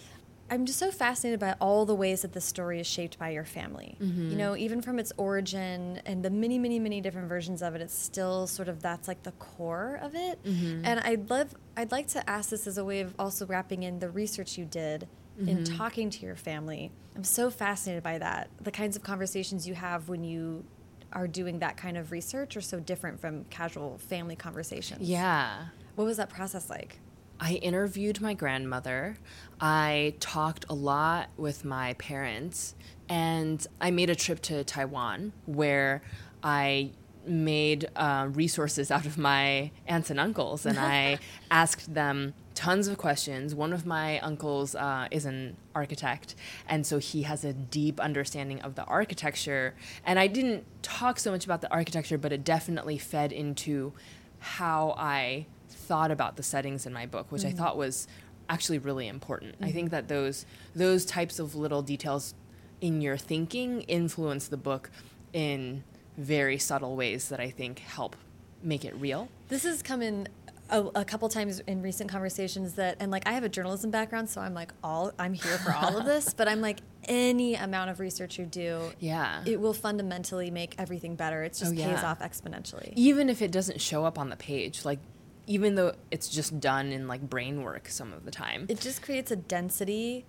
I'm 0.48 0.64
just 0.64 0.78
so 0.78 0.90
fascinated 0.90 1.40
by 1.40 1.54
all 1.60 1.84
the 1.86 1.94
ways 1.94 2.22
that 2.22 2.32
this 2.32 2.44
story 2.44 2.78
is 2.80 2.86
shaped 2.86 3.18
by 3.18 3.30
your 3.30 3.44
family. 3.44 3.96
Mm-hmm. 4.00 4.30
You 4.30 4.36
know, 4.36 4.56
even 4.56 4.80
from 4.80 4.98
its 4.98 5.12
origin 5.16 6.00
and 6.06 6.24
the 6.24 6.30
many, 6.30 6.58
many, 6.58 6.78
many 6.78 7.00
different 7.00 7.28
versions 7.28 7.62
of 7.62 7.74
it, 7.74 7.80
it's 7.80 7.98
still 7.98 8.46
sort 8.46 8.68
of 8.68 8.80
that's 8.80 9.08
like 9.08 9.24
the 9.24 9.32
core 9.32 9.98
of 10.02 10.14
it. 10.14 10.42
Mm-hmm. 10.44 10.84
And 10.84 11.00
I'd 11.00 11.28
love, 11.30 11.54
I'd 11.76 11.90
like 11.90 12.06
to 12.08 12.30
ask 12.30 12.50
this 12.50 12.66
as 12.66 12.78
a 12.78 12.84
way 12.84 13.00
of 13.00 13.14
also 13.18 13.44
wrapping 13.46 13.82
in 13.82 13.98
the 13.98 14.08
research 14.08 14.56
you 14.56 14.64
did 14.64 15.08
in 15.38 15.58
Mm-hmm. 15.58 15.76
talking 15.76 16.08
to 16.10 16.24
your 16.24 16.36
family. 16.36 16.90
I'm 17.14 17.24
so 17.24 17.50
fascinated 17.50 18.02
by 18.02 18.18
that. 18.18 18.48
The 18.60 18.70
kinds 18.70 18.96
of 18.96 19.02
conversations 19.02 19.68
you 19.68 19.74
have 19.74 20.08
when 20.08 20.24
you 20.24 20.64
are 21.12 21.26
doing 21.28 21.58
that 21.58 21.76
kind 21.76 21.96
of 21.96 22.10
research 22.10 22.56
are 22.56 22.62
so 22.62 22.80
different 22.80 23.20
from 23.20 23.44
casual 23.44 23.98
family 23.98 24.36
conversations. 24.36 25.08
Yeah. 25.08 25.66
What 25.94 26.04
was 26.04 26.16
that 26.16 26.30
process 26.30 26.70
like? 26.70 27.00
I 27.38 27.54
interviewed 27.54 28.20
my 28.22 28.32
grandmother. 28.32 29.18
I 29.60 30.14
talked 30.20 30.64
a 30.68 30.74
lot 30.74 31.28
with 31.36 31.64
my 31.64 31.94
parents. 31.94 32.74
And 33.08 33.64
I 33.80 33.90
made 33.90 34.10
a 34.10 34.16
trip 34.16 34.42
to 34.42 34.64
Taiwan 34.64 35.32
where 35.46 36.02
I 36.42 36.90
made 37.24 37.88
uh, 37.96 38.28
resources 38.32 38.90
out 38.90 39.06
of 39.06 39.18
my 39.18 39.70
aunts 39.86 40.10
and 40.10 40.18
uncles. 40.18 40.66
And 40.66 40.78
I 40.78 41.18
asked 41.50 41.94
them 41.94 42.34
tons 42.54 42.88
of 42.88 42.98
questions. 42.98 43.54
One 43.54 43.72
of 43.72 43.86
my 43.86 44.18
uncles 44.20 44.74
uh, 44.74 45.08
is 45.10 45.24
an 45.24 45.56
architect. 45.74 46.34
And 46.68 46.86
so 46.86 46.98
he 46.98 47.22
has 47.22 47.44
a 47.44 47.52
deep 47.52 48.00
understanding 48.00 48.60
of 48.62 48.74
the 48.74 48.84
architecture. 48.84 49.74
And 50.04 50.18
I 50.18 50.26
didn't 50.26 50.64
talk 50.82 51.18
so 51.18 51.30
much 51.30 51.44
about 51.44 51.60
the 51.60 51.70
architecture, 51.70 52.18
but 52.18 52.32
it 52.32 52.44
definitely 52.44 52.98
fed 52.98 53.32
into 53.32 53.92
how 54.38 54.94
I 54.98 55.46
thought 55.68 56.10
about 56.10 56.36
the 56.36 56.42
settings 56.42 56.86
in 56.86 56.92
my 56.92 57.06
book, 57.06 57.30
which 57.30 57.44
I 57.44 57.52
thought 57.52 57.76
was 57.76 58.08
actually 58.48 58.78
really 58.78 59.08
important. 59.08 59.56
I 59.60 59.70
think 59.70 59.86
mm-hmm. 59.86 59.96
that 59.96 60.08
those 60.08 60.46
those 60.74 61.04
types 61.04 61.38
of 61.38 61.54
little 61.54 61.82
details 61.82 62.34
in 62.80 63.00
your 63.00 63.16
thinking 63.16 63.82
influence 63.82 64.48
the 64.48 64.56
book 64.56 64.90
in 65.32 65.82
very 66.16 66.58
subtle 66.58 66.96
ways 66.96 67.28
that 67.28 67.40
I 67.40 67.50
think 67.50 67.80
help 67.80 68.16
make 68.62 68.84
it 68.84 68.94
real. 68.96 69.28
This 69.48 69.64
has 69.64 69.82
come 69.82 70.02
in 70.02 70.28
a, 70.70 70.80
a 70.96 71.04
couple 71.04 71.28
times 71.28 71.60
in 71.60 71.82
recent 71.82 72.10
conversations 72.10 72.74
that, 72.74 72.96
and 73.00 73.10
like 73.10 73.26
I 73.26 73.32
have 73.32 73.44
a 73.44 73.48
journalism 73.48 73.90
background, 73.90 74.28
so 74.28 74.40
I'm 74.40 74.54
like 74.54 74.72
all 74.82 75.12
I'm 75.18 75.34
here 75.34 75.58
for 75.58 75.72
all 75.72 75.96
of 75.96 76.04
this. 76.06 76.34
But 76.34 76.48
I'm 76.48 76.60
like 76.60 76.80
any 77.04 77.54
amount 77.54 77.90
of 77.90 78.00
research 78.00 78.38
you 78.38 78.46
do, 78.46 78.90
Yeah. 78.98 79.42
it 79.46 79.60
will 79.60 79.74
fundamentally 79.74 80.50
make 80.50 80.74
everything 80.78 81.14
better. 81.14 81.42
It 81.44 81.54
just 81.54 81.72
Oh, 81.72 81.76
pays 81.76 82.02
off 82.02 82.18
exponentially. 82.20 82.92
even 82.96 83.28
if 83.28 83.42
it 83.42 83.52
doesn't 83.52 83.80
show 83.80 84.04
up 84.04 84.18
on 84.18 84.28
the 84.30 84.36
page, 84.36 84.84
like 84.84 84.98
even 85.46 85.74
though 85.76 85.94
it's 86.10 86.28
just 86.28 86.58
done 86.60 86.92
in 86.92 87.06
like 87.06 87.20
brain 87.20 87.62
work 87.62 87.88
some 87.88 88.12
of 88.12 88.24
the 88.24 88.30
time. 88.30 88.66
It 88.68 88.80
just 88.80 89.02
creates 89.02 89.30
a 89.30 89.36
density 89.36 90.24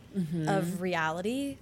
of 0.47 0.81
reality. 0.81 1.57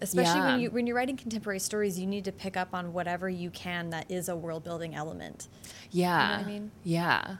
Especially 0.00 0.40
when 0.40 0.50
Mm-hmm. 0.50 0.60
You 0.60 0.70
when 0.70 0.86
you're 0.88 0.96
writing 0.96 1.16
contemporary 1.16 1.60
stories, 1.60 1.98
you 1.98 2.06
need 2.06 2.24
to 2.24 2.32
pick 2.32 2.56
up 2.56 2.74
on 2.74 2.92
whatever 2.92 3.28
you 3.28 3.50
can 3.50 3.90
that 3.90 4.10
is 4.10 4.28
a 4.28 4.34
world 4.34 4.64
building 4.64 4.94
element. 4.96 5.46
Yeah. 5.92 6.40
I 6.40 6.44
mean? 6.44 6.72
Yeah. 6.82 7.36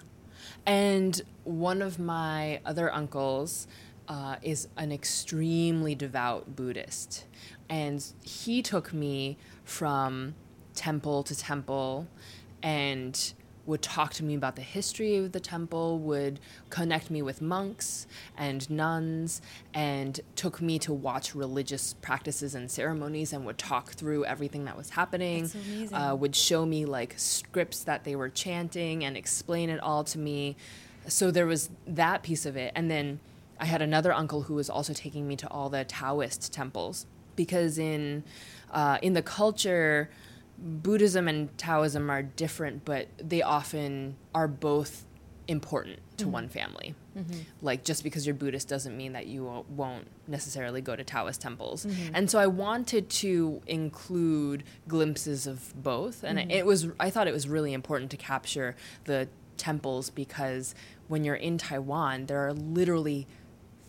And 0.64 1.20
one 1.42 1.82
of 1.82 1.98
my 1.98 2.60
other 2.64 2.92
uncles 2.92 3.66
uh, 4.06 4.36
is 4.42 4.68
an 4.76 4.92
extremely 4.92 5.94
devout 5.96 6.54
Buddhist. 6.54 7.24
And 7.68 8.04
he 8.22 8.62
took 8.62 8.92
me 8.92 9.38
from 9.64 10.34
temple 10.74 11.22
to 11.24 11.36
temple 11.36 12.06
and 12.62 13.32
would 13.66 13.82
talk 13.82 14.12
to 14.14 14.24
me 14.24 14.34
about 14.34 14.56
the 14.56 14.62
history 14.62 15.16
of 15.16 15.32
the 15.32 15.40
temple, 15.40 15.98
would 15.98 16.40
connect 16.70 17.10
me 17.10 17.22
with 17.22 17.40
monks 17.40 18.06
and 18.36 18.68
nuns, 18.68 19.40
and 19.72 20.20
took 20.36 20.60
me 20.60 20.78
to 20.80 20.92
watch 20.92 21.34
religious 21.34 21.94
practices 21.94 22.54
and 22.54 22.70
ceremonies 22.70 23.32
and 23.32 23.46
would 23.46 23.58
talk 23.58 23.90
through 23.90 24.24
everything 24.24 24.64
that 24.64 24.76
was 24.76 24.90
happening. 24.90 25.42
That's 25.42 25.52
so 25.52 25.58
amazing. 25.60 25.94
Uh, 25.96 26.14
would 26.14 26.36
show 26.36 26.66
me 26.66 26.84
like 26.84 27.14
scripts 27.16 27.84
that 27.84 28.04
they 28.04 28.16
were 28.16 28.28
chanting 28.28 29.04
and 29.04 29.16
explain 29.16 29.70
it 29.70 29.80
all 29.80 30.04
to 30.04 30.18
me. 30.18 30.56
So 31.06 31.30
there 31.30 31.46
was 31.46 31.70
that 31.86 32.22
piece 32.22 32.46
of 32.46 32.56
it. 32.56 32.72
And 32.74 32.90
then 32.90 33.20
I 33.60 33.66
had 33.66 33.82
another 33.82 34.12
uncle 34.12 34.42
who 34.42 34.54
was 34.54 34.68
also 34.68 34.92
taking 34.92 35.28
me 35.28 35.36
to 35.36 35.48
all 35.48 35.68
the 35.68 35.84
Taoist 35.84 36.52
temples 36.52 37.06
because 37.36 37.78
in 37.78 38.24
uh, 38.72 38.98
in 39.02 39.12
the 39.12 39.22
culture, 39.22 40.08
Buddhism 40.62 41.28
and 41.28 41.56
Taoism 41.58 42.08
are 42.10 42.22
different, 42.22 42.84
but 42.84 43.08
they 43.18 43.42
often 43.42 44.16
are 44.34 44.48
both 44.48 45.04
important 45.48 45.98
to 46.16 46.24
mm-hmm. 46.24 46.32
one 46.32 46.48
family. 46.48 46.94
Mm-hmm. 47.18 47.40
Like 47.60 47.84
just 47.84 48.04
because 48.04 48.26
you're 48.26 48.34
Buddhist 48.34 48.68
doesn't 48.68 48.96
mean 48.96 49.12
that 49.12 49.26
you 49.26 49.64
won't- 49.68 50.06
necessarily 50.28 50.80
go 50.80 50.94
to 50.94 51.04
Taoist 51.04 51.40
temples. 51.40 51.84
Mm-hmm. 51.84 52.14
And 52.14 52.30
so 52.30 52.38
I 52.38 52.46
wanted 52.46 53.10
to 53.10 53.60
include 53.66 54.62
glimpses 54.88 55.46
of 55.46 55.74
both, 55.82 56.22
and 56.22 56.50
it 56.50 56.64
was 56.64 56.88
I 56.98 57.10
thought 57.10 57.26
it 57.26 57.34
was 57.34 57.48
really 57.48 57.72
important 57.72 58.10
to 58.12 58.16
capture 58.16 58.76
the 59.04 59.28
temples 59.56 60.10
because 60.10 60.74
when 61.08 61.24
you're 61.24 61.34
in 61.34 61.58
Taiwan, 61.58 62.26
there 62.26 62.46
are 62.46 62.52
literally 62.52 63.26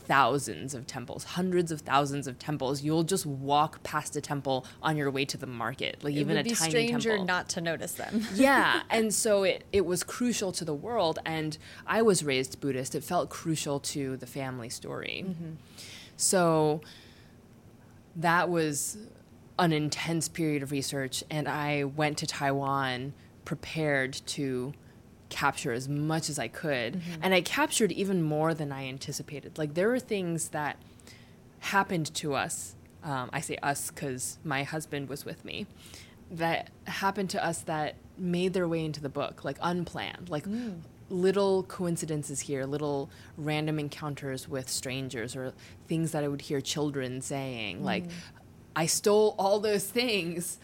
thousands 0.05 0.73
of 0.73 0.85
temples, 0.87 1.23
hundreds 1.23 1.71
of 1.71 1.81
thousands 1.81 2.27
of 2.27 2.37
temples. 2.39 2.83
You'll 2.83 3.03
just 3.03 3.25
walk 3.25 3.83
past 3.83 4.15
a 4.15 4.21
temple 4.21 4.65
on 4.81 4.97
your 4.97 5.09
way 5.11 5.25
to 5.25 5.37
the 5.37 5.47
market, 5.47 6.03
like 6.03 6.13
It 6.13 6.19
even 6.19 6.35
would 6.37 6.45
a 6.45 6.49
be 6.49 6.55
tiny 6.55 6.69
stranger 6.69 7.09
temple. 7.11 7.25
not 7.25 7.49
to 7.49 7.61
notice 7.61 7.93
them. 7.93 8.25
yeah, 8.35 8.81
and 8.89 9.13
so 9.13 9.43
it 9.43 9.63
it 9.71 9.85
was 9.85 10.03
crucial 10.03 10.51
to 10.53 10.65
the 10.65 10.73
world, 10.73 11.19
and 11.25 11.57
I 11.87 12.01
was 12.01 12.23
raised 12.23 12.59
Buddhist. 12.59 12.95
It 12.95 13.03
felt 13.03 13.29
crucial 13.29 13.79
to 13.79 14.17
the 14.17 14.27
family 14.27 14.69
story. 14.69 15.25
Mm-hmm. 15.27 15.51
So 16.17 16.81
that 18.15 18.49
was 18.49 18.97
an 19.59 19.71
intense 19.73 20.27
period 20.29 20.63
of 20.63 20.71
research, 20.71 21.23
and 21.29 21.47
I 21.47 21.83
went 21.83 22.17
to 22.19 22.27
Taiwan 22.27 23.13
prepared 23.45 24.13
to 24.25 24.73
capture 25.33 25.73
as 25.73 25.89
much 25.89 26.29
as 26.29 26.37
I 26.37 26.47
could. 26.47 26.93
Mm-hmm. 26.93 27.21
And 27.23 27.33
I 27.33 27.41
captured 27.41 27.91
even 27.91 28.21
more 28.21 28.53
than 28.53 28.71
I 28.71 28.87
anticipated. 28.87 29.57
Like, 29.57 29.73
there 29.73 29.89
were 29.89 29.99
things 29.99 30.49
that 30.49 30.77
happened 31.59 32.13
to 32.15 32.35
us. 32.35 32.75
Um, 33.03 33.29
I 33.33 33.41
say 33.41 33.57
us 33.63 33.89
because 33.89 34.37
my 34.43 34.63
husband 34.63 35.09
was 35.09 35.25
with 35.25 35.43
me. 35.43 35.65
That 36.31 36.69
happened 36.85 37.29
to 37.31 37.43
us 37.43 37.59
that 37.63 37.95
made 38.17 38.53
their 38.53 38.67
way 38.67 38.85
into 38.85 39.01
the 39.01 39.09
book, 39.09 39.43
like 39.43 39.57
unplanned, 39.61 40.29
like 40.29 40.45
mm. 40.45 40.79
little 41.09 41.63
coincidences 41.63 42.39
here, 42.41 42.65
little 42.65 43.09
random 43.35 43.79
encounters 43.79 44.47
with 44.47 44.69
strangers, 44.69 45.35
or 45.35 45.53
things 45.87 46.11
that 46.11 46.23
I 46.23 46.27
would 46.27 46.41
hear 46.41 46.61
children 46.61 47.21
saying. 47.21 47.79
Mm. 47.79 47.83
Like, 47.83 48.05
I 48.75 48.85
stole 48.85 49.35
all 49.37 49.59
those 49.59 49.85
things 49.85 50.59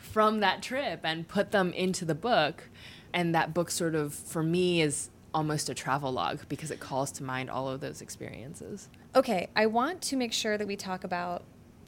from 0.00 0.40
that 0.40 0.62
trip 0.62 1.00
and 1.04 1.26
put 1.28 1.52
them 1.52 1.72
into 1.72 2.04
the 2.04 2.14
book. 2.14 2.64
And 3.12 3.34
that 3.34 3.54
book, 3.54 3.70
sort 3.70 3.94
of, 3.94 4.14
for 4.14 4.42
me, 4.42 4.82
is 4.82 5.10
almost 5.34 5.68
a 5.68 5.74
travel 5.74 6.12
log 6.12 6.40
because 6.48 6.70
it 6.70 6.80
calls 6.80 7.12
to 7.12 7.22
mind 7.22 7.50
all 7.50 7.68
of 7.68 7.80
those 7.80 8.00
experiences. 8.00 8.88
Okay, 9.14 9.48
I 9.54 9.66
want 9.66 10.02
to 10.02 10.16
make 10.16 10.32
sure 10.32 10.58
that 10.58 10.66
we 10.66 10.76
talk 10.76 11.04
about 11.04 11.42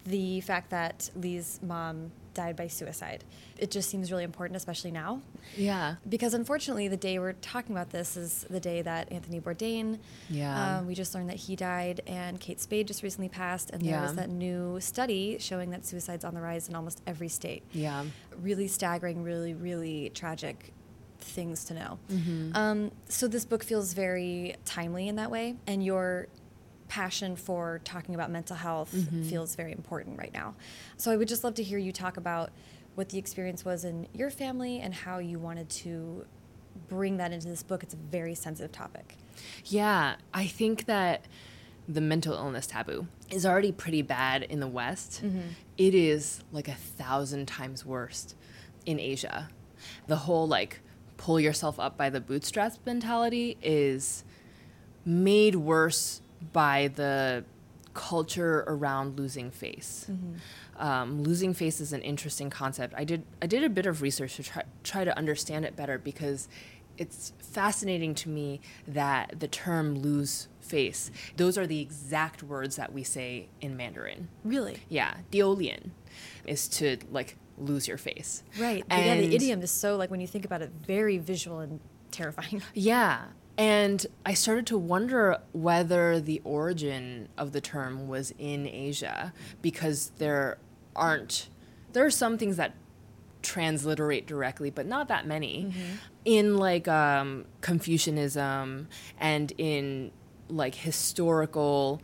the 0.05 0.41
fact 0.41 0.71
that 0.71 1.11
Leigh's 1.15 1.61
mom 1.63 2.13
died 2.33 2.57
by 2.57 2.69
suicide. 2.69 3.25
It 3.59 3.71
just 3.71 3.91
seems 3.91 4.11
really 4.11 4.25
important, 4.25 4.57
especially 4.57 4.91
now. 4.91 5.21
Yeah. 5.57 5.97
Because 6.09 6.33
unfortunately, 6.33 6.89
the 6.89 6.97
day 6.97 7.19
we're 7.19 7.35
talking 7.35 7.75
about 7.75 7.91
this 7.91 8.17
is 8.17 8.47
the 8.49 8.61
day 8.61 8.83
that 8.83 9.11
Anthony 9.13 9.41
Bourdain. 9.41 9.99
Yeah. 10.29 10.79
Um, 10.79 10.87
we 10.87 10.95
just 10.95 11.15
learned 11.15 11.29
that 11.29 11.37
he 11.37 11.57
died, 11.57 12.01
and 12.07 12.41
Kate 12.41 12.61
Spade 12.61 12.87
just 12.87 13.03
recently 13.03 13.29
passed, 13.29 13.71
and 13.71 13.83
there 13.83 14.01
was 14.01 14.15
that 14.15 14.31
new 14.31 14.79
study 14.81 15.37
showing 15.39 15.71
that 15.71 15.85
suicide's 15.85 16.25
on 16.25 16.35
the 16.35 16.41
rise 16.41 16.69
in 16.69 16.75
almost 16.75 17.03
every 17.07 17.29
state. 17.29 17.63
Yeah. 17.73 18.05
Really 18.41 18.69
staggering, 18.69 19.23
really, 19.23 19.55
really 19.55 20.11
tragic 20.15 20.73
things 21.23 21.65
to 21.67 21.75
know. 21.75 21.99
Mm-hmm. 22.11 22.57
Um, 22.57 22.91
so 23.09 23.29
this 23.29 23.45
book 23.45 23.63
feels 23.65 23.93
very 23.95 24.57
timely 24.65 25.09
in 25.09 25.17
that 25.17 25.31
way, 25.31 25.57
and 25.67 25.85
your 25.85 26.29
passion 26.89 27.37
for 27.37 27.81
talking 27.85 28.15
about 28.15 28.31
mental 28.31 28.57
health 28.57 28.93
Mm-hmm. 28.93 29.23
feels 29.23 29.55
very 29.55 29.73
important 29.73 30.19
right 30.19 30.33
now. 30.35 30.55
So 30.97 31.11
I 31.13 31.17
would 31.17 31.29
just 31.29 31.45
love 31.45 31.55
to 31.55 31.63
hear 31.63 31.79
you 31.79 31.93
talk 31.93 32.17
about 32.17 32.51
what 32.97 33.11
the 33.11 33.19
experience 33.19 33.65
was 33.65 33.85
in 33.85 34.09
your 34.13 34.31
family 34.31 34.81
and 34.81 34.93
how 34.93 35.19
you 35.19 35.39
wanted 35.39 35.69
to 35.71 36.25
bring 36.89 37.17
that 37.19 37.31
into 37.33 37.47
this 37.49 37.63
book. 37.63 37.83
It's 37.85 37.95
a 37.95 37.97
very 37.97 38.35
sensitive 38.35 38.73
topic. 38.73 39.17
Yeah, 39.67 40.17
I 40.35 40.47
think 40.49 40.87
that 40.87 41.27
the 41.89 42.01
mental 42.01 42.35
illness 42.35 42.67
taboo 42.67 43.07
is 43.31 43.47
already 43.47 43.71
pretty 43.73 44.03
bad 44.03 44.43
in 44.43 44.59
the 44.61 44.67
West. 44.69 45.23
It 45.79 45.95
is 45.95 46.43
like 46.53 46.67
a 46.69 46.75
thousand 46.75 47.47
times 47.47 47.87
worse 47.87 48.35
in 48.85 48.99
Asia. 48.99 49.49
The 50.09 50.17
whole 50.17 50.47
like 50.49 50.81
pull 51.21 51.39
yourself 51.39 51.79
up 51.79 51.99
by 51.99 52.09
the 52.09 52.19
bootstraps 52.19 52.79
mentality 52.87 53.59
is 53.63 54.25
made 55.05 55.55
worse 55.55 56.23
by 56.51 56.89
the 56.95 57.45
culture 57.93 58.65
around 58.67 59.19
losing 59.19 59.51
face. 59.51 60.11
Um, 60.79 61.23
losing 61.23 61.53
face 61.53 61.79
is 61.79 61.93
an 61.93 62.01
interesting 62.01 62.49
concept. 62.49 62.95
I 62.97 63.05
did 63.05 63.25
I 63.43 63.47
did 63.47 63.63
a 63.63 63.69
bit 63.69 63.85
of 63.85 64.01
research 64.01 64.37
to 64.37 64.43
try 64.43 64.63
try 64.83 65.05
to 65.05 65.15
understand 65.19 65.67
it 65.67 65.77
better 65.77 65.99
because 65.99 66.49
it's 66.97 67.35
fascinating 67.39 68.15
to 68.15 68.31
me 68.31 68.63
that 68.89 69.41
the 69.41 69.49
term 69.49 69.99
lose 69.99 70.49
face 70.61 71.11
those 71.37 71.59
are 71.59 71.67
the 71.67 71.81
exact 71.81 72.43
words 72.43 72.77
that 72.77 72.95
we 72.95 73.03
say 73.03 73.49
in 73.61 73.77
Mandarin. 73.77 74.29
Really? 74.43 74.79
Yeah, 74.89 75.17
diolian 75.31 75.93
is 76.47 76.67
to 76.69 76.97
like 77.11 77.37
lose 77.61 77.87
your 77.87 77.99
face. 77.99 78.43
Right. 78.59 78.85
But 78.89 79.05
yeah, 79.05 79.17
the 79.17 79.35
idiom 79.35 79.63
is 79.63 79.71
so, 79.71 79.97
like, 79.97 80.11
when 80.11 80.21
you 80.21 80.27
think 80.27 80.45
about 80.45 80.63
it, 80.63 80.71
very 80.87 81.19
visual 81.19 81.61
and 81.61 81.81
terrifying. 82.11 82.63
Yeah. 82.75 83.25
And 83.59 84.07
I 84.25 84.33
started 84.33 84.67
to 84.69 84.79
wonder 84.79 85.37
whether 85.53 86.19
the 86.19 86.41
origin 86.45 87.29
of 87.37 87.53
the 87.53 87.61
term 87.61 88.09
was 88.09 88.33
in 88.39 88.67
Asia 88.67 89.35
because 89.61 90.13
there 90.17 90.57
aren't, 90.97 91.51
there 91.93 92.07
are 92.07 92.11
some 92.11 92.39
things 92.39 92.57
that 92.57 92.73
transliterate 93.43 94.27
directly, 94.27 94.71
but 94.71 94.87
not 94.87 95.09
that 95.09 95.27
many. 95.27 95.75
In 96.25 96.57
like 96.57 96.89
um, 96.89 97.45
Confucianism 97.61 98.89
and 99.19 99.53
in 99.59 100.11
like 100.49 100.75
historical 100.75 102.01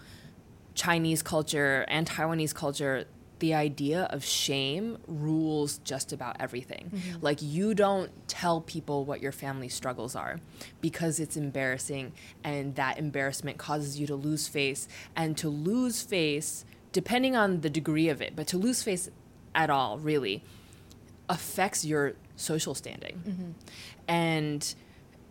Chinese 0.75 1.23
culture 1.23 1.87
and 1.89 2.07
Taiwanese 2.07 2.55
culture, 2.55 3.07
the 3.39 3.55
idea 3.55 4.05
of 4.05 4.25
shame 4.25 4.99
rules 5.07 5.79
just 5.79 6.13
about 6.13 6.37
everything. 6.41 6.91
Mm-hmm. 6.95 7.25
Like, 7.25 7.43
you 7.43 7.75
don't 7.75 8.11
tell 8.29 8.61
people 8.61 9.05
what 9.05 9.21
your 9.21 9.33
family 9.33 9.69
struggles 9.69 10.17
are 10.17 10.41
because 10.81 11.21
it's 11.21 11.37
embarrassing, 11.37 12.13
and 12.43 12.75
that 12.77 12.99
embarrassment 12.99 13.59
causes 13.59 14.01
you 14.01 14.07
to 14.07 14.15
lose 14.15 14.49
face. 14.49 14.89
And 15.15 15.37
to 15.39 15.49
lose 15.49 16.03
face, 16.03 16.65
depending 16.93 17.37
on 17.37 17.61
the 17.61 17.71
degree 17.71 18.09
of 18.09 18.23
it, 18.23 18.35
but 18.35 18.47
to 18.49 18.59
lose 18.59 18.83
face 18.83 19.11
at 19.55 19.71
all, 19.71 19.99
really, 19.99 20.43
affects 21.29 21.85
your 21.85 22.15
social 22.37 22.75
standing. 22.75 23.23
Mm-hmm. 23.27 23.51
And 24.09 24.75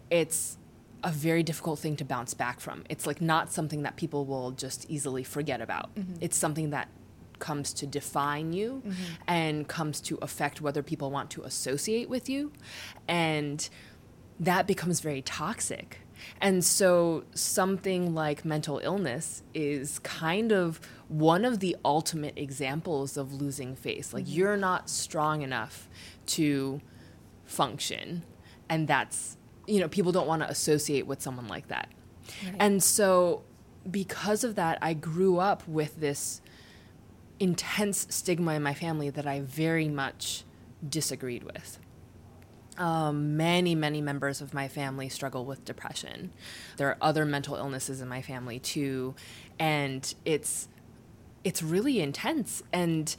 it's 0.09 0.57
a 1.03 1.11
very 1.11 1.43
difficult 1.43 1.79
thing 1.79 1.95
to 1.95 2.05
bounce 2.05 2.33
back 2.33 2.59
from. 2.59 2.83
It's 2.89 3.05
like 3.05 3.21
not 3.21 3.51
something 3.51 3.83
that 3.83 3.95
people 3.95 4.25
will 4.25 4.51
just 4.51 4.89
easily 4.89 5.23
forget 5.23 5.61
about. 5.61 5.93
Mm-hmm. 5.95 6.15
It's 6.21 6.37
something 6.37 6.71
that 6.71 6.89
comes 7.39 7.73
to 7.73 7.87
define 7.87 8.53
you 8.53 8.81
mm-hmm. 8.85 9.13
and 9.27 9.67
comes 9.67 10.01
to 10.01 10.17
affect 10.21 10.61
whether 10.61 10.81
people 10.83 11.11
want 11.11 11.29
to 11.31 11.43
associate 11.43 12.09
with 12.09 12.29
you. 12.29 12.51
And 13.07 13.67
that 14.39 14.67
becomes 14.67 14.99
very 14.99 15.21
toxic. 15.21 15.99
And 16.41 16.63
so 16.63 17.25
something 17.33 18.13
like 18.13 18.45
mental 18.45 18.79
illness 18.83 19.43
is 19.53 19.99
kind 19.99 20.51
of 20.51 20.79
one 21.07 21.45
of 21.45 21.59
the 21.59 21.75
ultimate 21.85 22.37
examples 22.37 23.17
of 23.17 23.33
losing 23.33 23.75
face. 23.75 24.13
Like 24.13 24.25
mm-hmm. 24.25 24.33
you're 24.33 24.57
not 24.57 24.89
strong 24.89 25.41
enough 25.41 25.89
to 26.27 26.81
function. 27.45 28.23
And 28.69 28.87
that's, 28.87 29.37
you 29.67 29.79
know, 29.79 29.87
people 29.87 30.11
don't 30.11 30.27
want 30.27 30.41
to 30.41 30.49
associate 30.49 31.05
with 31.05 31.21
someone 31.21 31.47
like 31.47 31.67
that. 31.67 31.89
Right. 32.43 32.55
And 32.59 32.81
so 32.81 33.43
because 33.89 34.43
of 34.43 34.55
that, 34.55 34.77
I 34.81 34.93
grew 34.93 35.37
up 35.37 35.67
with 35.67 35.99
this 35.99 36.41
intense 37.39 38.07
stigma 38.09 38.53
in 38.53 38.63
my 38.63 38.73
family 38.73 39.09
that 39.09 39.27
I 39.27 39.41
very 39.41 39.87
much 39.87 40.43
disagreed 40.87 41.43
with. 41.43 41.79
Um, 42.77 43.37
many, 43.37 43.73
many 43.73 44.01
members 44.01 44.41
of 44.41 44.53
my 44.53 44.67
family 44.67 45.07
struggle 45.07 45.45
with 45.45 45.63
depression. 45.63 46.31
There 46.77 46.89
are 46.89 46.97
other 47.01 47.25
mental 47.25 47.55
illnesses 47.55 48.01
in 48.01 48.07
my 48.07 48.21
family 48.21 48.59
too, 48.59 49.15
and 49.57 50.13
it's 50.25 50.67
it's 51.43 51.63
really 51.63 52.01
intense. 52.01 52.63
And 52.73 53.15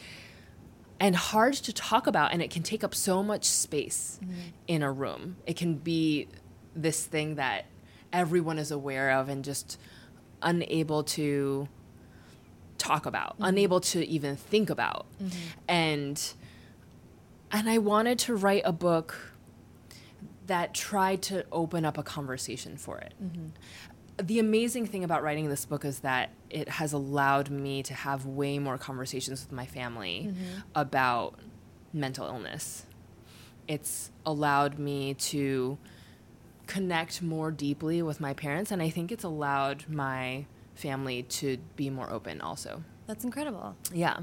and 0.98 1.16
hard 1.16 1.54
to 1.54 1.72
talk 1.72 2.06
about 2.06 2.32
and 2.32 2.40
it 2.40 2.50
can 2.50 2.62
take 2.62 2.82
up 2.82 2.94
so 2.94 3.22
much 3.22 3.44
space 3.44 4.18
mm-hmm. 4.22 4.34
in 4.66 4.82
a 4.82 4.90
room 4.90 5.36
it 5.46 5.54
can 5.54 5.74
be 5.74 6.26
this 6.74 7.04
thing 7.04 7.34
that 7.34 7.66
everyone 8.12 8.58
is 8.58 8.70
aware 8.70 9.10
of 9.10 9.28
and 9.28 9.44
just 9.44 9.78
unable 10.42 11.02
to 11.02 11.68
talk 12.78 13.06
about 13.06 13.34
mm-hmm. 13.34 13.44
unable 13.44 13.80
to 13.80 14.06
even 14.06 14.36
think 14.36 14.70
about 14.70 15.06
mm-hmm. 15.22 15.38
and 15.68 16.34
and 17.50 17.68
i 17.68 17.78
wanted 17.78 18.18
to 18.18 18.34
write 18.34 18.62
a 18.64 18.72
book 18.72 19.32
that 20.46 20.72
tried 20.72 21.20
to 21.22 21.44
open 21.50 21.84
up 21.84 21.98
a 21.98 22.02
conversation 22.02 22.76
for 22.76 22.98
it 22.98 23.14
mm-hmm 23.22 23.48
the 24.18 24.38
amazing 24.38 24.86
thing 24.86 25.04
about 25.04 25.22
writing 25.22 25.48
this 25.48 25.64
book 25.64 25.84
is 25.84 26.00
that 26.00 26.30
it 26.48 26.68
has 26.68 26.92
allowed 26.92 27.50
me 27.50 27.82
to 27.82 27.94
have 27.94 28.24
way 28.24 28.58
more 28.58 28.78
conversations 28.78 29.44
with 29.44 29.52
my 29.52 29.66
family 29.66 30.28
mm-hmm. 30.28 30.60
about 30.74 31.38
mental 31.92 32.26
illness. 32.26 32.86
It's 33.68 34.10
allowed 34.24 34.78
me 34.78 35.14
to 35.14 35.78
connect 36.66 37.20
more 37.22 37.50
deeply 37.50 38.02
with 38.02 38.20
my 38.20 38.32
parents, 38.32 38.70
and 38.70 38.80
I 38.80 38.90
think 38.90 39.12
it's 39.12 39.24
allowed 39.24 39.84
my 39.88 40.46
family 40.76 41.24
to 41.24 41.58
be 41.74 41.90
more 41.90 42.10
open 42.10 42.40
also. 42.40 42.82
That's 43.06 43.24
incredible. 43.24 43.76
Yeah. 43.92 44.20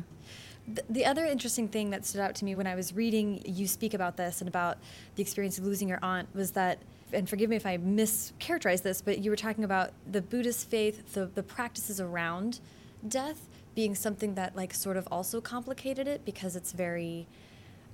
The 0.89 1.05
other 1.05 1.25
interesting 1.25 1.67
thing 1.67 1.89
that 1.89 2.05
stood 2.05 2.21
out 2.21 2.35
to 2.35 2.45
me 2.45 2.55
when 2.55 2.67
I 2.67 2.75
was 2.75 2.93
reading 2.95 3.41
you 3.45 3.67
speak 3.67 3.93
about 3.93 4.15
this 4.15 4.39
and 4.39 4.47
about 4.47 4.77
the 5.15 5.21
experience 5.21 5.57
of 5.57 5.65
losing 5.65 5.89
your 5.89 5.99
aunt 6.01 6.33
was 6.33 6.51
that 6.51 6.79
and 7.11 7.29
forgive 7.29 7.49
me 7.49 7.55
if 7.55 7.65
I 7.65 7.77
mischaracterize 7.77 8.81
this, 8.81 9.01
but 9.01 9.19
you 9.19 9.29
were 9.29 9.35
talking 9.37 9.63
about 9.63 9.91
the 10.09 10.21
Buddhist 10.21 10.67
faith, 10.69 11.13
the, 11.13 11.27
the 11.27 11.43
practices 11.43 12.01
around 12.01 12.59
death 13.07 13.49
being 13.75 13.93
something 13.93 14.35
that 14.35 14.55
like 14.55 14.73
sort 14.73 14.97
of 14.97 15.07
also 15.11 15.41
complicated 15.41 16.07
it 16.07 16.25
because 16.25 16.55
it's 16.55 16.71
very 16.71 17.27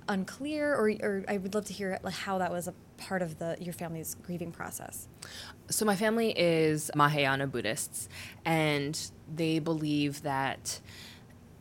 unclear 0.08 0.74
or, 0.74 0.90
or 1.02 1.24
I 1.28 1.36
would 1.38 1.54
love 1.54 1.66
to 1.66 1.72
hear 1.72 1.98
how 2.10 2.38
that 2.38 2.50
was 2.50 2.66
a 2.66 2.74
part 2.96 3.22
of 3.22 3.38
the 3.38 3.56
your 3.60 3.72
family's 3.72 4.16
grieving 4.22 4.52
process. 4.52 5.08
So 5.70 5.84
my 5.84 5.94
family 5.94 6.32
is 6.36 6.90
Mahayana 6.96 7.46
Buddhists 7.46 8.08
and 8.44 8.98
they 9.32 9.60
believe 9.60 10.22
that 10.22 10.80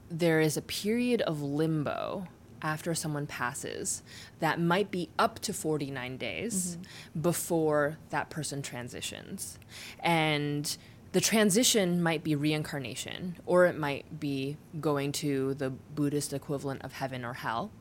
there 0.10 0.42
is 0.42 0.58
a 0.58 0.64
period 0.64 1.22
of 1.22 1.44
limbo 1.44 2.28
after 2.62 2.96
someone 2.96 3.28
passes 3.28 4.02
that 4.40 4.60
might 4.60 4.90
be 4.92 5.10
up 5.18 5.40
to 5.40 5.54
49 5.54 6.18
days 6.18 6.76
mm-hmm. 6.76 7.22
before 7.22 7.98
that 8.10 8.30
person 8.32 8.62
transitions. 8.62 9.60
And 10.00 10.76
the 11.12 11.22
transition 11.22 12.02
might 12.02 12.24
be 12.24 12.36
reincarnation, 12.36 13.38
or 13.46 13.66
it 13.66 13.78
might 13.78 14.20
be 14.20 14.58
going 14.80 15.12
to 15.14 15.54
the 15.56 15.70
Buddhist 15.70 16.34
equivalent 16.34 16.84
of 16.84 16.94
heaven 16.94 17.24
or 17.24 17.34
hell, 17.34 17.72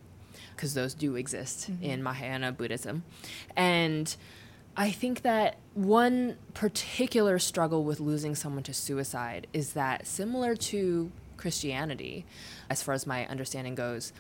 because 0.55 0.75
those 0.75 0.95
do 0.95 1.17
exist 1.17 1.71
mm-hmm. 1.71 1.83
in 1.83 2.03
Mahayana 2.03 2.53
Buddhism. 2.53 3.05
And 3.57 4.15
I 4.79 4.93
think 4.93 5.23
that 5.23 5.57
one 5.75 6.37
particular 6.55 7.41
struggle 7.41 7.83
with 7.83 7.99
losing 7.99 8.37
someone 8.37 8.63
to 8.63 8.73
suicide 8.73 9.49
is 9.53 9.73
that 9.73 10.07
similar 10.07 10.55
to 10.55 11.11
Christianity, 11.37 12.25
as 12.71 12.81
far 12.81 12.95
as 12.95 13.05
my 13.05 13.27
understanding 13.27 13.75
goes, 13.75 14.13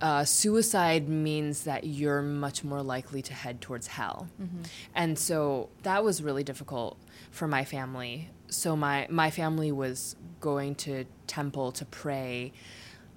uh, 0.00 0.24
suicide 0.24 1.08
means 1.08 1.64
that 1.64 1.84
you're 1.84 2.20
much 2.20 2.64
more 2.64 2.82
likely 2.82 3.22
to 3.22 3.32
head 3.32 3.60
towards 3.60 3.86
hell. 3.86 4.28
Mm-hmm. 4.42 4.62
And 4.96 5.16
so 5.16 5.68
that 5.84 6.02
was 6.02 6.20
really 6.20 6.42
difficult 6.42 6.98
for 7.30 7.46
my 7.46 7.64
family. 7.64 8.28
So 8.48 8.74
my 8.74 9.06
my 9.08 9.30
family 9.30 9.70
was 9.70 10.16
going 10.40 10.74
to 10.76 11.04
temple 11.28 11.70
to 11.72 11.84
pray 11.84 12.52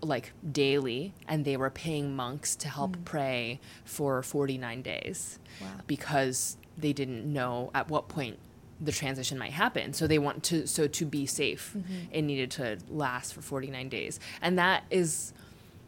like 0.08 0.32
daily 0.52 1.14
and 1.28 1.46
they 1.46 1.58
were 1.58 1.70
paying 1.70 2.16
monks 2.16 2.56
to 2.56 2.68
help 2.68 2.98
mm. 2.98 3.06
pray 3.06 3.60
for 3.86 4.22
49 4.22 4.82
days 4.82 5.40
wow. 5.62 5.68
because 5.88 6.58
they 6.78 6.94
didn't 6.94 7.32
know 7.32 7.72
at 7.74 7.90
what 7.90 8.08
point 8.08 8.40
the 8.82 8.92
transition 8.92 9.38
might 9.38 9.54
happen 9.54 9.94
so 9.94 10.08
they 10.08 10.20
want 10.20 10.44
to 10.44 10.68
so 10.68 10.88
to 10.88 11.06
be 11.06 11.26
safe 11.26 11.74
mm-hmm. 11.78 11.94
it 12.12 12.22
needed 12.24 12.52
to 12.52 12.78
last 12.90 13.34
for 13.34 13.42
49 13.42 13.88
days 13.88 14.20
and 14.42 14.58
that 14.58 14.84
is 14.90 15.34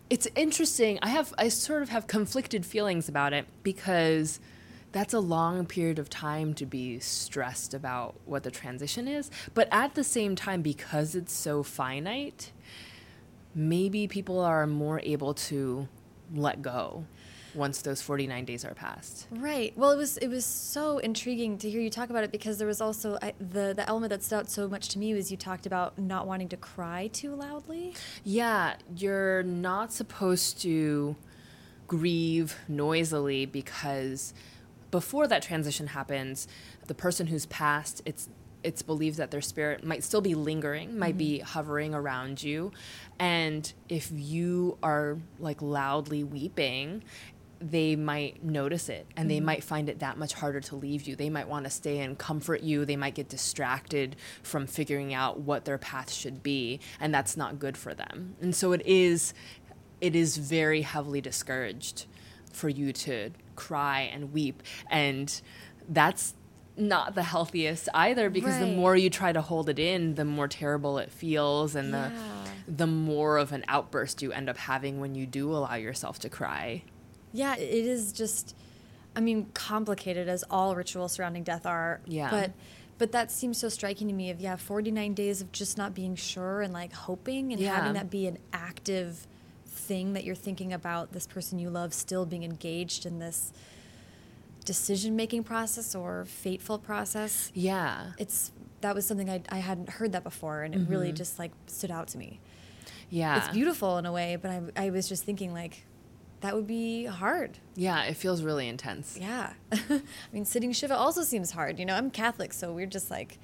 it's 0.09 0.27
interesting. 0.35 0.99
I 1.01 1.09
have 1.09 1.33
I 1.37 1.49
sort 1.49 1.81
of 1.81 1.89
have 1.89 2.07
conflicted 2.07 2.65
feelings 2.65 3.09
about 3.09 3.33
it 3.33 3.45
because 3.63 4.39
that's 4.91 5.13
a 5.13 5.19
long 5.19 5.65
period 5.65 5.99
of 5.99 6.09
time 6.09 6.53
to 6.53 6.65
be 6.65 6.99
stressed 6.99 7.73
about 7.73 8.15
what 8.25 8.43
the 8.43 8.51
transition 8.51 9.07
is, 9.07 9.29
but 9.53 9.67
at 9.71 9.95
the 9.95 10.03
same 10.03 10.35
time 10.35 10.61
because 10.61 11.15
it's 11.15 11.33
so 11.33 11.63
finite, 11.63 12.51
maybe 13.55 14.07
people 14.07 14.39
are 14.39 14.67
more 14.67 14.99
able 15.03 15.33
to 15.33 15.87
let 16.33 16.61
go 16.61 17.05
once 17.55 17.81
those 17.81 18.01
49 18.01 18.43
days 18.45 18.65
are 18.65 18.73
passed. 18.73 19.27
Right. 19.31 19.75
Well, 19.77 19.91
it 19.91 19.97
was 19.97 20.17
it 20.17 20.27
was 20.27 20.45
so 20.45 20.97
intriguing 20.97 21.57
to 21.59 21.69
hear 21.69 21.79
you 21.79 21.89
talk 21.89 22.09
about 22.09 22.25
it 22.25 22.31
because 22.31 22.57
there 22.57 22.67
was 22.67 22.81
also 22.81 23.17
I, 23.21 23.33
the 23.39 23.73
the 23.73 23.87
element 23.87 24.09
that 24.09 24.21
stood 24.23 24.35
out 24.39 24.49
so 24.49 24.67
much 24.67 24.89
to 24.89 24.99
me 24.99 25.13
was 25.13 25.31
you 25.31 25.37
talked 25.37 25.65
about 25.65 25.97
not 25.97 26.27
wanting 26.27 26.49
to 26.49 26.57
cry 26.57 27.07
too 27.07 27.33
loudly. 27.33 27.93
Yeah, 28.23 28.75
you're 28.95 29.43
not 29.43 29.93
supposed 29.93 30.61
to 30.63 31.15
grieve 31.87 32.57
noisily 32.67 33.45
because 33.45 34.33
before 34.91 35.27
that 35.27 35.41
transition 35.41 35.87
happens, 35.87 36.47
the 36.87 36.93
person 36.93 37.27
who's 37.27 37.45
passed, 37.45 38.01
it's 38.05 38.29
it's 38.65 38.81
believed 38.81 39.17
that 39.17 39.29
their 39.29 39.41
spirit 39.41 39.83
might 39.83 40.03
still 40.03 40.21
be 40.21 40.33
lingering, 40.33 40.97
might 40.97 41.11
mm-hmm. 41.11 41.17
be 41.19 41.39
hovering 41.39 41.93
around 41.93 42.41
you. 42.41 42.71
And 43.19 43.71
if 43.87 44.09
you 44.11 44.77
are 44.81 45.19
like 45.39 45.61
loudly 45.61 46.23
weeping, 46.23 47.03
they 47.61 47.95
might 47.95 48.43
notice 48.43 48.89
it 48.89 49.05
and 49.15 49.29
mm-hmm. 49.29 49.35
they 49.35 49.39
might 49.39 49.63
find 49.63 49.87
it 49.87 49.99
that 49.99 50.17
much 50.17 50.33
harder 50.33 50.59
to 50.61 50.75
leave 50.75 51.07
you. 51.07 51.15
They 51.15 51.29
might 51.29 51.47
want 51.47 51.65
to 51.65 51.69
stay 51.69 51.99
and 51.99 52.17
comfort 52.17 52.61
you. 52.61 52.85
They 52.85 52.95
might 52.95 53.13
get 53.13 53.29
distracted 53.29 54.15
from 54.41 54.65
figuring 54.65 55.13
out 55.13 55.39
what 55.39 55.65
their 55.65 55.77
path 55.77 56.11
should 56.11 56.41
be, 56.41 56.79
and 56.99 57.13
that's 57.13 57.37
not 57.37 57.59
good 57.59 57.77
for 57.77 57.93
them. 57.93 58.35
And 58.41 58.55
so 58.55 58.71
it 58.71 58.81
is 58.85 59.33
it 60.01 60.15
is 60.15 60.37
very 60.37 60.81
heavily 60.81 61.21
discouraged 61.21 62.07
for 62.51 62.67
you 62.67 62.91
to 62.91 63.29
cry 63.55 64.01
and 64.01 64.33
weep 64.33 64.61
and 64.89 65.41
that's 65.87 66.33
not 66.77 67.15
the 67.15 67.23
healthiest 67.23 67.87
either 67.93 68.29
because 68.29 68.55
right. 68.55 68.59
the 68.61 68.75
more 68.75 68.95
you 68.95 69.09
try 69.09 69.31
to 69.31 69.41
hold 69.41 69.69
it 69.69 69.79
in 69.79 70.15
the 70.15 70.25
more 70.25 70.47
terrible 70.47 70.97
it 70.97 71.09
feels 71.09 71.75
and 71.75 71.91
yeah. 71.91 72.09
the 72.65 72.71
the 72.71 72.87
more 72.87 73.37
of 73.37 73.51
an 73.51 73.63
outburst 73.67 74.21
you 74.21 74.31
end 74.31 74.49
up 74.49 74.57
having 74.57 74.99
when 74.99 75.15
you 75.15 75.25
do 75.25 75.51
allow 75.51 75.75
yourself 75.75 76.19
to 76.19 76.29
cry 76.29 76.83
yeah, 77.35 77.55
it 77.57 77.85
is 77.85 78.13
just, 78.13 78.55
I 79.13 79.19
mean, 79.19 79.47
complicated 79.53 80.29
as 80.29 80.45
all 80.49 80.73
rituals 80.73 81.11
surrounding 81.11 81.43
death 81.43 81.65
are. 81.65 81.99
Yeah. 82.05 82.31
But 82.31 82.51
but 82.97 83.11
that 83.11 83.29
seems 83.29 83.57
so 83.57 83.67
striking 83.67 84.07
to 84.07 84.13
me 84.13 84.29
of 84.29 84.39
yeah 84.39 84.55
49 84.55 85.13
days 85.13 85.41
of 85.41 85.51
just 85.51 85.77
not 85.77 85.93
being 85.93 86.15
sure 86.15 86.61
and 86.61 86.71
like 86.71 86.93
hoping 86.93 87.51
and 87.51 87.61
yeah. 87.61 87.75
having 87.75 87.91
that 87.93 88.09
be 88.09 88.25
an 88.25 88.37
active 88.53 89.27
thing 89.65 90.13
that 90.13 90.23
you're 90.23 90.33
thinking 90.33 90.71
about 90.71 91.11
this 91.11 91.27
person 91.27 91.59
you 91.59 91.69
love 91.69 91.93
still 91.93 92.25
being 92.25 92.45
engaged 92.45 93.05
in 93.05 93.19
this 93.19 93.51
decision 94.65 95.15
making 95.15 95.43
process 95.43 95.95
or 95.95 96.25
fateful 96.25 96.77
process 96.77 97.51
yeah 97.53 98.11
it's 98.17 98.51
that 98.81 98.95
was 98.95 99.05
something 99.05 99.29
i, 99.29 99.41
I 99.49 99.59
hadn't 99.59 99.89
heard 99.89 100.11
that 100.11 100.23
before 100.23 100.63
and 100.63 100.73
it 100.73 100.79
mm 100.79 100.85
-hmm. 100.85 100.91
really 100.91 101.11
just 101.11 101.39
like 101.39 101.51
stood 101.67 101.91
out 101.91 102.07
to 102.09 102.17
me 102.17 102.39
yeah 103.09 103.37
it's 103.37 103.53
beautiful 103.53 103.97
in 103.97 104.05
a 104.05 104.11
way 104.11 104.37
but 104.37 104.51
i, 104.51 104.85
I 104.85 104.89
was 104.89 105.09
just 105.09 105.23
thinking 105.23 105.53
like 105.53 105.85
that 106.41 106.55
would 106.55 106.67
be 106.67 107.05
hard. 107.05 107.57
Yeah, 107.75 108.03
it 108.03 108.17
feels 108.17 108.43
really 108.43 108.67
intense. 108.67 109.17
Yeah. 109.19 109.53
I 109.71 110.01
mean, 110.31 110.45
sitting 110.45 110.71
Shiva 110.73 110.95
also 110.95 111.23
seems 111.23 111.51
hard. 111.51 111.79
You 111.79 111.85
know, 111.85 111.95
I'm 111.95 112.11
Catholic, 112.11 112.53
so 112.53 112.71
we're 112.71 112.85
just 112.85 113.09
like 113.09 113.39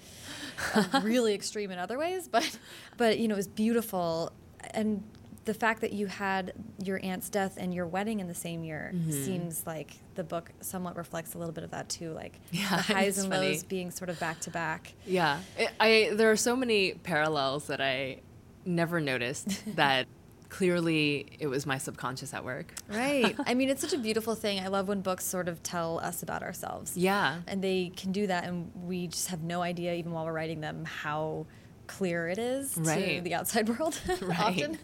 really 1.01 1.33
extreme 1.33 1.71
in 1.71 1.79
other 1.79 1.97
ways, 1.97 2.27
but 2.27 2.59
but 2.97 3.17
you 3.17 3.27
know, 3.27 3.35
it 3.35 3.37
was 3.37 3.47
beautiful 3.47 4.31
and 4.71 5.03
the 5.45 5.53
fact 5.53 5.81
that 5.81 5.93
you 5.93 6.07
had 6.07 6.53
your 6.83 6.99
aunt's 7.03 7.29
death 7.29 7.57
and 7.57 7.73
your 7.73 7.87
wedding 7.87 8.19
in 8.19 8.27
the 8.27 8.33
same 8.33 8.63
year 8.63 8.91
mm 8.93 9.03
-hmm. 9.03 9.25
seems 9.25 9.65
like 9.65 9.93
the 10.15 10.23
book 10.23 10.51
somewhat 10.61 10.95
reflects 10.95 11.35
a 11.35 11.37
little 11.37 11.53
bit 11.53 11.63
of 11.63 11.71
that 11.71 11.89
too, 11.89 12.13
like 12.13 12.39
yeah, 12.51 12.77
the 12.77 12.93
highs 12.93 13.17
and 13.17 13.33
funny. 13.33 13.49
lows 13.49 13.63
being 13.63 13.91
sort 13.91 14.09
of 14.09 14.19
back 14.19 14.39
to 14.39 14.51
back. 14.51 14.93
Yeah, 15.05 15.39
it, 15.57 15.69
I 15.79 16.15
there 16.15 16.29
are 16.29 16.37
so 16.37 16.55
many 16.55 16.93
parallels 17.03 17.65
that 17.65 17.79
I 17.81 18.21
never 18.65 19.01
noticed 19.01 19.63
that 19.75 20.07
clearly 20.49 21.25
it 21.39 21.47
was 21.47 21.65
my 21.65 21.79
subconscious 21.79 22.33
at 22.33 22.43
work. 22.43 22.73
Right. 22.87 23.35
I 23.45 23.53
mean, 23.53 23.69
it's 23.71 23.81
such 23.81 23.93
a 23.93 23.97
beautiful 23.97 24.35
thing. 24.35 24.59
I 24.59 24.67
love 24.67 24.87
when 24.89 25.01
books 25.01 25.25
sort 25.25 25.47
of 25.47 25.63
tell 25.63 25.99
us 25.99 26.23
about 26.23 26.43
ourselves. 26.43 26.95
Yeah. 26.95 27.41
And 27.47 27.63
they 27.63 27.91
can 27.95 28.11
do 28.11 28.27
that, 28.27 28.43
and 28.43 28.69
we 28.75 29.07
just 29.07 29.29
have 29.29 29.41
no 29.41 29.61
idea, 29.61 29.93
even 29.93 30.11
while 30.11 30.25
we're 30.25 30.33
writing 30.33 30.61
them, 30.61 30.85
how 30.85 31.47
clear 31.97 32.27
it 32.27 32.37
is 32.37 32.77
right. 32.77 33.17
to 33.17 33.21
the 33.21 33.33
outside 33.33 33.67
world 33.77 33.99
often. 34.39 34.77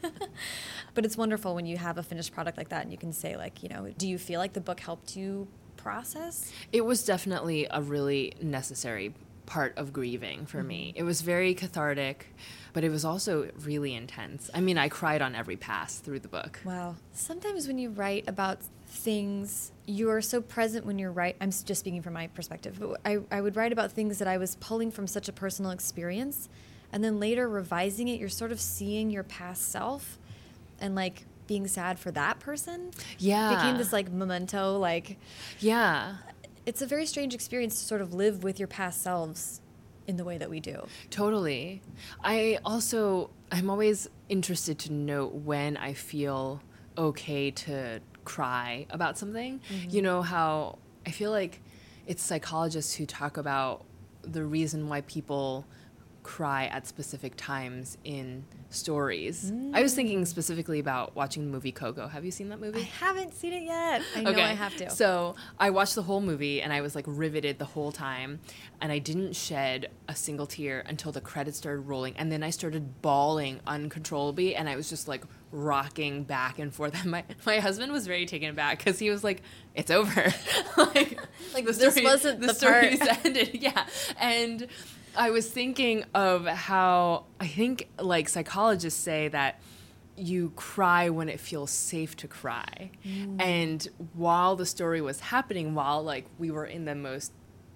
but 0.93 1.05
it's 1.05 1.17
wonderful 1.17 1.55
when 1.55 1.65
you 1.65 1.77
have 1.77 1.97
a 1.97 2.03
finished 2.03 2.33
product 2.33 2.57
like 2.57 2.69
that 2.69 2.83
and 2.83 2.91
you 2.91 2.97
can 2.97 3.13
say 3.13 3.37
like, 3.37 3.63
you 3.63 3.69
know, 3.69 3.93
do 3.97 4.07
you 4.07 4.17
feel 4.17 4.39
like 4.39 4.53
the 4.53 4.61
book 4.61 4.79
helped 4.79 5.15
you 5.15 5.47
process? 5.77 6.51
It 6.71 6.85
was 6.85 7.05
definitely 7.05 7.67
a 7.69 7.81
really 7.81 8.33
necessary 8.41 9.13
part 9.45 9.77
of 9.77 9.93
grieving 9.93 10.45
for 10.45 10.61
me. 10.61 10.89
Mm-hmm. 10.89 10.99
It 10.99 11.03
was 11.03 11.21
very 11.21 11.53
cathartic, 11.53 12.35
but 12.73 12.83
it 12.83 12.89
was 12.89 13.05
also 13.05 13.49
really 13.63 13.95
intense. 13.95 14.49
I 14.53 14.59
mean, 14.59 14.77
I 14.77 14.89
cried 14.89 15.21
on 15.21 15.33
every 15.33 15.55
pass 15.55 15.99
through 15.99 16.19
the 16.19 16.27
book. 16.27 16.59
Wow. 16.65 16.95
Sometimes 17.13 17.65
when 17.65 17.77
you 17.77 17.89
write 17.89 18.25
about 18.27 18.59
things, 18.87 19.71
you 19.85 20.09
are 20.09 20.21
so 20.21 20.41
present 20.41 20.85
when 20.85 20.99
you're 20.99 21.11
right. 21.11 21.37
I'm 21.39 21.51
just 21.51 21.77
speaking 21.77 22.01
from 22.01 22.13
my 22.13 22.27
perspective. 22.27 22.77
But 22.79 22.99
I, 23.05 23.19
I 23.31 23.39
would 23.39 23.55
write 23.55 23.71
about 23.71 23.91
things 23.93 24.19
that 24.19 24.27
I 24.27 24.37
was 24.37 24.57
pulling 24.57 24.91
from 24.91 25.07
such 25.07 25.29
a 25.29 25.33
personal 25.33 25.71
experience. 25.71 26.49
And 26.91 27.03
then 27.03 27.19
later 27.19 27.47
revising 27.47 28.07
it, 28.07 28.19
you're 28.19 28.29
sort 28.29 28.51
of 28.51 28.61
seeing 28.61 29.09
your 29.11 29.23
past 29.23 29.69
self 29.69 30.17
and 30.79 30.95
like 30.95 31.25
being 31.47 31.67
sad 31.67 31.99
for 31.99 32.11
that 32.11 32.39
person. 32.39 32.91
Yeah. 33.17 33.51
It 33.51 33.55
Became 33.57 33.77
this 33.77 33.93
like 33.93 34.11
memento, 34.11 34.77
like 34.77 35.17
Yeah. 35.59 36.17
it's 36.65 36.81
a 36.81 36.85
very 36.85 37.05
strange 37.05 37.33
experience 37.33 37.79
to 37.79 37.85
sort 37.85 38.01
of 38.01 38.13
live 38.13 38.43
with 38.43 38.59
your 38.59 38.67
past 38.67 39.01
selves 39.01 39.61
in 40.07 40.17
the 40.17 40.23
way 40.23 40.37
that 40.37 40.49
we 40.49 40.59
do. 40.59 40.85
Totally. 41.09 41.81
I 42.23 42.59
also 42.63 43.29
I'm 43.51 43.69
always 43.69 44.09
interested 44.29 44.77
to 44.79 44.93
note 44.93 45.33
when 45.33 45.77
I 45.77 45.93
feel 45.93 46.61
okay 46.97 47.51
to 47.51 48.01
cry 48.25 48.85
about 48.89 49.17
something. 49.17 49.61
Mm-hmm. 49.69 49.89
You 49.89 50.01
know 50.01 50.21
how 50.21 50.79
I 51.05 51.11
feel 51.11 51.31
like 51.31 51.61
it's 52.05 52.21
psychologists 52.23 52.93
who 52.95 53.05
talk 53.05 53.37
about 53.37 53.85
the 54.21 54.43
reason 54.43 54.89
why 54.89 55.01
people 55.01 55.65
cry 56.27 56.65
at 56.65 56.85
specific 56.85 57.33
times 57.37 57.97
in 58.03 58.43
stories. 58.69 59.49
I 59.73 59.81
was 59.81 59.95
thinking 59.95 60.23
mm. 60.23 60.27
specifically 60.27 60.77
about 60.77 61.15
watching 61.15 61.45
the 61.45 61.49
movie 61.49 61.71
Coco. 61.71 62.05
Have 62.05 62.25
you 62.25 62.31
seen 62.31 62.49
that 62.49 62.59
movie? 62.59 62.81
I 62.81 62.83
haven't 62.83 63.33
seen 63.33 63.53
it 63.53 63.63
yet. 63.63 64.01
I 64.13 64.23
know 64.23 64.31
I 64.31 64.53
have 64.53 64.75
to. 64.75 64.89
So 64.89 65.35
I 65.57 65.69
watched 65.69 65.95
the 65.95 66.01
whole 66.01 66.19
movie 66.19 66.61
and 66.61 66.73
I 66.73 66.81
was 66.81 66.95
like 66.95 67.05
riveted 67.07 67.59
the 67.59 67.65
whole 67.65 67.93
time. 67.93 68.41
And 68.81 68.91
I 68.91 68.99
didn't 68.99 69.37
shed 69.37 69.89
a 70.09 70.15
single 70.15 70.45
tear 70.45 70.83
until 70.85 71.13
the 71.13 71.21
credits 71.21 71.57
started 71.57 71.79
rolling. 71.81 72.13
And 72.17 72.29
then 72.29 72.43
I 72.43 72.49
started 72.49 73.01
bawling 73.01 73.61
uncontrollably 73.65 74.53
and 74.53 74.67
I 74.67 74.75
was 74.75 74.89
just 74.89 75.07
like 75.07 75.23
rocking 75.53 76.25
back 76.25 76.59
and 76.59 76.73
forth. 76.73 76.93
And 77.01 77.11
my, 77.11 77.23
my 77.45 77.59
husband 77.59 77.93
was 77.93 78.05
very 78.05 78.25
taken 78.25 78.49
aback 78.49 78.79
because 78.79 78.99
he 78.99 79.09
was 79.09 79.23
like, 79.23 79.43
it's 79.75 79.91
over. 79.91 80.33
like, 80.77 81.19
like 81.53 81.65
the 81.65 81.73
story, 81.73 81.91
This 81.91 82.03
wasn't 82.03 82.41
the 82.41 82.47
the 82.47 82.53
story's 82.53 82.99
ended. 83.23 83.51
Yeah. 83.61 83.85
And 84.19 84.67
I 85.17 85.31
was 85.31 85.49
thinking 85.49 86.05
of 86.13 86.45
how 86.45 87.25
I 87.39 87.47
think 87.47 87.89
like 87.99 88.29
psychologists 88.29 89.01
say 89.01 89.27
that 89.29 89.59
you 90.15 90.51
cry 90.55 91.09
when 91.09 91.27
it 91.27 91.39
feels 91.39 91.71
safe 91.71 92.15
to 92.17 92.27
cry. 92.27 92.91
Mm. 93.05 93.41
And 93.41 93.87
while 94.13 94.55
the 94.55 94.65
story 94.65 95.01
was 95.01 95.19
happening, 95.19 95.75
while 95.75 96.03
like 96.03 96.25
we 96.37 96.51
were 96.51 96.65
in 96.65 96.85
the 96.85 96.95
most 96.95 97.33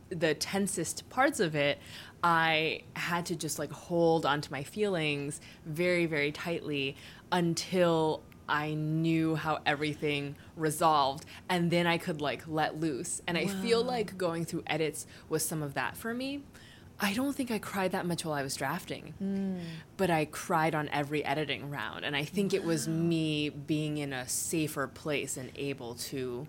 the 0.09 0.33
tensest 0.35 1.09
parts 1.09 1.39
of 1.39 1.55
it, 1.55 1.79
I 2.23 2.83
had 2.95 3.25
to 3.27 3.35
just 3.35 3.57
like 3.57 3.71
hold 3.71 4.25
onto 4.25 4.51
my 4.51 4.63
feelings 4.63 5.41
very, 5.65 6.05
very 6.05 6.31
tightly 6.31 6.95
until 7.31 8.21
I 8.47 8.73
knew 8.73 9.35
how 9.35 9.59
everything 9.65 10.35
resolved. 10.57 11.25
And 11.49 11.71
then 11.71 11.87
I 11.87 11.97
could 11.97 12.21
like 12.21 12.43
let 12.47 12.79
loose. 12.79 13.21
And 13.25 13.37
I 13.37 13.47
feel 13.47 13.83
like 13.83 14.17
going 14.17 14.45
through 14.45 14.63
edits 14.67 15.07
was 15.29 15.45
some 15.45 15.63
of 15.63 15.73
that 15.75 15.95
for 15.95 16.13
me. 16.13 16.43
I 17.03 17.13
don't 17.13 17.35
think 17.35 17.49
I 17.49 17.57
cried 17.57 17.93
that 17.93 18.05
much 18.05 18.23
while 18.23 18.35
I 18.35 18.43
was 18.43 18.55
drafting, 18.55 19.15
hmm. 19.17 19.57
but 19.97 20.11
I 20.11 20.25
cried 20.25 20.75
on 20.75 20.87
every 20.89 21.25
editing 21.25 21.71
round. 21.71 22.05
And 22.05 22.15
I 22.15 22.23
think 22.23 22.53
it 22.53 22.63
was 22.63 22.87
me 22.87 23.49
being 23.49 23.97
in 23.97 24.13
a 24.13 24.27
safer 24.29 24.87
place 24.87 25.35
and 25.35 25.51
able 25.55 25.95
to 25.95 26.47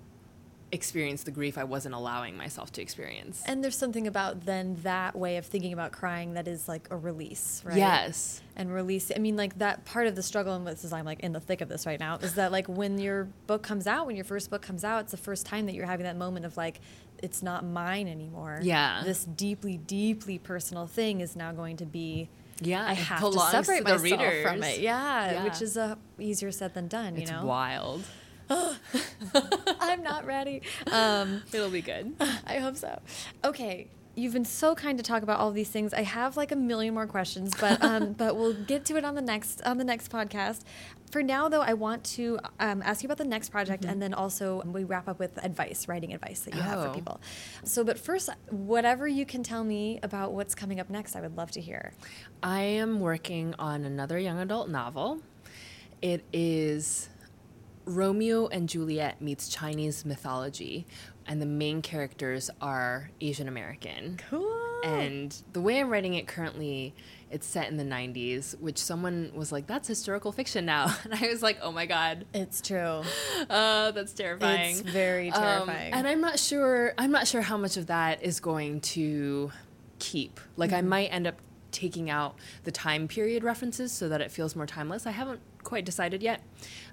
experience 0.73 1.23
the 1.23 1.31
grief 1.31 1.59
I 1.59 1.65
wasn't 1.65 1.95
allowing 1.95 2.37
myself 2.37 2.73
to 2.73 2.83
experience. 2.83 3.43
And 3.47 3.63
there's 3.63 3.77
something 3.77 4.07
about 4.07 4.47
then 4.47 4.77
that 4.83 5.15
way 5.15 5.37
of 5.37 5.45
thinking 5.45 5.75
about 5.75 5.93
crying 5.93 6.33
that 6.35 6.49
is 6.49 6.67
like 6.67 6.89
a 6.91 6.97
release, 6.97 7.63
right? 7.65 7.77
Yes. 7.77 8.41
And 8.57 8.73
release. 8.73 9.13
I 9.15 9.19
mean, 9.19 9.37
like 9.37 9.59
that 9.59 9.85
part 9.85 10.07
of 10.07 10.17
the 10.17 10.23
struggle, 10.23 10.55
and 10.55 10.67
this 10.67 10.83
is 10.85 10.93
I'm 10.93 11.05
like 11.05 11.21
in 11.21 11.33
the 11.33 11.41
thick 11.41 11.61
of 11.61 11.69
this 11.69 11.85
right 11.85 12.01
now, 12.01 12.17
is 12.17 12.35
that 12.37 12.53
like 12.53 12.67
when 12.69 12.99
your 12.99 13.25
book 13.47 13.63
comes 13.63 13.87
out, 13.87 14.07
when 14.07 14.17
your 14.17 14.25
first 14.25 14.51
book 14.51 14.63
comes 14.63 14.83
out, 14.83 15.03
it's 15.03 15.11
the 15.11 15.17
first 15.19 15.45
time 15.45 15.67
that 15.67 15.75
you're 15.75 15.87
having 15.87 16.05
that 16.05 16.17
moment 16.17 16.47
of 16.47 16.57
like, 16.57 16.81
it's 17.23 17.43
not 17.43 17.65
mine 17.65 18.09
anymore. 18.09 18.59
Yeah. 18.63 19.03
This 19.05 19.25
deeply, 19.25 19.77
deeply 19.77 20.39
personal 20.39 20.87
thing 20.87 21.21
is 21.21 21.37
now 21.37 21.53
going 21.53 21.77
to 21.77 21.87
be. 21.87 22.29
Yeah, 22.61 22.87
I 22.87 22.95
have 22.95 23.21
to 23.21 23.33
separate 23.33 23.85
the 23.85 23.99
myself 23.99 24.35
from 24.43 24.63
it. 24.63 24.81
Yeah, 24.81 25.33
Yeah. 25.33 25.45
which 25.45 25.61
is 25.61 25.77
uh, 25.77 25.97
easier 26.19 26.51
said 26.53 26.75
than 26.75 26.89
done. 26.89 27.17
You 27.17 27.23
It's 27.23 27.31
know, 27.31 27.45
wild. 27.45 28.05
I'm 29.81 30.03
not 30.03 30.25
ready. 30.27 30.63
Um, 30.91 31.43
It'll 31.53 31.71
be 31.71 31.83
good. 31.83 32.15
I 32.47 32.59
hope 32.59 32.77
so. 32.77 33.01
Okay. 33.45 33.89
You've 34.15 34.35
been 34.35 34.45
so 34.45 34.75
kind 34.75 34.99
to 34.99 35.03
talk 35.05 35.23
about 35.23 35.41
all 35.41 35.53
these 35.53 35.71
things. 35.71 35.95
I 35.95 36.03
have 36.03 36.37
like 36.37 36.53
a 36.53 36.57
million 36.57 36.93
more 36.93 37.07
questions, 37.07 37.55
but 37.59 37.83
um, 37.83 38.13
but 38.19 38.37
we'll 38.37 38.53
get 38.53 38.85
to 38.87 38.97
it 38.99 39.07
on 39.07 39.15
the 39.15 39.23
next 39.23 39.63
on 39.63 39.79
the 39.79 39.85
next 39.85 40.13
podcast. 40.13 40.65
For 41.11 41.23
now, 41.23 41.49
though, 41.49 41.63
I 41.63 41.73
want 41.73 42.05
to 42.17 42.39
um, 42.61 42.83
ask 42.83 43.03
you 43.03 43.07
about 43.07 43.17
the 43.17 43.25
next 43.25 43.49
project, 43.49 43.87
and 43.87 44.03
then 44.03 44.13
also 44.13 44.63
we 44.67 44.85
wrap 44.85 45.09
up 45.09 45.19
with 45.19 45.43
advice, 45.43 45.89
writing 45.89 46.13
advice 46.13 46.41
that 46.41 46.55
you 46.55 46.61
have 46.61 46.79
Oh. 46.79 46.89
for 46.89 46.95
people. 46.95 47.21
So, 47.65 47.85
but 47.85 47.99
first, 47.99 48.29
whatever 48.51 49.09
you 49.09 49.25
can 49.25 49.43
tell 49.43 49.65
me 49.65 49.99
about 50.03 50.33
what's 50.33 50.55
coming 50.55 50.79
up 50.79 50.91
next, 50.91 51.17
I 51.17 51.23
would 51.23 51.37
love 51.39 51.51
to 51.53 51.61
hear. 51.63 51.93
I 52.43 52.61
am 52.63 53.01
working 53.01 53.55
on 53.59 53.85
another 53.85 54.19
young 54.19 54.39
adult 54.41 54.69
novel. 54.69 55.21
It 56.03 56.25
is 56.35 57.09
Romeo 57.85 58.47
and 58.49 58.69
Juliet 58.69 59.21
meets 59.21 59.49
Chinese 59.49 60.05
mythology, 60.05 60.87
and 61.27 61.41
the 61.41 61.47
main 61.47 61.83
characters 61.83 62.51
are 62.61 63.11
Asian 63.21 63.49
American. 63.49 64.19
Cool. 64.31 64.59
And 64.85 65.35
the 65.53 65.61
way 65.61 65.79
I'm 65.81 65.89
writing 65.91 66.15
it 66.15 66.27
currently, 66.27 66.93
it's 67.31 67.47
set 67.47 67.69
in 67.71 67.77
the 67.77 67.85
90s, 67.85 68.59
which 68.61 68.79
someone 68.79 69.31
was 69.35 69.53
like, 69.53 69.67
that's 69.69 69.87
historical 69.87 70.33
fiction 70.33 70.65
now. 70.67 70.93
And 71.05 71.15
I 71.15 71.29
was 71.29 71.41
like, 71.43 71.59
oh 71.63 71.71
my 71.71 71.87
God, 71.87 72.25
It's 72.35 72.61
true. 72.61 73.03
uh, 73.49 73.91
that's 73.93 74.13
terrifying. 74.13 74.73
It's 74.73 74.81
very 74.81 75.31
Um, 75.31 75.43
terrifying. 75.67 75.93
and 75.93 76.09
I'm 76.09 76.21
not 76.21 76.39
sure. 76.41 76.95
I'm 76.99 77.13
not 77.13 77.29
sure 77.29 77.43
how 77.43 77.57
much 77.57 77.77
of 77.77 77.87
that 77.87 78.23
is 78.25 78.41
going 78.41 78.81
to 78.81 79.53
keep. 80.01 80.41
Like, 80.57 80.71
Mm-hmm. 80.71 80.77
I 80.79 80.83
might 80.83 81.07
end 81.09 81.27
up 81.29 81.37
taking 81.71 82.11
out 82.11 82.35
the 82.65 82.73
time 82.73 83.07
period 83.09 83.43
references 83.45 83.93
so 83.93 84.09
that 84.09 84.21
it 84.21 84.31
feels 84.33 84.55
more 84.57 84.67
timeless. 84.67 85.07
I 85.07 85.13
haven't 85.13 85.41
quite 85.63 85.85
decided 85.85 86.23
yet, 86.23 86.43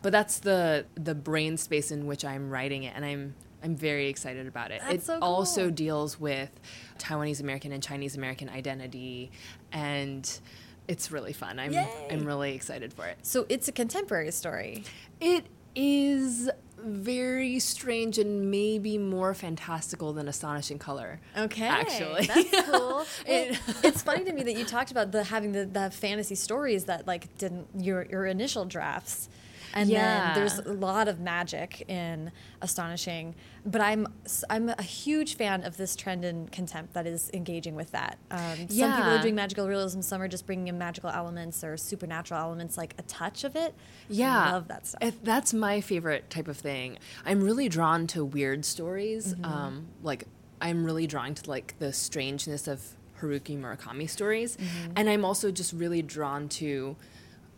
but 0.02 0.12
that's 0.12 0.40
the 0.40 0.86
the 0.96 1.16
brain 1.16 1.58
space 1.58 1.92
in 1.92 2.06
which 2.06 2.24
I'm 2.26 2.50
writing 2.50 2.84
it, 2.84 2.94
and 2.96 3.04
I'm 3.06 3.36
I'm 3.64 3.76
very 3.76 4.08
excited 4.08 4.48
about 4.48 4.72
it. 4.72 4.82
That's 4.82 5.04
it 5.04 5.06
so 5.06 5.20
also 5.20 5.70
deals 5.70 6.20
with 6.20 6.50
Taiwanese 6.98 7.42
American 7.42 7.72
and 7.72 7.84
Chinese 7.84 8.16
American 8.16 8.50
identity, 8.50 9.32
and 9.72 10.40
it's 10.88 11.12
really 11.12 11.34
fun. 11.34 11.60
I'm 11.60 11.74
Yay. 11.74 12.08
I'm 12.10 12.26
really 12.26 12.56
excited 12.56 12.94
for 12.94 13.06
it. 13.06 13.18
So 13.22 13.46
it's 13.50 13.68
a 13.68 13.72
contemporary 13.72 14.32
story. 14.32 14.84
It 15.20 15.46
is 15.76 16.50
very 16.84 17.60
strange 17.60 18.18
and 18.18 18.50
maybe 18.52 18.98
more 18.98 19.34
fantastical 19.34 20.14
than 20.14 20.28
Astonishing 20.28 20.80
Color. 20.80 21.20
Okay, 21.38 21.68
Actually. 21.68 22.26
that's 22.26 22.62
cool. 22.70 23.06
It- 23.26 23.60
it's 23.84 24.02
funny 24.02 24.24
to 24.26 24.34
me 24.34 24.44
that 24.44 24.54
you 24.58 24.66
talked 24.66 24.92
about 24.92 25.12
the 25.12 25.24
having 25.24 25.52
the, 25.52 25.66
the 25.66 25.90
fantasy 25.92 26.36
stories 26.36 26.86
that 26.86 27.08
like 27.08 27.36
didn't 27.38 27.68
your 27.78 28.06
your 28.06 28.26
initial 28.26 28.66
drafts, 28.66 29.30
and 29.74 29.90
Yeah. 29.90 30.34
then 30.34 30.36
there's 30.36 30.60
a 30.60 30.74
lot 30.74 31.08
of 31.08 31.20
magic 31.20 31.84
in 31.90 32.32
astonishing. 32.62 33.36
But 33.66 33.82
I'm 33.82 34.08
I'm 34.50 34.70
a 34.70 34.82
huge 34.84 35.36
fan 35.36 35.64
of 35.64 35.78
this 35.78 35.96
trend 35.96 36.24
in 36.26 36.48
contempt 36.48 36.94
that 36.94 37.06
is 37.06 37.30
engaging 37.34 37.76
with 37.76 37.92
that. 37.92 38.18
Um, 38.32 38.70
Some 38.70 38.92
people 38.96 39.12
are 39.12 39.22
doing 39.22 39.36
magical 39.36 39.68
realism, 39.68 40.02
some 40.02 40.22
are 40.22 40.28
just 40.28 40.46
bringing 40.46 40.68
in 40.68 40.78
magical 40.78 41.10
elements 41.10 41.64
or 41.64 41.76
supernatural 41.78 42.40
elements, 42.40 42.78
like 42.78 42.96
a 42.98 43.02
touch 43.04 43.44
of 43.44 43.56
it. 43.56 43.74
Yeah. 44.08 44.46
I 44.46 44.52
love 44.54 44.68
that 44.70 44.88
stuff. 44.88 45.00
If 45.04 45.24
that's 45.24 45.54
my 45.54 45.82
favorite 45.82 46.30
type 46.30 46.48
of 46.48 46.58
thing. 46.58 46.98
I'm 47.26 47.42
really 47.42 47.70
drawn 47.70 48.08
to 48.08 48.24
weird 48.26 48.66
stories. 48.66 49.34
Mm-hmm. 49.34 49.46
Um, 49.46 49.88
like 50.04 50.26
I'm 50.62 50.84
really 50.86 51.08
drawn 51.08 51.34
to 51.36 51.50
like 51.50 51.76
the 51.80 51.92
strangeness 51.94 52.68
of 52.68 52.82
Haruki 53.22 53.60
Murakami 53.60 54.10
stories, 54.10 54.56
Mm-hmm. 54.56 54.92
and 54.96 55.10
I'm 55.10 55.26
also 55.26 55.52
just 55.52 55.74
really 55.74 56.02
drawn 56.02 56.48
to 56.50 56.96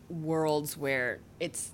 worlds 0.09 0.77
where 0.77 1.19
it's 1.39 1.71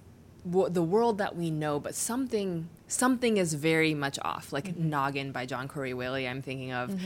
w- 0.50 0.70
the 0.70 0.82
world 0.84 1.18
that 1.20 1.36
we 1.36 1.52
know, 1.52 1.80
but 1.80 1.96
something 1.96 2.70
something 2.88 3.38
is 3.38 3.54
very 3.54 3.94
much 3.94 4.18
off. 4.22 4.54
Like 4.54 4.66
Mm-hmm. 4.70 4.90
Noggin 4.90 5.32
by 5.32 5.46
John 5.46 5.68
Corey 5.68 5.94
Whaley. 5.94 6.28
I'm 6.28 6.42
thinking 6.42 6.72
of 6.74 7.00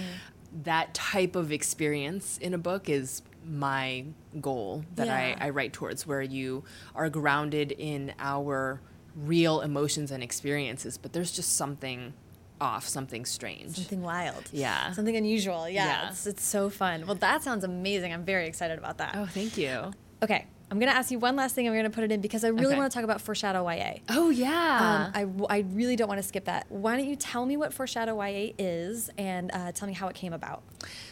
that 0.64 0.94
type 0.94 1.36
of 1.36 1.52
experience 1.52 2.38
in 2.38 2.54
a 2.54 2.58
book 2.58 2.90
is 2.90 3.22
my 3.46 4.06
goal 4.40 4.84
that 4.96 5.08
Yeah. 5.08 5.36
I, 5.40 5.48
I 5.48 5.50
write 5.50 5.74
towards, 5.74 6.06
where 6.06 6.22
you 6.22 6.64
are 6.94 7.10
grounded 7.10 7.72
in 7.72 8.14
our 8.20 8.82
real 9.16 9.62
emotions 9.62 10.12
and 10.12 10.22
experiences, 10.22 10.98
but 10.98 11.14
there's 11.14 11.32
just 11.32 11.54
something 11.56 12.14
off, 12.60 12.88
something 12.88 13.26
strange. 13.26 13.76
Something 13.76 14.02
wild. 14.04 14.44
Yeah. 14.52 14.92
Something 14.92 15.16
unusual. 15.18 15.68
Yeah. 15.68 15.86
Yeah. 15.86 16.10
It's, 16.10 16.28
it's 16.28 16.44
so 16.44 16.70
fun. 16.70 17.06
Well, 17.08 17.16
that 17.16 17.42
sounds 17.44 17.64
amazing. 17.64 18.14
I'm 18.14 18.24
very 18.24 18.46
excited 18.48 18.78
about 18.78 19.00
that. 19.00 19.16
Oh, 19.18 19.26
thank 19.26 19.58
you. 19.58 19.92
Okay. 20.22 20.46
I'm 20.72 20.80
going 20.80 20.90
to 20.90 20.96
ask 20.98 21.12
you 21.12 21.20
one 21.20 21.36
last 21.36 21.54
thing. 21.54 21.68
I'm 21.68 21.74
going 21.74 21.84
to 21.84 21.90
put 21.90 22.06
it 22.06 22.14
in 22.14 22.22
because 22.22 22.46
I 22.46 22.48
really 22.48 22.68
Okay. 22.68 22.78
want 22.78 22.90
to 22.90 22.96
talk 22.96 23.04
about 23.04 23.20
Foreshadow 23.20 23.70
YA. 23.70 23.96
Oh 24.08 24.30
yeah. 24.30 25.12
Um, 25.16 25.46
I, 25.50 25.58
I 25.58 25.60
really 25.74 25.98
don't 25.98 26.08
want 26.08 26.22
to 26.22 26.28
skip 26.28 26.46
that. 26.46 26.66
Why 26.70 26.96
don't 26.96 27.08
you 27.08 27.18
tell 27.18 27.46
me 27.46 27.58
what 27.58 27.74
Foreshadow 27.74 28.16
YA 28.24 28.54
is 28.58 29.10
and 29.18 29.52
uh, 29.54 29.74
tell 29.74 29.86
me 29.88 29.94
how 29.94 30.08
it 30.08 30.16
came 30.16 30.32
about? 30.32 30.64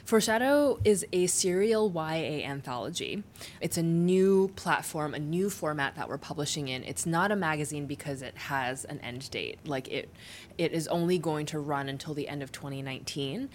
Foreshadow 0.05 0.79
is 0.85 1.05
a 1.11 1.27
serial 1.27 1.91
YA 1.93 2.45
anthology. 2.47 3.21
It's 3.59 3.77
a 3.77 3.83
new 3.83 4.47
platform, 4.55 5.13
a 5.13 5.19
new 5.19 5.49
format 5.49 5.95
that 5.95 6.07
we're 6.07 6.17
publishing 6.17 6.69
in. 6.69 6.83
It's 6.85 7.05
not 7.05 7.31
a 7.31 7.35
magazine 7.35 7.85
because 7.85 8.21
it 8.21 8.37
has 8.37 8.85
an 8.85 8.99
end 9.01 9.29
date. 9.29 9.59
Like 9.67 9.89
it 9.89 10.09
it 10.57 10.71
is 10.71 10.87
only 10.87 11.17
going 11.19 11.45
to 11.47 11.59
run 11.59 11.89
until 11.89 12.13
the 12.13 12.29
end 12.29 12.41
of 12.43 12.51
2019. 12.53 13.49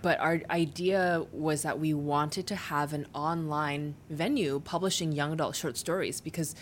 But 0.00 0.18
our 0.20 0.40
idea 0.50 1.26
was 1.32 1.62
that 1.62 1.78
we 1.78 1.92
wanted 1.94 2.46
to 2.48 2.56
have 2.56 2.92
an 2.92 3.06
online 3.14 3.94
venue 4.08 4.60
publishing 4.60 5.12
young 5.12 5.32
adult 5.32 5.54
short 5.54 5.76
stories 5.76 6.20
because 6.20 6.54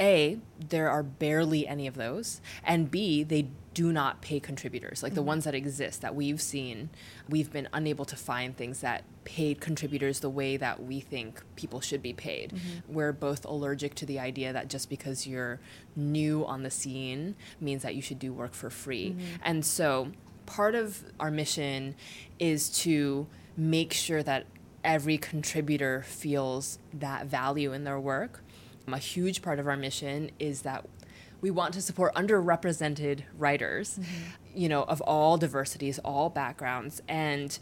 a, 0.00 0.38
there 0.68 0.90
are 0.90 1.02
barely 1.02 1.66
any 1.66 1.86
of 1.86 1.94
those, 1.94 2.40
and 2.64 2.90
B, 2.90 3.22
they 3.22 3.48
do 3.72 3.92
not 3.92 4.22
pay 4.22 4.40
contributors. 4.40 5.02
Like 5.02 5.14
the 5.14 5.20
mm-hmm. 5.20 5.28
ones 5.28 5.44
that 5.44 5.54
exist 5.54 6.00
that 6.00 6.14
we've 6.14 6.40
seen, 6.40 6.90
we've 7.28 7.52
been 7.52 7.68
unable 7.72 8.04
to 8.06 8.16
find 8.16 8.56
things 8.56 8.80
that 8.80 9.04
paid 9.24 9.60
contributors 9.60 10.20
the 10.20 10.30
way 10.30 10.56
that 10.56 10.82
we 10.82 11.00
think 11.00 11.42
people 11.56 11.80
should 11.80 12.02
be 12.02 12.12
paid. 12.12 12.52
Mm-hmm. 12.52 12.94
We're 12.94 13.12
both 13.12 13.44
allergic 13.44 13.94
to 13.96 14.06
the 14.06 14.18
idea 14.18 14.52
that 14.52 14.68
just 14.68 14.88
because 14.88 15.26
you're 15.26 15.60
new 15.94 16.44
on 16.46 16.62
the 16.62 16.70
scene 16.70 17.34
means 17.60 17.82
that 17.82 17.94
you 17.94 18.02
should 18.02 18.18
do 18.18 18.32
work 18.32 18.54
for 18.54 18.70
free. 18.70 19.10
Mm-hmm. 19.10 19.24
And 19.42 19.64
so 19.64 20.12
part 20.46 20.74
of 20.74 21.04
our 21.20 21.30
mission 21.30 21.94
is 22.38 22.70
to 22.80 23.26
make 23.56 23.92
sure 23.92 24.22
that 24.22 24.46
every 24.84 25.18
contributor 25.18 26.02
feels 26.06 26.78
that 26.94 27.26
value 27.26 27.72
in 27.72 27.84
their 27.84 27.98
work. 27.98 28.42
Um, 28.86 28.94
a 28.94 28.98
huge 28.98 29.42
part 29.42 29.58
of 29.58 29.66
our 29.66 29.76
mission 29.76 30.30
is 30.38 30.62
that 30.62 30.86
we 31.40 31.50
want 31.50 31.74
to 31.74 31.82
support 31.82 32.14
underrepresented 32.14 33.22
writers, 33.36 33.98
mm-hmm. 33.98 34.58
you 34.58 34.68
know, 34.68 34.84
of 34.84 35.00
all 35.02 35.36
diversities, 35.36 35.98
all 35.98 36.30
backgrounds, 36.30 37.02
and 37.08 37.58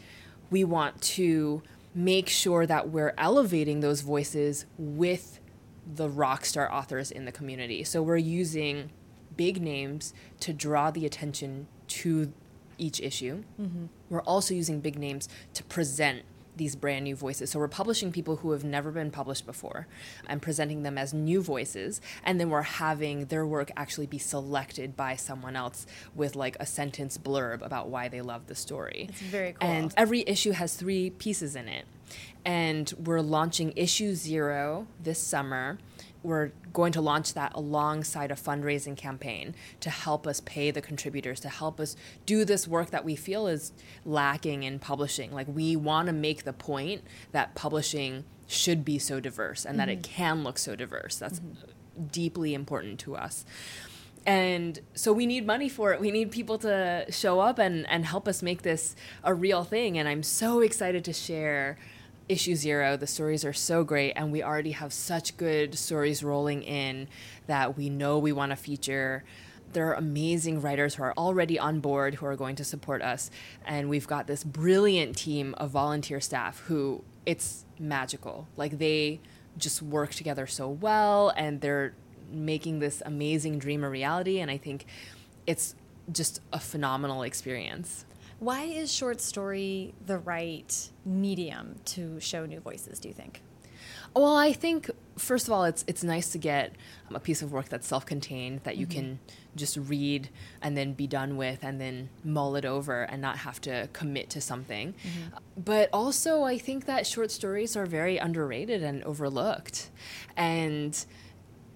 we 0.49 0.63
want 0.63 1.01
to 1.01 1.61
make 1.93 2.29
sure 2.29 2.65
that 2.65 2.89
we're 2.89 3.13
elevating 3.17 3.79
those 3.79 4.01
voices 4.01 4.65
with 4.77 5.39
the 5.85 6.09
rock 6.09 6.45
star 6.45 6.71
authors 6.71 7.11
in 7.11 7.25
the 7.25 7.31
community. 7.31 7.83
So 7.83 8.01
we're 8.01 8.17
using 8.17 8.91
big 9.35 9.61
names 9.61 10.13
to 10.41 10.53
draw 10.53 10.91
the 10.91 11.05
attention 11.05 11.67
to 11.87 12.31
each 12.77 12.99
issue. 12.99 13.43
We're 14.09 14.21
also 14.21 14.53
using 14.53 14.79
big 14.79 14.97
names 14.97 15.27
to 15.53 15.63
present 15.63 16.23
these 16.57 16.75
brand 16.75 17.03
new 17.03 17.15
voices. 17.15 17.49
So 17.49 17.59
we're 17.59 17.67
publishing 17.67 18.11
people 18.13 18.37
who 18.37 18.51
have 18.51 18.63
never 18.63 18.91
been 18.91 19.11
published 19.11 19.45
before 19.45 19.87
and 20.27 20.41
presenting 20.41 20.83
them 20.83 20.97
as 20.97 21.13
new 21.13 21.41
voices. 21.41 21.99
And 22.23 22.39
then 22.39 22.49
we're 22.49 22.61
having 22.61 23.25
their 23.25 23.45
work 23.45 23.71
actually 23.75 24.07
be 24.07 24.19
selected 24.19 24.95
by 24.95 25.17
someone 25.17 25.55
else 25.55 25.85
with 26.15 26.35
like 26.35 26.55
a 26.59 26.65
sentence 26.65 27.17
blurb 27.17 27.61
about 27.61 27.89
why 27.89 28.07
they 28.07 28.21
love 28.21 28.47
the 28.47 28.55
story. 28.55 29.07
It's 29.09 29.19
very 29.19 29.53
cool. 29.53 29.69
And 29.69 29.93
every 29.97 30.23
issue 30.25 30.51
has 30.51 30.75
three 30.75 31.09
pieces 31.09 31.55
in 31.57 31.67
it. 31.67 31.85
And 32.45 32.93
we're 33.03 33.21
launching 33.21 33.73
issue 33.75 34.13
zero 34.13 34.87
this 35.01 35.19
summer. 35.19 35.79
We're 36.25 36.51
going 36.73 36.91
to 36.93 37.01
launch 37.01 37.33
that 37.33 37.53
alongside 37.55 38.31
a 38.31 38.35
fundraising 38.35 38.97
campaign 38.97 39.55
to 39.79 39.89
help 39.89 40.25
us 40.25 40.41
pay 40.41 40.71
the 40.71 40.81
contributors, 40.81 41.39
to 41.41 41.49
help 41.49 41.79
us 41.79 41.95
do 42.25 42.43
this 42.45 42.67
work 42.67 42.89
that 42.91 43.05
we 43.05 43.15
feel 43.15 43.47
is 43.47 43.71
lacking 44.03 44.63
in 44.63 44.79
publishing. 44.79 45.31
Like, 45.31 45.47
we 45.47 45.75
want 45.75 46.07
to 46.07 46.13
make 46.13 46.43
the 46.43 46.53
point 46.53 47.03
that 47.31 47.55
publishing 47.55 48.25
should 48.47 48.83
be 48.83 48.99
so 48.99 49.19
diverse 49.19 49.65
and 49.65 49.79
that 49.79 49.89
it 49.89 50.01
mm-hmm. 50.01 50.13
can 50.13 50.43
look 50.43 50.57
so 50.57 50.75
diverse. 50.75 51.17
That's 51.17 51.39
mm-hmm. 51.39 52.05
deeply 52.07 52.53
important 52.53 52.99
to 53.01 53.15
us. 53.15 53.45
And 54.25 54.79
so 54.95 55.13
we 55.13 55.25
need 55.25 55.45
money 55.45 55.69
for 55.69 55.93
it. 55.93 56.01
We 56.01 56.09
need 56.09 56.31
people 56.31 56.57
to 56.59 57.05
show 57.09 57.39
up 57.39 57.59
and, 57.59 57.87
and 57.89 58.05
help 58.05 58.27
us 58.27 58.41
make 58.41 58.63
this 58.63 58.95
a 59.23 59.33
real 59.33 59.63
thing. 59.63 59.97
And 59.97 60.09
i'm 60.09 60.23
so 60.23 60.61
excited 60.61 61.05
to 61.05 61.13
share 61.13 61.77
issue 62.27 62.55
zero 62.55 62.97
the 62.97 63.07
stories 63.07 63.45
are 63.45 63.53
so 63.53 63.83
great 63.83 64.13
and 64.13 64.31
we 64.31 64.41
already 64.41 64.71
have 64.71 64.91
such 64.91 65.37
good 65.37 65.75
stories 65.77 66.23
rolling 66.23 66.63
in 66.63 67.07
that 67.47 67.77
we 67.77 67.89
know 67.89 68.17
we 68.17 68.31
want 68.31 68.51
to 68.51 68.55
feature. 68.55 69.23
There 69.73 69.87
are 69.89 69.93
amazing 69.93 70.61
writers 70.61 70.95
who 70.95 71.03
are 71.03 71.13
already 71.17 71.59
on 71.59 71.79
board 71.79 72.15
who 72.15 72.25
are 72.25 72.35
going 72.35 72.55
to 72.55 72.63
support 72.63 73.01
us 73.01 73.29
and 73.65 73.89
we've 73.89 74.07
got 74.07 74.27
this 74.27 74.43
brilliant 74.43 75.17
team 75.17 75.53
of 75.57 75.71
volunteer 75.71 76.19
staff 76.19 76.59
who 76.61 77.03
it's 77.25 77.65
magical. 77.79 78.47
Like 78.57 78.77
they 78.79 79.19
just 79.57 79.81
work 79.81 80.11
together 80.11 80.47
so 80.47 80.67
well 80.67 81.31
and 81.35 81.61
they're 81.61 81.93
making 82.31 82.79
this 82.79 83.01
amazing 83.05 83.59
dream 83.59 83.83
a 83.83 83.89
reality 83.89 84.39
and 84.39 84.49
i 84.49 84.57
think 84.57 84.85
it's 85.45 85.75
just 86.11 86.41
a 86.51 86.59
phenomenal 86.59 87.23
experience 87.23 88.05
Why 88.39 88.63
is 88.63 88.91
short 88.91 89.21
story 89.21 89.93
the 90.05 90.17
right 90.17 90.89
medium 91.05 91.75
to 91.85 92.19
show 92.19 92.45
new 92.45 92.59
voices, 92.59 92.99
do 92.99 93.07
you 93.07 93.13
think? 93.13 93.41
well 94.15 94.35
i 94.35 94.51
think 94.51 94.89
first 95.17 95.47
of 95.47 95.53
all 95.53 95.65
it's 95.65 95.83
it's 95.87 96.03
nice 96.03 96.31
to 96.31 96.37
get 96.37 96.73
um, 97.09 97.15
a 97.15 97.19
piece 97.19 97.41
of 97.41 97.51
work 97.51 97.69
that's 97.69 97.87
self-contained 97.87 98.61
that 98.63 98.77
you 98.77 98.87
can 98.87 99.03
mm-hmm. 99.05 99.55
just 99.55 99.77
read 99.77 100.29
and 100.61 100.75
then 100.75 100.93
be 100.93 101.05
done 101.05 101.37
with 101.37 101.63
and 101.63 101.79
then 101.79 102.09
mull 102.23 102.55
it 102.55 102.65
over 102.65 103.03
and 103.03 103.21
not 103.21 103.37
have 103.39 103.61
to 103.61 103.87
commit 103.93 104.29
to 104.29 104.41
something. 104.41 104.93
Mm-hmm. 104.93 105.37
But 105.63 105.89
also 105.93 106.43
i 106.43 106.57
think 106.57 106.85
that 106.85 107.05
short 107.05 107.31
stories 107.31 107.75
are 107.75 107.85
very 107.85 108.17
underrated 108.17 108.83
and 108.83 109.03
overlooked. 109.03 109.89
And 110.35 111.05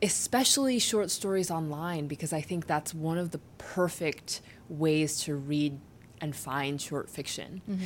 especially 0.01 0.79
short 0.79 1.11
stories 1.11 1.51
online 1.51 2.07
because 2.07 2.31
I 2.31 2.39
think 2.39 2.67
that's 2.67 2.93
one 2.93 3.17
of 3.17 3.31
the 3.31 3.39
perfect 3.57 4.39
ways 4.69 5.19
to 5.23 5.35
read 5.35 5.77
and 6.21 6.35
find 6.35 6.81
short 6.81 7.09
fiction. 7.09 7.61
Mm-hmm. 7.69 7.85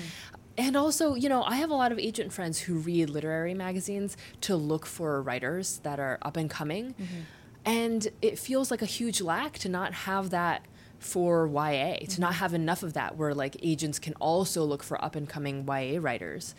And 0.58 0.78
also, 0.78 1.16
you 1.16 1.30
know, 1.30 1.44
I 1.44 1.56
have 1.56 1.72
a 1.72 1.76
lot 1.76 1.92
of 1.92 2.00
agent 2.00 2.32
friends 2.32 2.60
who 2.60 2.76
read 2.76 3.10
literary 3.10 3.54
magazines 3.54 4.16
to 4.42 4.56
look 4.56 4.86
for 4.86 5.22
writers 5.22 5.80
that 5.84 6.00
are 6.00 6.20
up 6.22 6.38
and 6.38 6.50
coming. 6.50 6.94
Mm-hmm. 6.94 7.22
And 7.66 8.08
it 8.22 8.38
feels 8.38 8.70
like 8.70 8.82
a 8.82 8.88
huge 8.88 9.22
lack 9.22 9.54
to 9.60 9.70
not 9.70 9.94
have 9.94 10.30
that 10.30 10.66
for 11.00 11.48
YA, 11.48 11.96
to 11.96 12.06
mm-hmm. 12.06 12.22
not 12.22 12.36
have 12.36 12.54
enough 12.54 12.84
of 12.84 12.94
that 12.94 13.18
where 13.18 13.34
like 13.34 13.58
agents 13.64 14.00
can 14.00 14.14
also 14.16 14.64
look 14.64 14.84
for 14.84 15.04
up 15.04 15.16
and 15.16 15.28
coming 15.28 15.68
YA 15.68 16.00
writers 16.00 16.56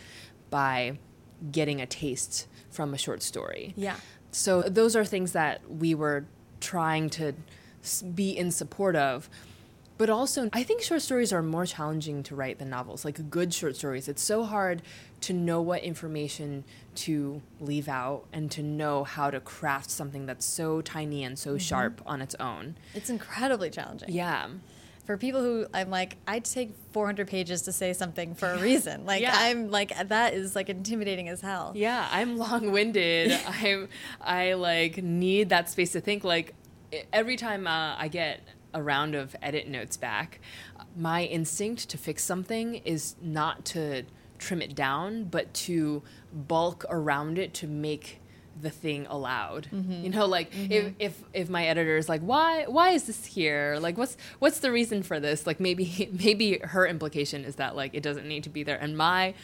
by 0.50 0.98
getting 1.50 1.80
a 1.80 1.86
taste 1.86 2.46
from 2.70 2.94
a 2.94 2.98
short 2.98 3.22
story. 3.22 3.74
Yeah. 3.76 3.96
So 4.32 4.62
those 4.62 4.96
are 4.96 5.04
things 5.04 5.32
that 5.32 5.60
we 5.70 5.94
were 5.94 6.24
trying 6.60 7.10
to 7.10 7.34
be 8.14 8.36
in 8.36 8.50
support 8.50 8.96
of. 8.96 9.28
But 9.96 10.10
also, 10.10 10.48
I 10.52 10.64
think 10.64 10.82
short 10.82 11.02
stories 11.02 11.32
are 11.32 11.42
more 11.42 11.66
challenging 11.66 12.24
to 12.24 12.34
write 12.34 12.58
than 12.58 12.68
novels, 12.68 13.04
like 13.04 13.30
good 13.30 13.54
short 13.54 13.76
stories. 13.76 14.08
It's 14.08 14.22
so 14.22 14.42
hard 14.42 14.82
to 15.20 15.32
know 15.32 15.60
what 15.62 15.82
information 15.84 16.64
to 16.96 17.40
leave 17.60 17.88
out 17.88 18.24
and 18.32 18.50
to 18.50 18.62
know 18.62 19.04
how 19.04 19.30
to 19.30 19.38
craft 19.40 19.90
something 19.90 20.26
that's 20.26 20.44
so 20.44 20.80
tiny 20.80 21.22
and 21.22 21.38
so 21.38 21.58
sharp 21.58 22.02
on 22.06 22.20
its 22.20 22.34
own. 22.40 22.76
It's 22.94 23.08
incredibly 23.08 23.70
challenging. 23.70 24.10
Yeah. 24.10 24.48
For 25.04 25.16
people 25.16 25.42
who 25.42 25.66
I'm 25.72 25.90
like, 25.90 26.16
I'd 26.26 26.44
take 26.46 26.74
400 26.92 27.28
pages 27.28 27.62
to 27.62 27.72
say 27.72 27.92
something 27.92 28.34
for 28.34 28.48
a 28.50 28.58
reason. 28.62 29.04
Like, 29.06 29.22
Yeah. 29.22 29.34
I'm 29.36 29.70
like, 29.70 29.92
that 30.08 30.34
is 30.34 30.56
like 30.56 30.68
intimidating 30.70 31.28
as 31.28 31.40
hell. 31.40 31.72
Yeah, 31.76 32.08
I'm 32.10 32.36
long-winded. 32.36 33.32
I'm 33.46 33.88
I 34.20 34.54
like 34.54 35.02
need 35.02 35.50
that 35.50 35.70
space 35.70 35.92
to 35.92 36.00
think. 36.00 36.24
Like 36.24 36.54
every 37.12 37.36
time 37.36 37.66
uh, 37.66 37.94
I 37.98 38.08
get 38.08 38.40
a 38.74 38.82
round 38.82 39.14
of 39.14 39.34
edit 39.40 39.68
notes 39.68 39.96
back, 39.96 40.40
my 40.96 41.24
instinct 41.24 41.88
to 41.90 41.98
fix 41.98 42.22
something 42.22 42.76
is 42.84 43.16
not 43.22 43.64
to 43.66 44.02
trim 44.38 44.60
it 44.60 44.74
down, 44.74 45.24
but 45.24 45.54
to 45.54 46.02
bulk 46.32 46.84
around 46.90 47.38
it 47.38 47.54
to 47.54 47.66
make 47.66 48.20
the 48.60 48.70
thing 48.70 49.06
allowed. 49.08 49.68
Mm-hmm. 49.72 50.04
You 50.04 50.10
know, 50.10 50.26
like 50.26 50.54
if, 50.54 50.84
mm-hmm. 50.84 50.94
if 50.98 51.22
if 51.32 51.48
my 51.48 51.66
editor 51.66 51.96
is 51.96 52.08
like, 52.08 52.20
why 52.20 52.64
why 52.66 52.90
is 52.90 53.04
this 53.04 53.24
here? 53.24 53.78
Like 53.80 53.96
what's 53.96 54.16
what's 54.38 54.60
the 54.60 54.70
reason 54.70 55.02
for 55.02 55.18
this? 55.20 55.46
Like 55.46 55.60
maybe 55.60 56.08
maybe 56.24 56.58
her 56.58 56.86
implication 56.86 57.44
is 57.44 57.56
that 57.56 57.76
like 57.76 57.94
it 57.94 58.02
doesn't 58.02 58.26
need 58.26 58.44
to 58.44 58.50
be 58.50 58.62
there. 58.62 58.76
And 58.76 58.96
my 58.96 59.34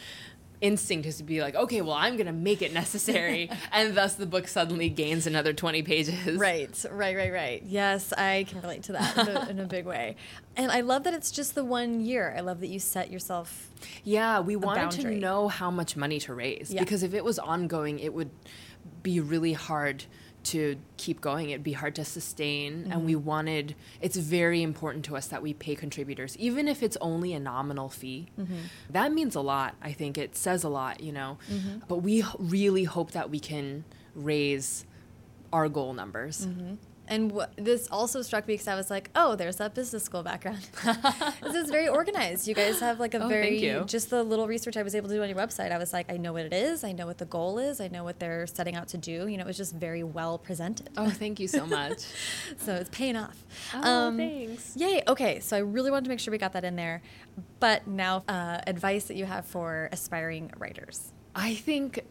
instinct 0.61 1.07
is 1.07 1.17
to 1.17 1.23
be 1.23 1.41
like, 1.41 1.55
okay, 1.55 1.81
well 1.81 1.95
I'm 1.95 2.15
gonna 2.17 2.31
make 2.31 2.61
it 2.61 2.73
necessary 2.73 3.49
and 3.71 3.95
thus 3.95 4.15
the 4.15 4.25
book 4.25 4.47
suddenly 4.47 4.89
gains 4.89 5.27
another 5.27 5.53
twenty 5.53 5.81
pages. 5.83 6.37
Right, 6.37 6.85
right, 6.91 7.15
right, 7.17 7.33
right. 7.33 7.63
Yes, 7.65 8.13
I 8.13 8.45
can 8.47 8.61
relate 8.61 8.83
to 8.83 8.91
that 8.93 9.17
in 9.17 9.27
a, 9.35 9.49
in 9.49 9.59
a 9.59 9.65
big 9.65 9.85
way. 9.85 10.15
And 10.55 10.71
I 10.71 10.81
love 10.81 11.03
that 11.03 11.13
it's 11.13 11.31
just 11.31 11.55
the 11.55 11.65
one 11.65 12.01
year. 12.01 12.33
I 12.37 12.41
love 12.41 12.59
that 12.59 12.67
you 12.67 12.79
set 12.79 13.09
yourself. 13.11 13.69
Yeah, 14.03 14.39
we 14.41 14.55
wanted 14.55 14.91
to 15.01 15.09
know 15.11 15.47
how 15.47 15.71
much 15.71 15.95
money 15.97 16.19
to 16.21 16.33
raise 16.33 16.71
Yeah. 16.71 16.81
because 16.81 17.03
if 17.03 17.13
it 17.13 17.23
was 17.25 17.39
ongoing, 17.39 17.99
it 17.99 18.13
would 18.13 18.29
be 19.03 19.19
really 19.19 19.53
hard 19.53 20.05
to 20.43 20.77
keep 20.97 21.21
going. 21.21 21.51
It'd 21.51 21.63
be 21.63 21.73
hard 21.73 21.95
to 21.95 22.05
sustain, 22.05 22.87
and 22.91 23.05
we 23.05 23.13
mm-hmm. 23.13 23.25
wanted. 23.25 23.75
It's 24.01 24.17
very 24.17 24.63
important 24.63 25.05
to 25.05 25.15
us 25.15 25.27
that 25.27 25.41
we 25.41 25.53
pay 25.53 25.75
contributors, 25.75 26.35
even 26.37 26.67
if 26.67 26.81
it's 26.81 26.97
only 26.99 27.33
a 27.33 27.39
nominal 27.39 27.89
fee. 27.89 28.29
Mm-hmm. 28.39 28.55
That 28.89 29.13
means 29.13 29.35
a 29.35 29.41
lot. 29.41 29.75
I 29.81 29.91
think 29.91 30.17
it 30.17 30.35
says 30.35 30.63
a 30.63 30.69
lot, 30.69 31.01
you 31.01 31.11
know. 31.11 31.37
Mm-hmm. 31.51 31.79
But 31.87 31.97
we 31.97 32.23
really 32.39 32.85
hope 32.85 33.11
that 33.11 33.29
we 33.29 33.39
can 33.39 33.83
raise 34.15 34.85
our 35.53 35.69
goal 35.69 35.93
numbers. 35.93 36.47
And 37.07 37.31
wh- 37.33 37.43
this 37.57 37.89
also 37.91 38.21
struck 38.21 38.47
me 38.47 38.53
because 38.53 38.69
I 38.69 38.75
was 38.75 38.89
like, 38.89 39.09
oh, 39.15 39.35
there's 39.35 39.57
that 39.57 39.73
business 39.75 40.03
school 40.03 40.23
background. 40.23 40.61
this 41.41 41.55
is 41.55 41.69
very 41.69 41.89
organized. 41.89 42.47
You 42.47 42.55
guys 42.55 42.79
have 42.79 43.01
like 43.01 43.13
a 43.13 43.21
Oh, 43.23 43.27
very, 43.27 43.49
thank 43.49 43.61
you. 43.61 43.83
just 43.85 44.09
the 44.09 44.23
little 44.23 44.47
research 44.47 44.77
I 44.77 44.83
was 44.83 44.95
able 44.95 45.09
to 45.09 45.15
do 45.15 45.21
on 45.21 45.27
your 45.27 45.37
website. 45.37 45.73
I 45.73 45.77
was 45.77 45.91
like, 45.91 46.09
I 46.11 46.15
know 46.15 46.31
what 46.31 46.45
it 46.45 46.53
is. 46.53 46.85
I 46.85 46.93
know 46.93 47.05
what 47.07 47.17
the 47.17 47.25
goal 47.25 47.59
is. 47.59 47.81
I 47.81 47.89
know 47.89 48.05
what 48.05 48.19
they're 48.19 48.47
setting 48.47 48.75
out 48.75 48.87
to 48.89 48.97
do. 48.97 49.27
You 49.27 49.35
know, 49.37 49.43
it 49.43 49.47
was 49.47 49.57
just 49.57 49.75
very 49.75 50.03
well 50.03 50.37
presented. 50.37 50.89
Oh, 50.95 51.09
thank 51.09 51.39
you 51.41 51.47
so 51.49 51.65
much. 51.65 52.03
So 52.57 52.75
it's 52.75 52.89
paying 52.91 53.15
off. 53.17 53.43
Oh, 53.73 54.15
thanks. 54.15 54.75
Yay. 54.77 55.01
Okay. 55.07 55.39
So 55.39 55.57
I 55.57 55.59
really 55.61 55.89
wanted 55.91 56.03
to 56.05 56.09
make 56.09 56.19
sure 56.19 56.31
we 56.31 56.37
got 56.37 56.53
that 56.53 56.63
in 56.63 56.75
there. 56.75 57.01
But 57.59 57.87
now, 57.87 58.23
uh, 58.27 58.59
advice 58.67 59.05
that 59.05 59.15
you 59.15 59.25
have 59.25 59.45
for 59.45 59.89
aspiring 59.91 60.51
writers. 60.57 61.11
I 61.35 61.55
think 61.55 62.01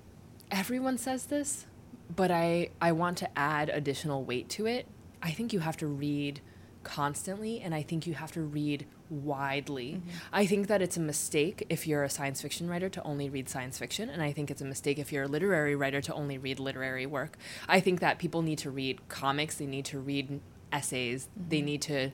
everyone 0.50 0.98
says 0.98 1.26
this, 1.26 1.66
but 2.14 2.30
I, 2.30 2.70
I 2.80 2.92
want 2.92 3.18
to 3.18 3.38
add 3.38 3.68
additional 3.68 4.24
weight 4.24 4.48
to 4.50 4.66
it. 4.66 4.86
I 5.22 5.30
think 5.30 5.52
you 5.52 5.60
have 5.60 5.76
to 5.78 5.86
read 5.86 6.40
constantly, 6.82 7.60
and 7.60 7.74
I 7.74 7.82
think 7.82 8.06
you 8.06 8.14
have 8.14 8.32
to 8.32 8.40
read 8.40 8.86
widely. 9.10 9.94
Mm-hmm. 9.94 10.08
I 10.32 10.46
think 10.46 10.68
that 10.68 10.80
it's 10.80 10.96
a 10.96 11.00
mistake 11.00 11.66
if 11.68 11.86
you're 11.86 12.04
a 12.04 12.10
science 12.10 12.40
fiction 12.40 12.68
writer 12.68 12.88
to 12.88 13.02
only 13.02 13.28
read 13.28 13.48
science 13.48 13.78
fiction, 13.78 14.08
and 14.08 14.22
I 14.22 14.32
think 14.32 14.50
it's 14.50 14.62
a 14.62 14.64
mistake 14.64 14.98
if 14.98 15.12
you're 15.12 15.24
a 15.24 15.28
literary 15.28 15.76
writer 15.76 16.00
to 16.02 16.14
only 16.14 16.38
read 16.38 16.58
literary 16.58 17.06
work. 17.06 17.36
I 17.68 17.80
think 17.80 18.00
that 18.00 18.18
people 18.18 18.42
need 18.42 18.58
to 18.58 18.70
read 18.70 19.08
comics, 19.08 19.56
they 19.56 19.66
need 19.66 19.84
to 19.86 19.98
read 19.98 20.40
essays, 20.72 21.28
they 21.36 21.58
mm-hmm. 21.58 21.66
need 21.66 21.82
to 21.82 22.10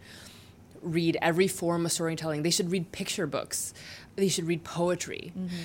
read 0.82 1.18
every 1.20 1.48
form 1.48 1.84
of 1.86 1.92
storytelling. 1.92 2.42
They 2.42 2.50
should 2.50 2.70
read 2.70 2.92
picture 2.92 3.26
books. 3.26 3.74
They 4.16 4.28
should 4.28 4.46
read 4.46 4.64
poetry. 4.64 5.32
Mm-hmm. 5.36 5.56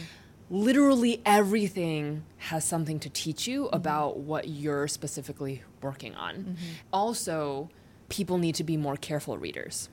Literally 0.51 1.21
everything 1.25 2.23
has 2.37 2.63
something 2.65 2.99
to 2.99 3.09
teach 3.09 3.47
you 3.47 3.67
about 3.67 4.17
what 4.17 4.47
you're 4.47 4.87
specifically 4.87 5.63
working 5.81 6.13
on. 6.13 6.35
Mm-hmm. 6.35 6.55
Also, 6.91 7.69
people 8.09 8.37
need 8.37 8.55
to 8.55 8.63
be 8.63 8.75
more 8.75 8.97
careful 8.97 9.37
readers. 9.37 9.89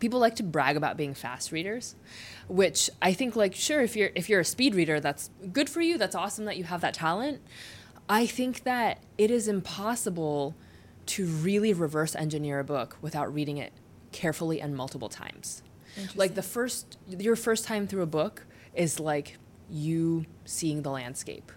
People 0.00 0.18
like 0.18 0.34
to 0.36 0.42
brag 0.42 0.76
about 0.76 0.96
being 0.96 1.14
fast 1.14 1.52
readers, 1.52 1.94
which 2.48 2.90
I 3.00 3.12
think 3.12 3.36
like 3.36 3.54
sure 3.54 3.82
if 3.82 3.94
you're 3.94 4.10
if 4.16 4.28
you're 4.28 4.40
a 4.40 4.44
speed 4.44 4.74
reader 4.74 4.98
that's 4.98 5.30
good 5.52 5.70
for 5.70 5.80
you, 5.80 5.96
that's 5.96 6.16
awesome 6.16 6.46
that 6.46 6.56
you 6.56 6.64
have 6.64 6.80
that 6.80 6.94
talent. 6.94 7.40
I 8.08 8.26
think 8.26 8.64
that 8.64 8.98
it 9.18 9.30
is 9.30 9.46
impossible 9.46 10.56
to 11.06 11.26
really 11.26 11.72
reverse 11.72 12.16
engineer 12.16 12.58
a 12.58 12.64
book 12.64 12.96
without 13.00 13.32
reading 13.32 13.58
it 13.58 13.72
carefully 14.12 14.60
and 14.60 14.74
multiple 14.74 15.08
times. 15.08 15.62
Like 16.14 16.34
the 16.34 16.42
first, 16.42 16.98
your 17.08 17.36
first 17.36 17.64
time 17.64 17.86
through 17.86 18.02
a 18.02 18.06
book 18.06 18.46
is 18.74 18.98
like 18.98 19.38
you 19.70 20.26
seeing 20.44 20.82
the 20.82 20.90
landscape. 20.90 21.52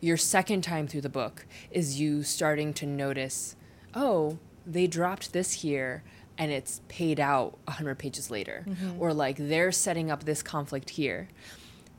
Your 0.00 0.16
second 0.16 0.62
time 0.62 0.88
through 0.88 1.02
the 1.02 1.08
book 1.08 1.46
is 1.70 2.00
you 2.00 2.22
starting 2.22 2.72
to 2.74 2.86
notice, 2.86 3.56
oh, 3.94 4.38
they 4.66 4.86
dropped 4.86 5.32
this 5.32 5.52
here 5.52 6.02
and 6.36 6.52
it's 6.52 6.80
paid 6.88 7.18
out 7.18 7.58
100 7.64 7.98
pages 7.98 8.30
later. 8.30 8.64
Mm-hmm. 8.68 9.00
Or 9.00 9.12
like 9.12 9.36
they're 9.38 9.72
setting 9.72 10.10
up 10.10 10.24
this 10.24 10.42
conflict 10.42 10.90
here 10.90 11.28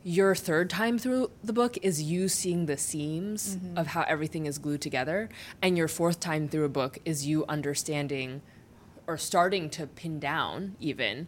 your 0.03 0.34
third 0.34 0.70
time 0.70 0.97
through 0.97 1.30
the 1.43 1.53
book 1.53 1.78
is 1.82 2.01
you 2.01 2.28
seeing 2.28 2.65
the 2.65 2.78
seams 2.78 3.55
mm-hmm. 3.55 3.78
of 3.78 3.88
how 3.88 4.03
everything 4.03 4.45
is 4.45 4.57
glued 4.57 4.82
together 4.82 5.30
and 5.61 5.78
your 5.78 5.88
fourth 5.88 6.20
time 6.20 6.47
through 6.47 6.63
a 6.63 6.70
book 6.70 6.97
is 7.03 7.28
you 7.28 7.45
understanding 7.49 8.41
or 9.07 9.17
starting 9.17 9.70
to 9.70 9.86
pin 9.88 10.20
down 10.20 10.76
even 10.80 11.28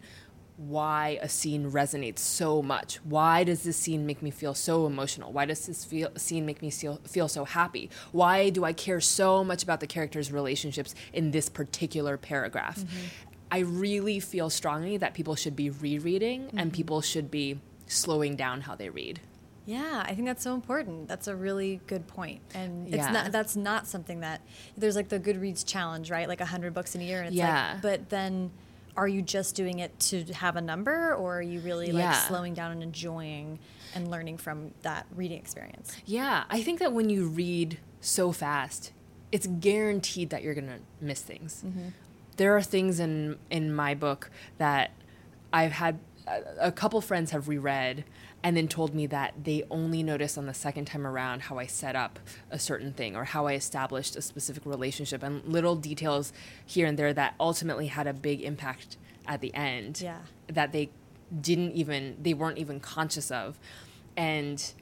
why 0.56 1.18
a 1.22 1.28
scene 1.28 1.70
resonates 1.70 2.18
so 2.18 2.62
much 2.62 2.96
why 3.04 3.42
does 3.42 3.62
this 3.62 3.76
scene 3.76 4.06
make 4.06 4.22
me 4.22 4.30
feel 4.30 4.54
so 4.54 4.86
emotional 4.86 5.32
why 5.32 5.44
does 5.44 5.66
this 5.66 5.84
feel, 5.84 6.10
scene 6.16 6.44
make 6.46 6.62
me 6.62 6.70
feel, 6.70 7.00
feel 7.04 7.28
so 7.28 7.44
happy 7.44 7.90
why 8.12 8.50
do 8.50 8.64
i 8.64 8.72
care 8.72 9.00
so 9.00 9.42
much 9.42 9.62
about 9.62 9.80
the 9.80 9.86
characters 9.86 10.30
relationships 10.30 10.94
in 11.12 11.30
this 11.30 11.48
particular 11.48 12.16
paragraph 12.16 12.78
mm-hmm. 12.78 13.06
i 13.50 13.58
really 13.58 14.20
feel 14.20 14.50
strongly 14.50 14.96
that 14.96 15.14
people 15.14 15.34
should 15.34 15.56
be 15.56 15.70
rereading 15.70 16.42
and 16.50 16.70
mm-hmm. 16.70 16.76
people 16.76 17.00
should 17.00 17.30
be 17.30 17.58
slowing 17.92 18.36
down 18.36 18.62
how 18.62 18.74
they 18.74 18.88
read. 18.88 19.20
Yeah, 19.64 20.02
I 20.04 20.14
think 20.14 20.26
that's 20.26 20.42
so 20.42 20.54
important. 20.54 21.06
That's 21.06 21.28
a 21.28 21.36
really 21.36 21.80
good 21.86 22.08
point. 22.08 22.40
And 22.52 22.88
it's 22.88 22.96
Yeah. 22.96 23.12
not 23.12 23.32
that's 23.32 23.54
not 23.54 23.86
something 23.86 24.20
that 24.20 24.40
there's 24.76 24.96
like 24.96 25.08
the 25.08 25.20
Goodreads 25.20 25.64
challenge, 25.64 26.10
right? 26.10 26.26
Like 26.26 26.40
100 26.40 26.74
books 26.74 26.96
in 26.96 27.00
a 27.00 27.04
year 27.04 27.20
and 27.20 27.28
it's 27.28 27.36
Yeah. 27.36 27.72
like 27.74 27.82
but 27.82 28.08
then 28.08 28.50
are 28.96 29.08
you 29.08 29.22
just 29.22 29.54
doing 29.54 29.78
it 29.78 29.98
to 29.98 30.24
have 30.34 30.56
a 30.56 30.60
number 30.60 31.14
or 31.14 31.38
are 31.38 31.42
you 31.42 31.60
really 31.60 31.92
like 31.92 32.14
slowing 32.14 32.54
down 32.54 32.72
and 32.72 32.82
enjoying 32.82 33.58
and 33.94 34.10
learning 34.10 34.38
from 34.38 34.72
that 34.82 35.06
reading 35.14 35.38
experience? 35.38 35.96
Yeah, 36.04 36.44
I 36.50 36.62
think 36.62 36.78
that 36.80 36.92
when 36.92 37.08
you 37.08 37.26
read 37.26 37.78
so 38.00 38.32
fast, 38.32 38.92
it's 39.30 39.46
guaranteed 39.46 40.30
that 40.30 40.42
you're 40.42 40.54
going 40.54 40.66
to 40.68 40.80
miss 41.00 41.22
things. 41.22 41.62
Mm-hmm. 41.66 41.88
There 42.36 42.56
are 42.56 42.62
things 42.62 43.00
in 43.00 43.38
in 43.50 43.74
my 43.74 43.94
book 43.94 44.30
that 44.58 44.90
I've 45.52 45.72
had 45.72 45.98
a 46.58 46.72
couple 46.72 47.00
friends 47.00 47.30
have 47.32 47.48
reread 47.48 48.04
and 48.44 48.56
then 48.56 48.66
told 48.68 48.94
me 48.94 49.06
that 49.06 49.34
they 49.44 49.62
only 49.70 50.02
noticed 50.02 50.36
on 50.36 50.46
the 50.46 50.54
second 50.54 50.86
time 50.86 51.06
around 51.06 51.42
how 51.42 51.58
I 51.58 51.66
set 51.66 51.94
up 51.94 52.18
a 52.50 52.58
certain 52.58 52.92
thing 52.92 53.14
or 53.14 53.24
how 53.24 53.46
I 53.46 53.54
established 53.54 54.16
a 54.16 54.22
specific 54.22 54.66
relationship 54.66 55.22
and 55.22 55.44
little 55.44 55.76
details 55.76 56.32
here 56.66 56.86
and 56.86 56.98
there 56.98 57.12
that 57.14 57.34
ultimately 57.38 57.86
had 57.86 58.06
a 58.06 58.12
big 58.12 58.40
impact 58.42 58.96
at 59.26 59.40
the 59.40 59.54
end 59.54 60.00
Yeah. 60.00 60.18
that 60.48 60.72
they 60.72 60.90
didn't 61.40 61.72
even 61.72 62.16
they 62.20 62.34
weren't 62.34 62.58
even 62.58 62.80
conscious 62.80 63.30
of. 63.30 63.58
And 64.16 64.72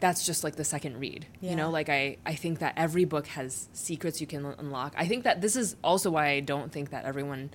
that's 0.00 0.26
just 0.26 0.44
like 0.44 0.56
the 0.56 0.64
second 0.64 0.98
read 0.98 1.26
you 1.40 1.56
know? 1.56 1.70
Like 1.70 1.88
I, 1.88 2.18
I 2.26 2.34
think 2.34 2.58
that 2.58 2.74
every 2.76 3.06
book 3.06 3.26
has 3.28 3.68
secrets 3.72 4.20
you 4.20 4.26
can 4.26 4.44
unlock. 4.58 4.92
I 4.98 5.08
think 5.08 5.24
that 5.24 5.40
this 5.40 5.56
is 5.56 5.76
also 5.82 6.10
why 6.10 6.28
i 6.28 6.40
don't 6.40 6.70
think 6.70 6.90
that 6.90 7.04
everyone 7.06 7.50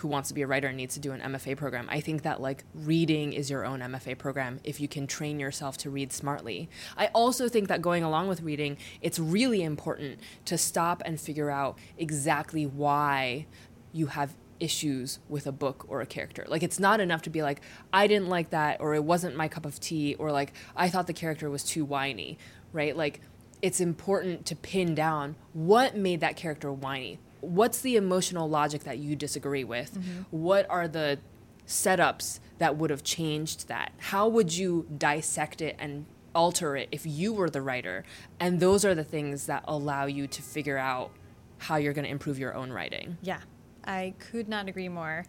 who 0.00 0.08
wants 0.08 0.28
to 0.28 0.34
be 0.34 0.42
a 0.42 0.46
writer 0.46 0.68
and 0.68 0.76
needs 0.76 0.94
to 0.94 1.00
do 1.00 1.12
an 1.12 1.20
mfa 1.20 1.56
program 1.56 1.86
i 1.90 2.00
think 2.00 2.22
that 2.22 2.40
like 2.40 2.64
reading 2.74 3.32
is 3.32 3.48
your 3.48 3.64
own 3.64 3.80
mfa 3.80 4.16
program 4.16 4.60
if 4.64 4.80
you 4.80 4.88
can 4.88 5.06
train 5.06 5.38
yourself 5.38 5.76
to 5.76 5.88
read 5.88 6.12
smartly 6.12 6.68
i 6.96 7.06
also 7.08 7.48
think 7.48 7.68
that 7.68 7.80
going 7.80 8.02
along 8.02 8.28
with 8.28 8.42
reading 8.42 8.76
it's 9.00 9.18
really 9.18 9.62
important 9.62 10.18
to 10.44 10.58
stop 10.58 11.02
and 11.04 11.20
figure 11.20 11.50
out 11.50 11.78
exactly 11.96 12.66
why 12.66 13.46
you 13.92 14.06
have 14.06 14.34
issues 14.60 15.18
with 15.28 15.46
a 15.46 15.52
book 15.52 15.86
or 15.88 16.00
a 16.00 16.06
character. 16.06 16.44
Like 16.46 16.62
it's 16.62 16.78
not 16.78 17.00
enough 17.00 17.22
to 17.22 17.30
be 17.30 17.42
like 17.42 17.62
I 17.92 18.06
didn't 18.06 18.28
like 18.28 18.50
that 18.50 18.80
or 18.80 18.94
it 18.94 19.02
wasn't 19.02 19.34
my 19.34 19.48
cup 19.48 19.64
of 19.64 19.80
tea 19.80 20.14
or 20.14 20.30
like 20.30 20.52
I 20.76 20.88
thought 20.88 21.06
the 21.06 21.12
character 21.12 21.50
was 21.50 21.64
too 21.64 21.84
whiny, 21.84 22.38
right? 22.72 22.96
Like 22.96 23.20
it's 23.62 23.80
important 23.80 24.46
to 24.46 24.56
pin 24.56 24.94
down 24.94 25.36
what 25.52 25.96
made 25.96 26.20
that 26.20 26.36
character 26.36 26.72
whiny. 26.72 27.18
What's 27.40 27.80
the 27.80 27.96
emotional 27.96 28.48
logic 28.48 28.84
that 28.84 28.98
you 28.98 29.16
disagree 29.16 29.64
with? 29.64 29.94
Mm-hmm. 29.94 30.22
What 30.30 30.66
are 30.68 30.88
the 30.88 31.18
setups 31.66 32.40
that 32.58 32.76
would 32.76 32.90
have 32.90 33.02
changed 33.02 33.68
that? 33.68 33.92
How 33.98 34.28
would 34.28 34.56
you 34.56 34.86
dissect 34.96 35.60
it 35.60 35.76
and 35.78 36.06
alter 36.34 36.76
it 36.76 36.88
if 36.92 37.06
you 37.06 37.32
were 37.32 37.48
the 37.48 37.62
writer? 37.62 38.04
And 38.38 38.60
those 38.60 38.84
are 38.84 38.94
the 38.94 39.04
things 39.04 39.46
that 39.46 39.64
allow 39.66 40.06
you 40.06 40.26
to 40.26 40.42
figure 40.42 40.78
out 40.78 41.10
how 41.58 41.76
you're 41.76 41.92
going 41.92 42.04
to 42.04 42.10
improve 42.10 42.38
your 42.38 42.54
own 42.54 42.72
writing. 42.72 43.18
Yeah. 43.22 43.40
I 43.84 44.14
could 44.18 44.48
not 44.48 44.68
agree 44.68 44.88
more. 44.88 45.24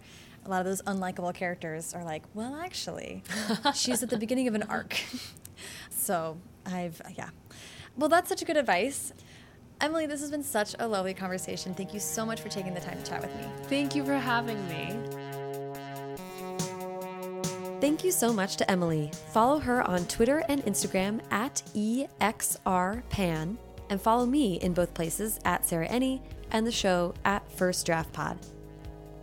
A 0.46 0.50
lot 0.50 0.60
of 0.60 0.66
those 0.66 0.82
unlikable 0.84 1.34
characters 1.34 1.94
are 1.94 2.04
like, 2.04 2.24
well, 2.34 2.56
actually, 2.56 3.24
she's 3.76 4.02
at 4.02 4.10
the 4.10 4.18
beginning 4.18 4.48
of 4.48 4.56
an 4.56 4.64
arc. 4.64 5.00
so 5.90 6.38
I've, 6.66 7.02
yeah. 7.16 7.30
Well, 7.98 8.10
that's 8.10 8.30
such 8.30 8.42
a 8.42 8.46
good 8.46 8.58
advice. 8.58 9.14
Emily, 9.82 10.06
this 10.06 10.22
has 10.22 10.30
been 10.30 10.44
such 10.44 10.76
a 10.78 10.88
lovely 10.88 11.14
conversation. 11.16 11.74
Thank 11.74 11.92
you 11.92 12.00
so 12.00 12.24
much 12.24 12.40
for 12.40 12.50
taking 12.50 12.76
the 12.76 12.80
time 12.80 13.02
to 13.02 13.10
chat 13.10 13.22
with 13.22 13.36
me. 13.36 13.46
Thank 13.64 13.96
you 13.96 14.06
for 14.06 14.14
having 14.14 14.58
me. 14.70 14.96
Thank 17.82 18.04
you 18.04 18.12
so 18.12 18.32
much 18.32 18.58
to 18.58 18.70
Emily. 18.70 19.10
Follow 19.34 19.58
her 19.58 19.82
on 19.88 20.06
Twitter 20.06 20.44
and 20.48 20.64
Instagram 20.66 21.20
at 21.32 21.64
EXRPan, 21.74 23.58
and 23.90 24.02
follow 24.02 24.28
me 24.28 24.56
in 24.58 24.74
both 24.74 24.94
places 24.94 25.40
at 25.46 25.66
Sarah 25.66 25.90
Enni 25.90 26.22
and 26.52 26.66
the 26.66 26.72
show 26.72 27.16
at 27.26 27.52
First 27.52 27.88
Draft 27.88 28.14
Pod. 28.14 28.38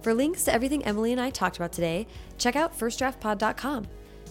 For 0.03 0.13
links 0.13 0.43
to 0.45 0.53
everything 0.53 0.85
Emily 0.85 1.13
and 1.13 1.21
I 1.21 1.31
talked 1.31 1.57
about 1.57 1.73
today, 1.73 2.09
check 2.37 2.57
out 2.57 2.77
firstdraftpod.com. 2.77 3.87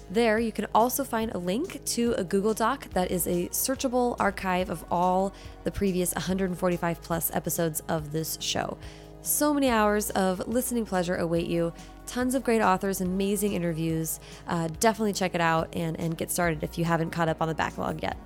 There, 0.10 0.40
you 0.40 0.54
can 0.54 0.68
also 0.74 1.04
find 1.04 1.32
a 1.34 1.38
link 1.38 1.84
to 1.86 2.14
a 2.14 2.24
Google 2.24 2.54
Doc 2.54 2.88
that 2.92 3.12
is 3.12 3.28
a 3.28 3.50
searchable 3.50 4.16
archive 4.20 4.70
of 4.70 4.86
all 4.90 5.34
the 5.66 5.72
previous 5.72 6.14
145 6.14 7.02
plus 7.02 7.30
episodes 7.34 7.82
of 7.90 8.14
this 8.14 8.38
show. 8.40 8.78
So 9.22 9.54
many 9.54 9.68
hours 9.68 10.10
of 10.12 10.48
listening 10.48 10.86
pleasure 10.86 11.18
await 11.18 11.48
you. 11.48 11.74
Tons 12.06 12.36
of 12.36 12.44
great 12.44 12.62
authors, 12.62 13.02
amazing 13.02 13.52
interviews. 13.52 14.22
Uh, 14.48 14.70
definitely 14.80 15.12
check 15.12 15.36
it 15.36 15.42
out 15.42 15.76
and, 15.76 16.00
and 16.00 16.18
get 16.18 16.32
started 16.32 16.64
if 16.64 16.78
you 16.78 16.86
haven't 16.86 17.10
caught 17.10 17.28
up 17.28 17.42
on 17.42 17.50
the 17.50 17.56
backlog 17.56 18.02
yet. 18.02 18.18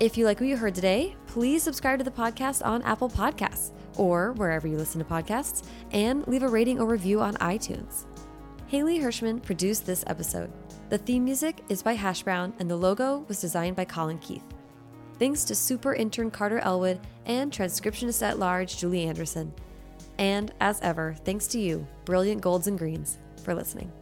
If 0.00 0.18
you 0.18 0.26
like 0.26 0.40
what 0.40 0.48
you 0.48 0.58
heard 0.58 0.74
today, 0.74 1.16
please 1.26 1.62
subscribe 1.62 1.98
to 2.00 2.04
the 2.04 2.10
podcast 2.10 2.66
on 2.66 2.82
Apple 2.82 3.08
Podcasts 3.08 3.70
or 3.96 4.32
wherever 4.32 4.68
you 4.68 4.76
listen 4.76 4.98
to 4.98 5.04
podcasts 5.06 5.64
and 5.92 6.26
leave 6.26 6.42
a 6.42 6.48
rating 6.48 6.80
or 6.80 6.86
review 6.86 7.20
on 7.22 7.34
iTunes. 7.36 8.04
Haley 8.74 8.98
Hirschman 8.98 9.40
produced 9.40 9.86
this 9.86 10.02
episode. 10.08 10.50
The 10.88 10.98
theme 10.98 11.22
music 11.22 11.62
is 11.68 11.80
by 11.80 11.92
Hash 11.92 12.24
Brown 12.24 12.52
and 12.58 12.68
the 12.68 12.74
logo 12.74 13.24
was 13.28 13.40
designed 13.40 13.76
by 13.76 13.84
Colin 13.84 14.18
Keith. 14.18 14.42
Thanks 15.20 15.44
to 15.44 15.54
super 15.54 15.94
intern 15.94 16.28
Carter 16.28 16.58
Elwood 16.58 16.98
and 17.24 17.52
transcriptionist 17.52 18.20
at 18.22 18.40
large 18.40 18.76
Julie 18.76 19.04
Anderson. 19.04 19.54
And 20.18 20.52
as 20.60 20.80
ever, 20.80 21.14
thanks 21.24 21.46
to 21.48 21.60
you, 21.60 21.86
brilliant 22.04 22.40
golds 22.40 22.66
and 22.66 22.76
greens, 22.76 23.18
for 23.44 23.54
listening. 23.54 23.92